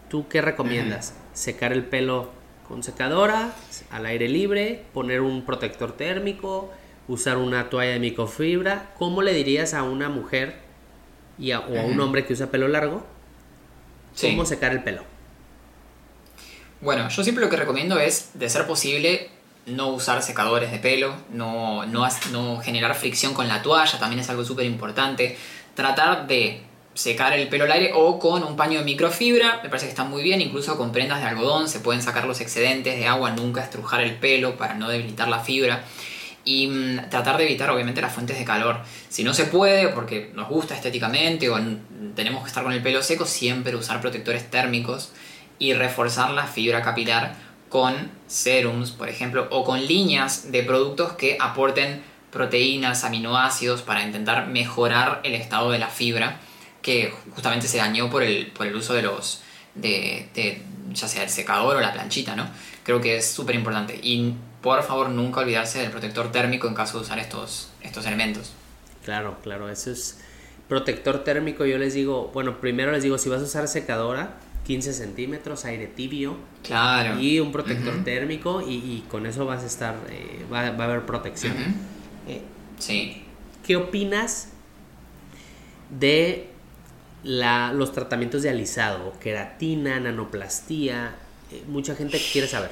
[0.10, 1.16] ¿Tú qué recomiendas?
[1.34, 2.32] ¿Secar el pelo
[2.68, 3.54] con secadora,
[3.92, 6.72] al aire libre, poner un protector térmico,
[7.08, 8.92] usar una toalla de microfibra?
[8.98, 10.56] ¿Cómo le dirías a una mujer
[11.38, 13.06] y a- o a un hombre que usa pelo largo
[14.14, 14.30] Sí.
[14.30, 15.04] cómo secar el pelo?
[16.82, 19.30] Bueno, yo siempre lo que recomiendo es, de ser posible,
[19.66, 24.30] no usar secadores de pelo, no, no, no generar fricción con la toalla, también es
[24.30, 25.38] algo súper importante.
[25.74, 26.62] Tratar de
[26.94, 30.06] secar el pelo al aire o con un paño de microfibra, me parece que está
[30.06, 33.62] muy bien, incluso con prendas de algodón se pueden sacar los excedentes de agua, nunca
[33.62, 35.84] estrujar el pelo para no debilitar la fibra
[36.46, 38.80] y mm, tratar de evitar obviamente las fuentes de calor.
[39.10, 41.60] Si no se puede porque nos gusta estéticamente o
[42.16, 45.12] tenemos que estar con el pelo seco, siempre usar protectores térmicos
[45.60, 47.36] y reforzar la fibra capilar
[47.76, 54.48] con serums, por ejemplo, o con líneas de productos que aporten proteínas, aminoácidos para intentar
[54.48, 56.40] mejorar el estado de la fibra
[56.82, 59.42] que justamente se dañó por el, por el uso de los
[59.74, 60.30] de,
[60.94, 62.48] ya sea el secador o la planchita, ¿no?
[62.84, 64.00] Creo que es súper importante.
[64.02, 68.54] Y por favor nunca olvidarse del protector térmico en caso de usar estos, estos elementos.
[69.04, 70.22] Claro, claro, eso es
[70.70, 71.66] protector térmico.
[71.66, 75.88] Yo les digo, bueno, primero les digo, si vas a usar secadora, 15 centímetros, aire
[75.88, 76.38] tibio.
[76.64, 77.20] Claro.
[77.20, 81.56] Y un protector térmico y, con eso vas a estar, eh, va, a haber protección.
[82.28, 82.42] Eh,
[82.80, 83.24] sí.
[83.66, 84.50] ¿Qué opinas
[85.90, 86.50] de
[87.24, 89.14] la, los tratamientos de alisado?
[89.20, 91.16] Queratina, nanoplastía.
[91.52, 92.72] Eh, mucha gente quiere saber.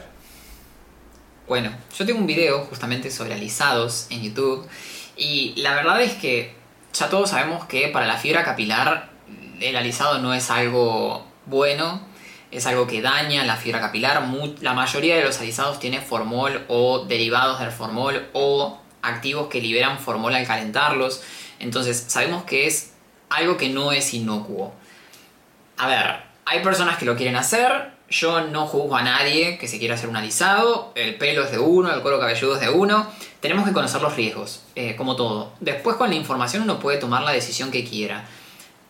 [1.47, 4.67] Bueno, yo tengo un video justamente sobre alisados en YouTube
[5.15, 6.55] y la verdad es que
[6.93, 9.09] ya todos sabemos que para la fibra capilar
[9.59, 12.01] el alisado no es algo bueno,
[12.51, 14.23] es algo que daña la fibra capilar.
[14.61, 19.99] La mayoría de los alisados tiene formol o derivados del formol o activos que liberan
[19.99, 21.21] formol al calentarlos.
[21.59, 22.93] Entonces sabemos que es
[23.29, 24.73] algo que no es inocuo.
[25.77, 29.79] A ver, hay personas que lo quieren hacer, yo no juzgo a nadie que se
[29.79, 33.07] quiera hacer un alisado, el pelo es de uno, el cuero cabelludo es de uno,
[33.39, 35.53] tenemos que conocer los riesgos, eh, como todo.
[35.59, 38.25] Después con la información uno puede tomar la decisión que quiera.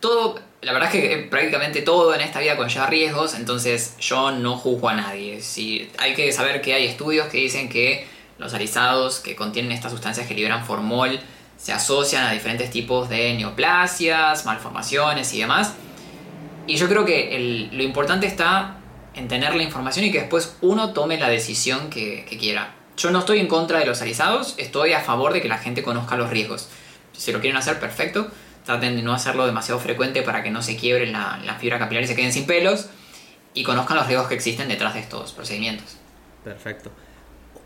[0.00, 4.30] Todo, la verdad es que eh, prácticamente todo en esta vida conlleva riesgos, entonces yo
[4.32, 5.40] no juzgo a nadie.
[5.40, 8.06] Si, hay que saber que hay estudios que dicen que
[8.38, 11.20] los alisados que contienen estas sustancias que liberan formol
[11.56, 15.74] se asocian a diferentes tipos de neoplasias, malformaciones y demás.
[16.66, 18.78] Y yo creo que lo importante está
[19.14, 22.74] en tener la información y que después uno tome la decisión que, quiera.
[22.96, 25.82] Yo no estoy en contra de los alisados, estoy a favor de que la gente
[25.82, 26.68] conozca los riesgos.
[27.12, 28.28] Si lo quieren hacer, perfecto.
[28.64, 32.06] Traten de no hacerlo demasiado frecuente para que no se quiebre la, fibra capilar y
[32.06, 32.88] se queden sin pelos.
[33.52, 35.96] Y conozcan los riesgos que existen detrás de estos procedimientos.
[36.42, 36.90] Perfecto.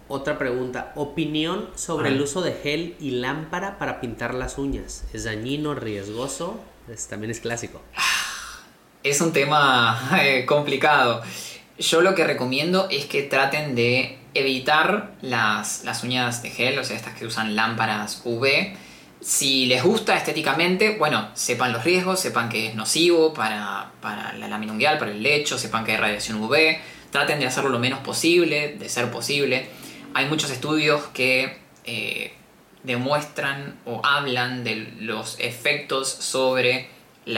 [0.08, 0.92] Otra pregunta.
[0.96, 5.04] Opinión sobre el uso de gel y lámpara para pintar las uñas.
[5.12, 6.60] ¿Es dañino, riesgoso?
[7.10, 7.82] también es clásico.
[7.96, 8.60] Ah,
[9.02, 11.22] es un tema eh, complicado.
[11.78, 16.96] Yo lo que recomiendo es que traten de evitar las, uñas de gel, o sea,
[16.96, 18.76] estas que usan lámparas UV.
[19.20, 24.72] Si les gusta estéticamente, bueno, sepan los riesgos, sepan que es nocivo para, la lámina
[24.72, 26.78] unguial, para el lecho, sepan que hay radiación UV.
[27.10, 29.68] Traten de hacerlo lo menos posible, de ser posible.
[30.14, 32.32] Hay muchos estudios que eh,
[32.84, 36.88] demuestran o hablan de los efectos sobre
[37.26, 37.36] el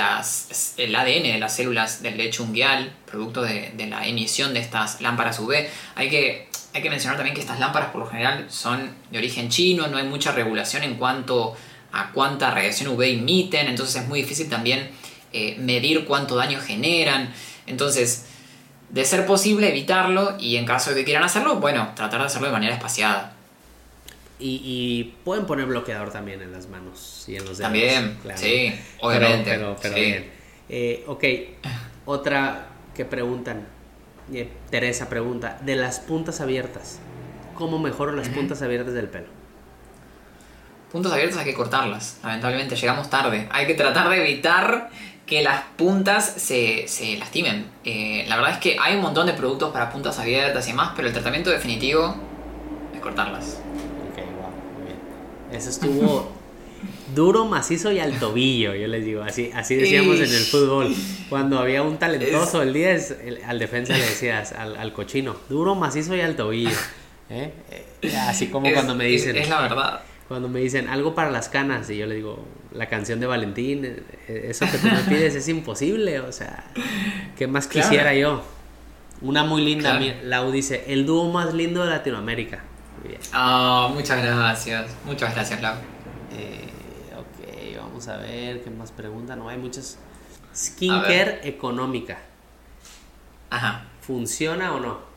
[0.94, 5.66] ADN de las células del lecho unguial, producto de, la emisión de estas lámparas UV.
[5.96, 9.48] Hay que, hay que mencionar también que estas lámparas por lo general son de origen
[9.48, 11.56] chino, no hay mucha regulación en cuanto
[11.92, 14.90] a cuánta radiación UV emiten, entonces es muy difícil también
[15.32, 17.32] eh, medir cuánto daño generan.
[17.66, 18.26] Entonces,
[18.88, 22.48] de ser posible, evitarlo y en caso de que quieran hacerlo, bueno, tratar de hacerlo
[22.48, 23.34] de manera espaciada.
[24.42, 27.60] Y, pueden poner bloqueador también en las manos y en los dedos.
[27.60, 29.50] También, sí, obviamente.
[29.50, 30.30] Pero, pero, bien.
[30.70, 31.24] Eh, ok,
[32.06, 33.66] otra que preguntan,
[34.32, 37.00] eh, Teresa pregunta, de las puntas abiertas,
[37.54, 39.39] ¿cómo mejoro las puntas abiertas del pelo?
[40.90, 43.48] Puntas abiertas hay que cortarlas, lamentablemente llegamos tarde.
[43.52, 44.90] Hay que tratar de evitar
[45.24, 47.66] que las puntas se, se lastimen.
[47.84, 50.92] Eh, la verdad es que hay un montón de productos para puntas abiertas y demás,
[50.96, 52.16] pero el tratamiento definitivo
[52.92, 53.60] es cortarlas.
[55.52, 56.32] Eso estuvo
[57.14, 59.22] duro, macizo y al tobillo, yo les digo.
[59.22, 60.94] Así, así decíamos en el fútbol.
[61.28, 66.20] Cuando había un talentoso, el 10, al defensa le decías, al, cochino, duro, macizo y
[66.20, 66.76] al tobillo.
[67.30, 67.52] ¿eh?
[68.02, 69.36] Eh, así como cuando me dicen...
[69.36, 70.00] Es, la verdad.
[70.30, 73.84] Cuando me dicen algo para las canas y yo le digo, la canción de Valentín,
[73.84, 76.70] eh, eso que tú me pides es imposible, o sea,
[77.36, 78.44] ¿qué más quisiera yo?
[79.22, 82.62] Una muy linda, Lau dice, el dúo más lindo de Latinoamérica.
[83.32, 84.92] Ah, muchas gracias.
[85.04, 85.74] Muchas gracias, Lau.
[86.32, 86.70] Eh,
[87.18, 89.40] ok, vamos a ver qué más preguntan.
[89.40, 89.98] No hay muchas.
[90.54, 92.18] Skincare económica.
[93.50, 93.82] Ajá.
[94.00, 95.09] ¿Funciona o no?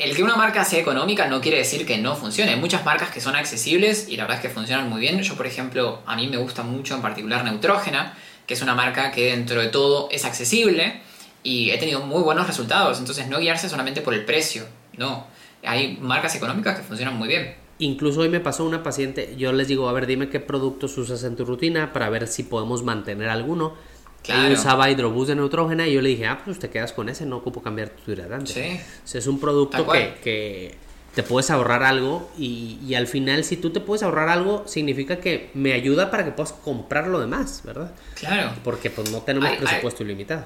[0.00, 2.52] El que una marca sea económica no quiere decir que no funcione.
[2.52, 5.20] Hay muchas marcas que son accesibles y la verdad es que funcionan muy bien.
[5.20, 8.16] Yo, por ejemplo, a mí me gusta mucho en particular Neutrógena,
[8.46, 11.02] que es una marca que dentro de todo es accesible
[11.42, 12.98] y he tenido muy buenos resultados.
[12.98, 14.64] Entonces, no guiarse solamente por el precio,
[14.96, 15.26] no
[15.62, 17.54] hay marcas económicas que funcionan muy bien.
[17.78, 21.24] Incluso hoy me pasó una paciente, yo les digo, a ver, dime qué productos usas
[21.24, 23.74] en tu rutina para ver si podemos mantener alguno.
[24.22, 24.52] Claro.
[24.52, 27.38] usaba hidrobús de neutrógena y yo le dije, ah, pues te quedas con ese, no
[27.38, 28.80] ocupo cambiar tu hidratante.
[29.04, 29.18] Sí.
[29.18, 30.74] es un producto que, que,
[31.14, 35.18] te puedes ahorrar algo y, y, al final si tú te puedes ahorrar algo significa
[35.18, 37.92] que me ayuda para que puedas comprar lo demás, ¿verdad?
[38.14, 38.52] Claro.
[38.62, 40.44] Porque pues no tenemos presupuesto ilimitado.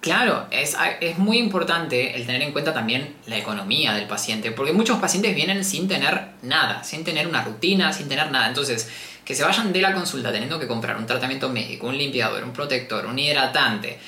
[0.00, 4.72] Claro, es, es, muy importante el tener en cuenta también la economía del paciente, porque
[4.72, 8.48] muchos pacientes vienen sin tener nada, sin tener una rutina, sin tener nada.
[8.48, 8.90] Entonces,
[9.24, 12.52] que se vayan de la consulta teniendo que comprar un tratamiento médico, un limpiador, un
[12.52, 13.98] protector, un hidratante,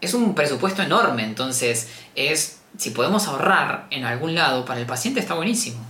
[0.00, 1.22] es un presupuesto enorme.
[1.22, 5.84] Entonces, es si podemos ahorrar en algún lado para el paciente está buenísimo.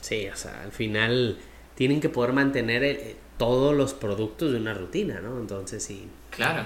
[0.00, 1.38] Sí, o sea, al final
[1.74, 5.38] tienen que poder mantener eh, todos los productos de una rutina, ¿no?
[5.38, 6.08] Entonces, sí.
[6.30, 6.64] Claro.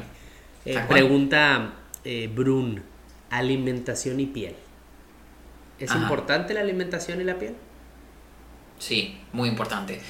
[0.64, 1.72] Eh, pregunta
[2.04, 2.82] eh, Brun,
[3.30, 4.54] alimentación y piel.
[5.78, 7.54] ¿Es importante la alimentación y la piel?
[8.78, 10.00] Sí, muy importante.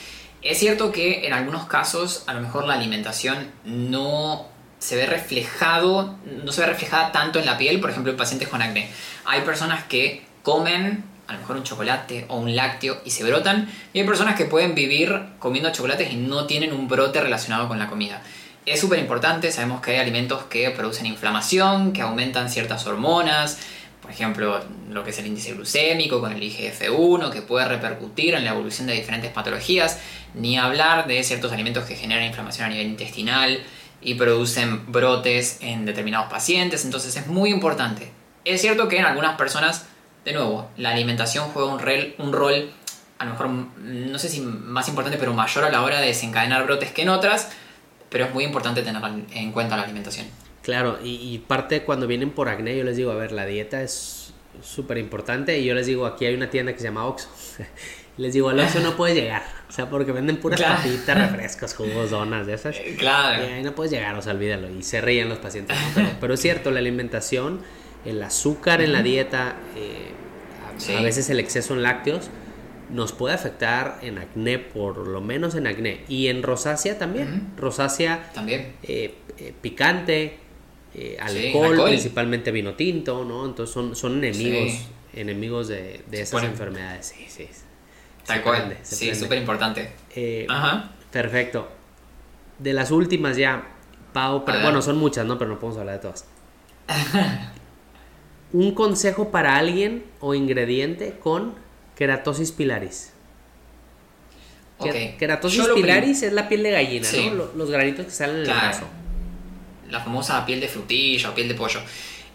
[0.43, 4.49] Es cierto que en algunos casos a lo mejor la alimentación no
[4.79, 8.49] se ve reflejado, no se ve reflejada tanto en la piel, por ejemplo en pacientes
[8.49, 8.91] con acné.
[9.27, 13.71] Hay personas que comen a lo mejor un chocolate o un lácteo y se brotan,
[13.93, 17.79] y hay personas que pueden vivir comiendo chocolates y no tienen un brote relacionado con
[17.79, 18.21] la comida.
[18.67, 23.59] Es súper importante, sabemos que hay alimentos que producen inflamación, que aumentan ciertas hormonas,
[24.01, 24.61] por ejemplo,
[24.91, 28.87] lo que es el índice glucémico con el IGF-1, que puede repercutir en la evolución
[28.87, 30.01] de diferentes patologías,
[30.35, 33.63] ni hablar de ciertos alimentos que generan inflamación a nivel intestinal
[34.01, 38.11] y producen brotes en determinados pacientes, entonces es muy importante.
[38.45, 39.87] Es cierto que en algunas personas,
[40.25, 42.71] de nuevo, la alimentación juega un, rol, un rol,
[43.19, 46.65] a lo mejor, no sé si más importante, pero mayor a la hora de desencadenar
[46.65, 47.51] brotes que en otras,
[48.11, 50.27] pero es muy importante tener en cuenta la alimentación.
[50.63, 54.35] Claro, y, parte cuando vienen por acné, yo les digo, a ver, la dieta es
[54.63, 57.29] súper importante y yo les digo, aquí hay una tienda que se llama Oxxo.
[58.19, 62.11] les digo, al Oxxo no puedes llegar, o sea, porque venden puras papitas, refrescos, jugos,
[62.11, 62.77] donas, de esas.
[62.77, 63.43] Eh, claro.
[63.43, 64.69] Y ahí no puedes llegar, o sea, olvídalo.
[64.71, 65.79] Y se ríen los pacientes.
[66.21, 67.61] Pero, es cierto, la alimentación,
[68.05, 72.31] el azúcar en la dieta, eh, a veces el exceso en lácteos,
[72.93, 76.05] nos puede afectar en acné, por lo menos en acné.
[76.09, 77.53] Y en rosácea también.
[77.57, 78.75] Rosácea también.
[78.83, 80.39] Eh, eh, picante,
[80.95, 83.47] eh, alcohol, principalmente vino tinto, ¿no?
[83.47, 87.07] Entonces son, son enemigos, enemigos de, de esas enfermedades.
[87.07, 87.49] Sí, sí.
[88.27, 88.77] Tal cual.
[88.83, 89.93] sí, súper importante.
[90.49, 90.93] Ajá.
[91.11, 91.69] Perfecto.
[92.59, 93.67] De las últimas ya,
[94.13, 95.39] Pau, pero, bueno, son muchas, ¿no?
[95.39, 96.27] Pero no podemos hablar de todas.
[98.53, 101.55] Un consejo para alguien o ingrediente con
[102.01, 103.13] Keratosis pilaris.
[104.79, 105.17] Okay.
[105.19, 107.51] Keratosis pilaris es la piel de gallina, ¿no?
[107.55, 108.87] Los, granitos que salen en el brazo.
[109.91, 111.79] La famosa piel de frutilla o piel de pollo.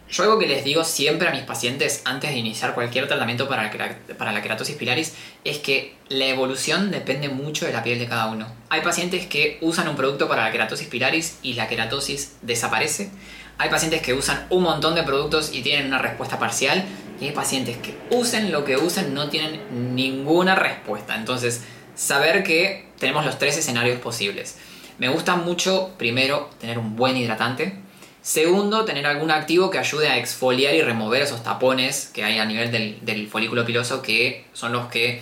[0.08, 3.72] Yo algo que les digo siempre a mis pacientes antes de iniciar cualquier tratamiento para,
[4.20, 8.28] para la keratosis pilaris es que la evolución depende mucho de la piel de cada
[8.28, 8.48] uno.
[8.70, 13.10] Hay pacientes que usan un producto para la keratosis pilaris y la keratosis desaparece.
[13.58, 16.86] Hay pacientes que usan un montón de productos y tienen una respuesta parcial
[17.20, 21.16] y hay pacientes que usen lo que usen no tienen ninguna respuesta.
[21.16, 21.64] Entonces,
[21.96, 24.58] saber que tenemos los tres escenarios posibles.
[24.98, 27.74] Me gusta mucho, primero, tener un buen hidratante.
[28.22, 32.46] Segundo, tener algún activo que ayude a exfoliar y remover esos tapones que hay a
[32.46, 35.22] nivel del, folículo piloso que son los que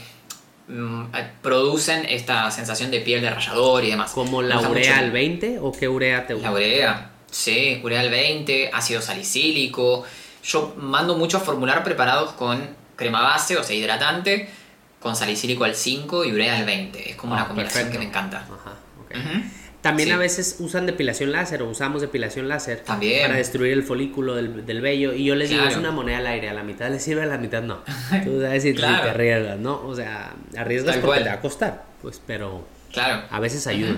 [0.68, 1.06] mm,
[1.42, 4.12] producen esta sensación de piel de rayador y demás.
[4.12, 6.50] ¿Como la urea al 20 o qué urea te gusta?
[6.50, 10.06] La urea, sí, urea al 20, ácido salicílico
[10.44, 14.50] yo mando muchos formularios preparados con crema base, o sea, hidratante,
[15.00, 17.12] con salicílico al 5 y urea al 20.
[17.12, 18.46] Es como una ah, combinación que me encanta.
[19.82, 23.24] También a veces usan depilación láser o usamos depilación láser También.
[23.24, 25.14] para destruir el folículo del, del vello.
[25.14, 26.50] Y yo les digo, es una moneda al aire.
[26.50, 27.84] A la mitad les sirve, a la mitad no.
[28.24, 29.86] Tú sabes si te arriesgas, ¿no?
[29.86, 31.84] O sea, arriesgas porque te va a costar.
[32.02, 33.24] Pues, pero claro.
[33.30, 33.98] a veces ayuda.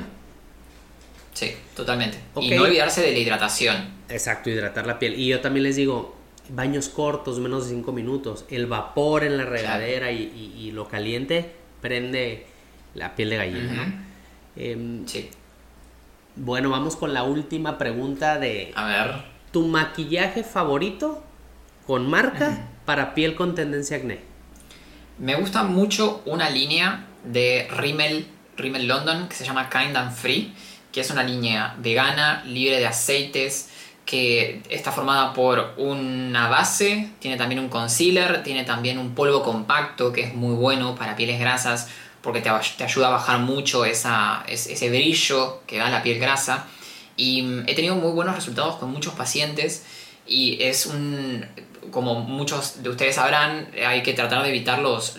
[1.34, 2.18] Sí, totalmente.
[2.40, 3.76] Y no olvidarse de la hidratación.
[4.10, 5.20] Exacto, hidratar la piel.
[5.20, 6.15] Y yo también les digo,
[6.50, 11.52] baños cortos, menos de 5 minutos, el vapor en la regadera y, lo caliente
[11.82, 12.48] prende
[12.94, 14.06] la piel de gallina,
[14.56, 15.30] em, sí.
[16.36, 18.74] Bueno, vamos con la última pregunta de...
[18.76, 19.16] A ver.
[19.52, 21.24] ¿Tu maquillaje favorito
[21.88, 24.20] con marca para piel con tendencia acné?
[25.18, 28.28] Me gusta mucho una línea de Rimmel,
[28.58, 30.54] Rimmel London que se llama Kind and Free,
[30.92, 33.70] que es una línea vegana, libre de aceites,
[34.06, 40.14] que está formada por una base, tiene también un concealer, tiene también un polvo compacto
[40.14, 41.90] que es muy bueno para pieles grasas
[42.22, 46.66] porque te, ayuda a bajar mucho ese brillo que da la piel grasa.
[47.18, 49.86] Y mm, he tenido muy buenos resultados con muchos pacientes
[50.28, 51.46] y es un,
[51.92, 55.18] como muchos de ustedes sabrán, hay que tratar de evitar los,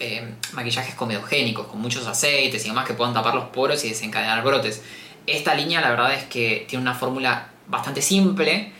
[0.00, 4.42] eh, maquillajes comedogénicos con muchos aceites y demás que puedan tapar los poros y desencadenar
[4.42, 4.82] brotes.
[5.26, 8.72] esta línea la verdad es que tiene una fórmula bastante simple,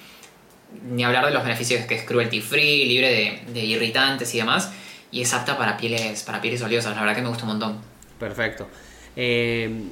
[0.90, 3.08] ni hablar de los beneficios que es cruelty free, libre
[3.46, 4.72] de, de irritantes y demás,
[5.10, 7.78] y es apta para pieles, para pieles oleosas, la verdad que me gusta un montón.
[8.18, 8.68] Perfecto.
[9.16, 9.84] Eh,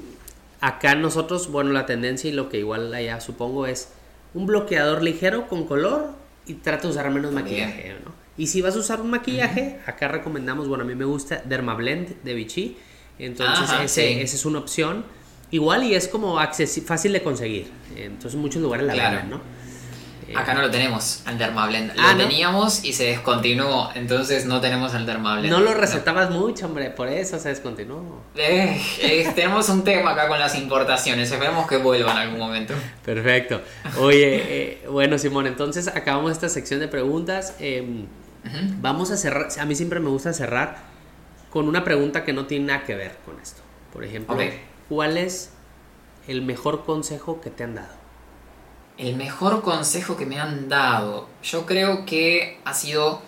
[0.60, 3.90] acá nosotros, bueno, la tendencia y lo que igual allá supongo es
[4.34, 6.10] un bloqueador ligero con color
[6.46, 8.12] y trata de usar menos maquillaje, ¿no?
[8.38, 12.22] Y si vas a usar un maquillaje, acá recomendamos, bueno, a mí me gusta Dermablend
[12.22, 12.76] de Vichy,
[13.18, 14.20] entonces Ajá, ese, sí.
[14.20, 15.04] esa es una opción.
[15.50, 16.38] Igual y es como
[16.86, 19.16] fácil de conseguir, entonces en muchos lugares la Claro.
[19.18, 19.56] venden, ¿no?
[20.28, 21.94] Eh, Acá no lo tenemos, el Dermablend.
[21.94, 22.18] Lo Ah, ¿no?
[22.24, 25.48] teníamos y se descontinuó, entonces no tenemos el Dermablend.
[25.54, 28.22] no lo recetabas mucho, hombre, por eso se descontinuó.
[28.34, 32.74] Eh, eh, tenemos un tema acá con las importaciones, esperemos que vuelva en algún momento.
[33.04, 33.60] Perfecto.
[34.00, 34.42] Oye,
[34.82, 37.54] eh, bueno, Simón, entonces acabamos esta sección de preguntas.
[37.60, 38.04] Eh,
[38.44, 38.56] Ujú.
[38.80, 39.48] Vamos a cerrar.
[39.60, 40.76] A mí siempre me gusta cerrar
[41.50, 43.60] con una pregunta que no tiene nada que ver con esto.
[43.92, 44.42] Por ejemplo, Ok.
[44.88, 45.50] ¿Cuál es
[46.28, 47.94] el mejor consejo que te han dado?
[48.98, 53.20] El mejor consejo que me han dado, yo creo que ha sido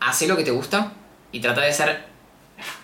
[0.00, 0.92] hacer lo que te gusta
[1.30, 2.14] y tratar de ser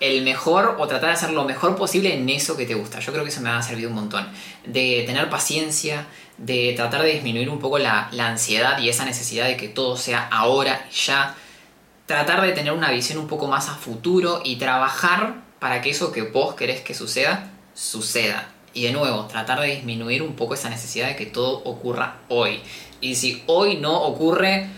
[0.01, 3.01] el mejor o tratar de hacer lo mejor posible en eso que te gusta.
[3.01, 4.29] Yo creo que eso me ha servido un montón.
[4.65, 6.07] De tener paciencia,
[6.39, 9.97] de tratar de disminuir un poco la, la ansiedad y esa necesidad de que todo
[9.97, 11.35] sea ahora y ya.
[12.07, 16.11] Tratar de tener una visión un poco más a futuro y trabajar para que eso
[16.11, 17.51] que vos querés que suceda,
[17.81, 18.53] suceda.
[18.75, 22.61] Y de nuevo, tratar de disminuir un poco esa necesidad de que todo ocurra hoy.
[23.01, 24.69] Y si hoy no ocurre,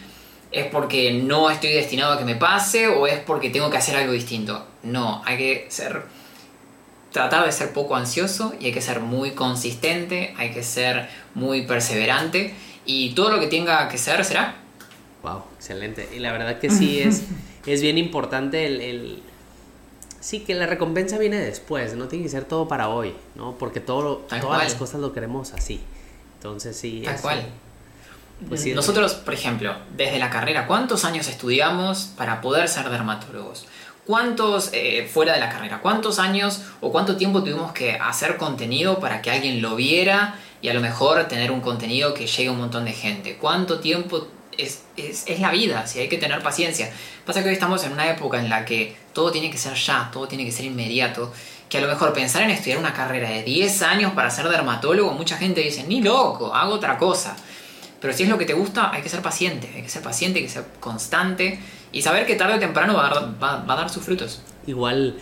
[0.51, 3.97] es porque no estoy destinado a que me pase o es porque tengo que hacer
[3.97, 4.65] algo distinto.
[4.83, 6.03] No, hay que ser
[7.11, 11.63] tratar de ser poco ansioso y hay que ser muy consistente, hay que ser muy
[11.67, 12.55] perseverante
[12.87, 14.57] y todo lo que tenga que ser será.
[15.23, 16.09] Wow, excelente.
[16.17, 17.25] Y la verdad que sí es,
[17.67, 19.23] es bien importante el, el-
[20.23, 23.57] Sí, que la recompensa viene después, no tiene que ser todo para hoy, ¿no?
[23.59, 24.69] Porque todo, Tal todas cual.
[24.69, 25.81] las cosas lo queremos así.
[26.37, 27.03] Entonces sí.
[27.05, 27.47] Tal eso- cual.
[28.49, 33.67] Pues sí, Nosotros, por ejemplo, desde la carrera, ¿cuántos años estudiamos para poder ser dermatólogos?
[34.07, 35.81] ¿Cuántos eh, fuera de la carrera?
[35.81, 40.69] ¿Cuántos años o cuánto tiempo tuvimos que hacer contenido para que alguien lo viera y
[40.69, 43.37] a lo mejor tener un contenido que llegue a un montón de gente?
[43.41, 44.27] ¿Cuánto tiempo
[44.59, 45.87] es, es, es la vida?
[45.87, 46.91] Si hay que tener paciencia.
[47.27, 50.11] Pasa que hoy estamos en una época en la que todo tiene que ser ya,
[50.13, 51.33] todo tiene que ser inmediato.
[51.69, 55.13] Que a lo mejor pensar en estudiar una carrera de 10 años para ser dermatólogo,
[55.13, 57.35] mucha gente dice, ni loco, hago otra cosa.
[58.01, 60.41] Pero si es lo que te gusta, hay que ser paciente, hay que ser paciente,
[60.41, 61.61] hay que ser constante
[61.93, 64.43] y saber que tarde o temprano va a dar, va- va a dar sus frutos.
[64.67, 65.19] Igual,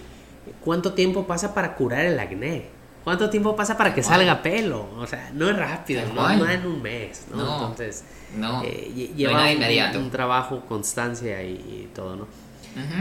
[0.65, 2.65] ¿cuánto tiempo pasa para curar el acné?
[3.11, 4.89] ¿Cuánto tiempo pasa para que salga pelo?
[4.97, 7.37] O sea, no es rápido, no, no en un mes, ¿no?
[7.39, 7.55] No.
[7.55, 8.05] Entonces,
[8.37, 9.99] No, eh, lle- no hay lleva nada inmediato.
[9.99, 12.27] Un, trabajo, constancia y, y todo, ¿no?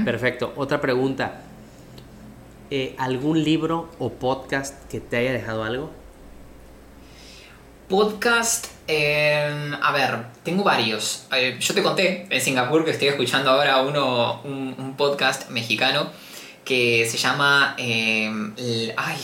[0.03, 0.51] Perfecto.
[0.55, 1.41] Otra pregunta.
[2.71, 5.91] Eh, ¿Algún libro o podcast que te haya dejado algo?
[7.87, 11.25] Podcast, eh, a ver, tengo varios.
[11.35, 16.09] Eh, yo te conté en Singapur que estoy escuchando ahora uno, un, un podcast mexicano
[16.65, 19.17] que se llama, el- ay,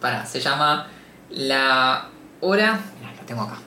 [0.00, 0.88] para, se llama
[1.30, 2.08] La
[2.40, 3.58] Hora, mira, lo tengo acá.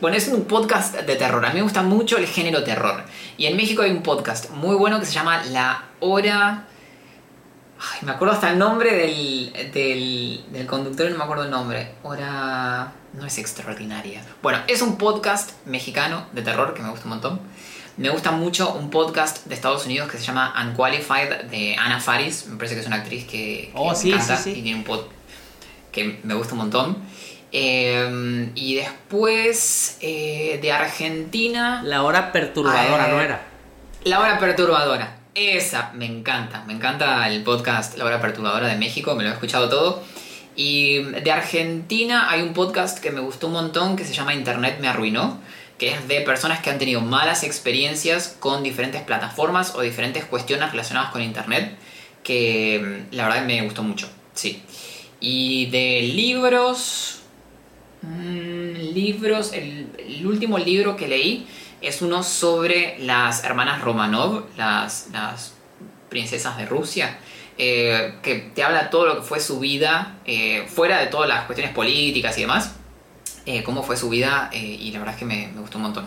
[0.00, 1.44] Bueno, es un podcast de terror.
[1.44, 3.04] A mí me gusta mucho el género terror.
[3.36, 6.66] Y en México hay un podcast muy bueno que se llama La Hora.
[7.80, 11.94] Ay, me acuerdo hasta el nombre del, del, del conductor no me acuerdo el nombre.
[12.02, 12.92] Hora...
[13.12, 14.22] No es extraordinaria.
[14.40, 17.40] Bueno, es un podcast mexicano de terror que me gusta un montón.
[18.00, 22.46] Me gusta mucho un podcast de Estados Unidos que se llama Unqualified de Anna Faris.
[22.46, 24.58] Me parece que es una actriz que, que Oh, me sí, encanta sí, sí.
[24.60, 25.00] y tiene un pod
[25.92, 26.96] que me gusta un montón.
[27.52, 31.82] Eh, y después eh, de Argentina...
[31.84, 33.42] La hora perturbadora, Ah, ¿no eh, era?
[34.04, 35.18] La hora perturbadora.
[35.34, 36.64] Esa, me encanta.
[36.66, 40.02] Me encanta el podcast La hora perturbadora de México, me lo he escuchado todo.
[40.56, 44.78] Y de Argentina hay un podcast que me gustó un montón que se llama Internet
[44.80, 45.38] me arruinó,
[45.80, 50.70] que es de personas que han tenido malas experiencias con diferentes plataformas o diferentes cuestiones
[50.70, 51.74] relacionadas con Internet,
[52.22, 54.62] que mm, la verdad me gustó mucho, sí.
[55.20, 57.22] Y de libros...
[58.02, 61.46] mm, libros, el, el último libro que leí
[61.80, 65.54] es uno sobre las hermanas Romanov, las, las
[66.10, 67.18] princesas de Rusia,
[67.56, 71.46] eh, que te habla todo lo que fue su vida, eh, fuera de todas las
[71.46, 72.74] cuestiones políticas y demás,
[73.46, 75.82] eh, cómo fue su vida, eh, y la verdad es que me, me gustó un
[75.84, 76.04] montón.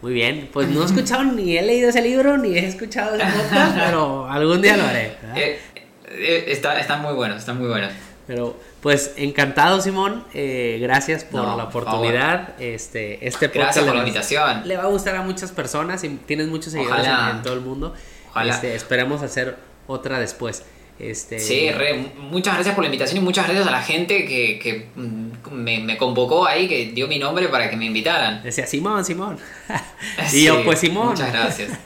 [0.00, 0.50] Muy bien.
[0.52, 4.26] Pues no he escuchado ni he leído ese libro ni he escuchado ese podcast, pero
[4.28, 5.16] algún día lo haré.
[5.36, 5.60] Eh,
[6.08, 7.92] eh, está- están muy buenos, están muy buenos.
[8.26, 10.24] Pero, pues encantado, Simón.
[10.34, 12.54] Eh, gracias por No, la por oportunidad.
[12.60, 14.62] Este, este podcast Gracias le por la va- invitación.
[14.68, 17.60] Le va a gustar a muchas personas y tienes muchos seguidores en, en todo el
[17.60, 17.94] mundo.
[18.30, 18.54] Ojalá.
[18.54, 20.64] Este, esperemos hacer otra después.
[21.02, 21.38] Este...
[21.40, 24.86] Sí, re, muchas gracias por la invitación y muchas gracias a la gente que, que
[24.94, 28.42] mm, me, me convocó ahí, que dio mi nombre para que me invitaran.
[28.42, 29.38] Decía Simón, Simón.
[30.18, 31.08] y Sí, yo, pues Simón.
[31.08, 31.70] Muchas gracias.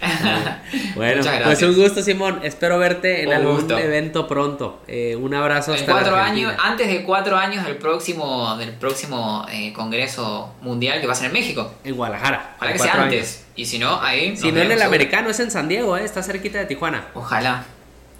[0.94, 1.70] Bueno, Muchas pues gracias.
[1.70, 2.40] un gusto, Simón.
[2.42, 3.78] Espero verte en Un algún gusto.
[3.78, 4.80] evento pronto.
[4.86, 9.72] Eh, un abrazo hasta cuatro años, antes de cuatro años del próximo, del próximo eh,
[9.72, 11.72] Congreso Mundial que va a ser en México.
[11.84, 12.54] En Guadalajara.
[12.58, 13.18] Ojalá que sea antes.
[13.36, 13.44] años.
[13.56, 14.36] Y si no, ahí.
[14.36, 14.86] Si no en el seguro.
[14.86, 17.08] americano, es en San Diego, eh, está cerquita de Tijuana.
[17.14, 17.64] Ojalá.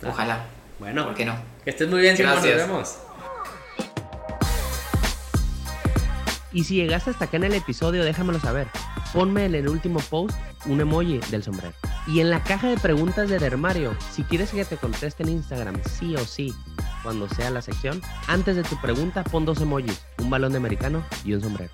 [0.07, 0.45] Ojalá.
[0.79, 1.35] Bueno, ¿Por qué no?
[1.65, 2.35] que estés muy bien, Simón.
[2.37, 2.69] Nos Gracias.
[2.69, 2.99] vemos.
[6.53, 8.69] Y si llegaste hasta acá en el episodio, déjamelo saber.
[9.13, 11.75] Ponme en el último post un emoji del sombrero.
[12.07, 15.81] Y en la caja de preguntas del armario, si quieres que te conteste en Instagram,
[15.85, 16.55] sí o sí,
[17.03, 21.05] cuando sea la sección, antes de tu pregunta pon dos emojis, un balón de americano
[21.25, 21.71] y un sombrero.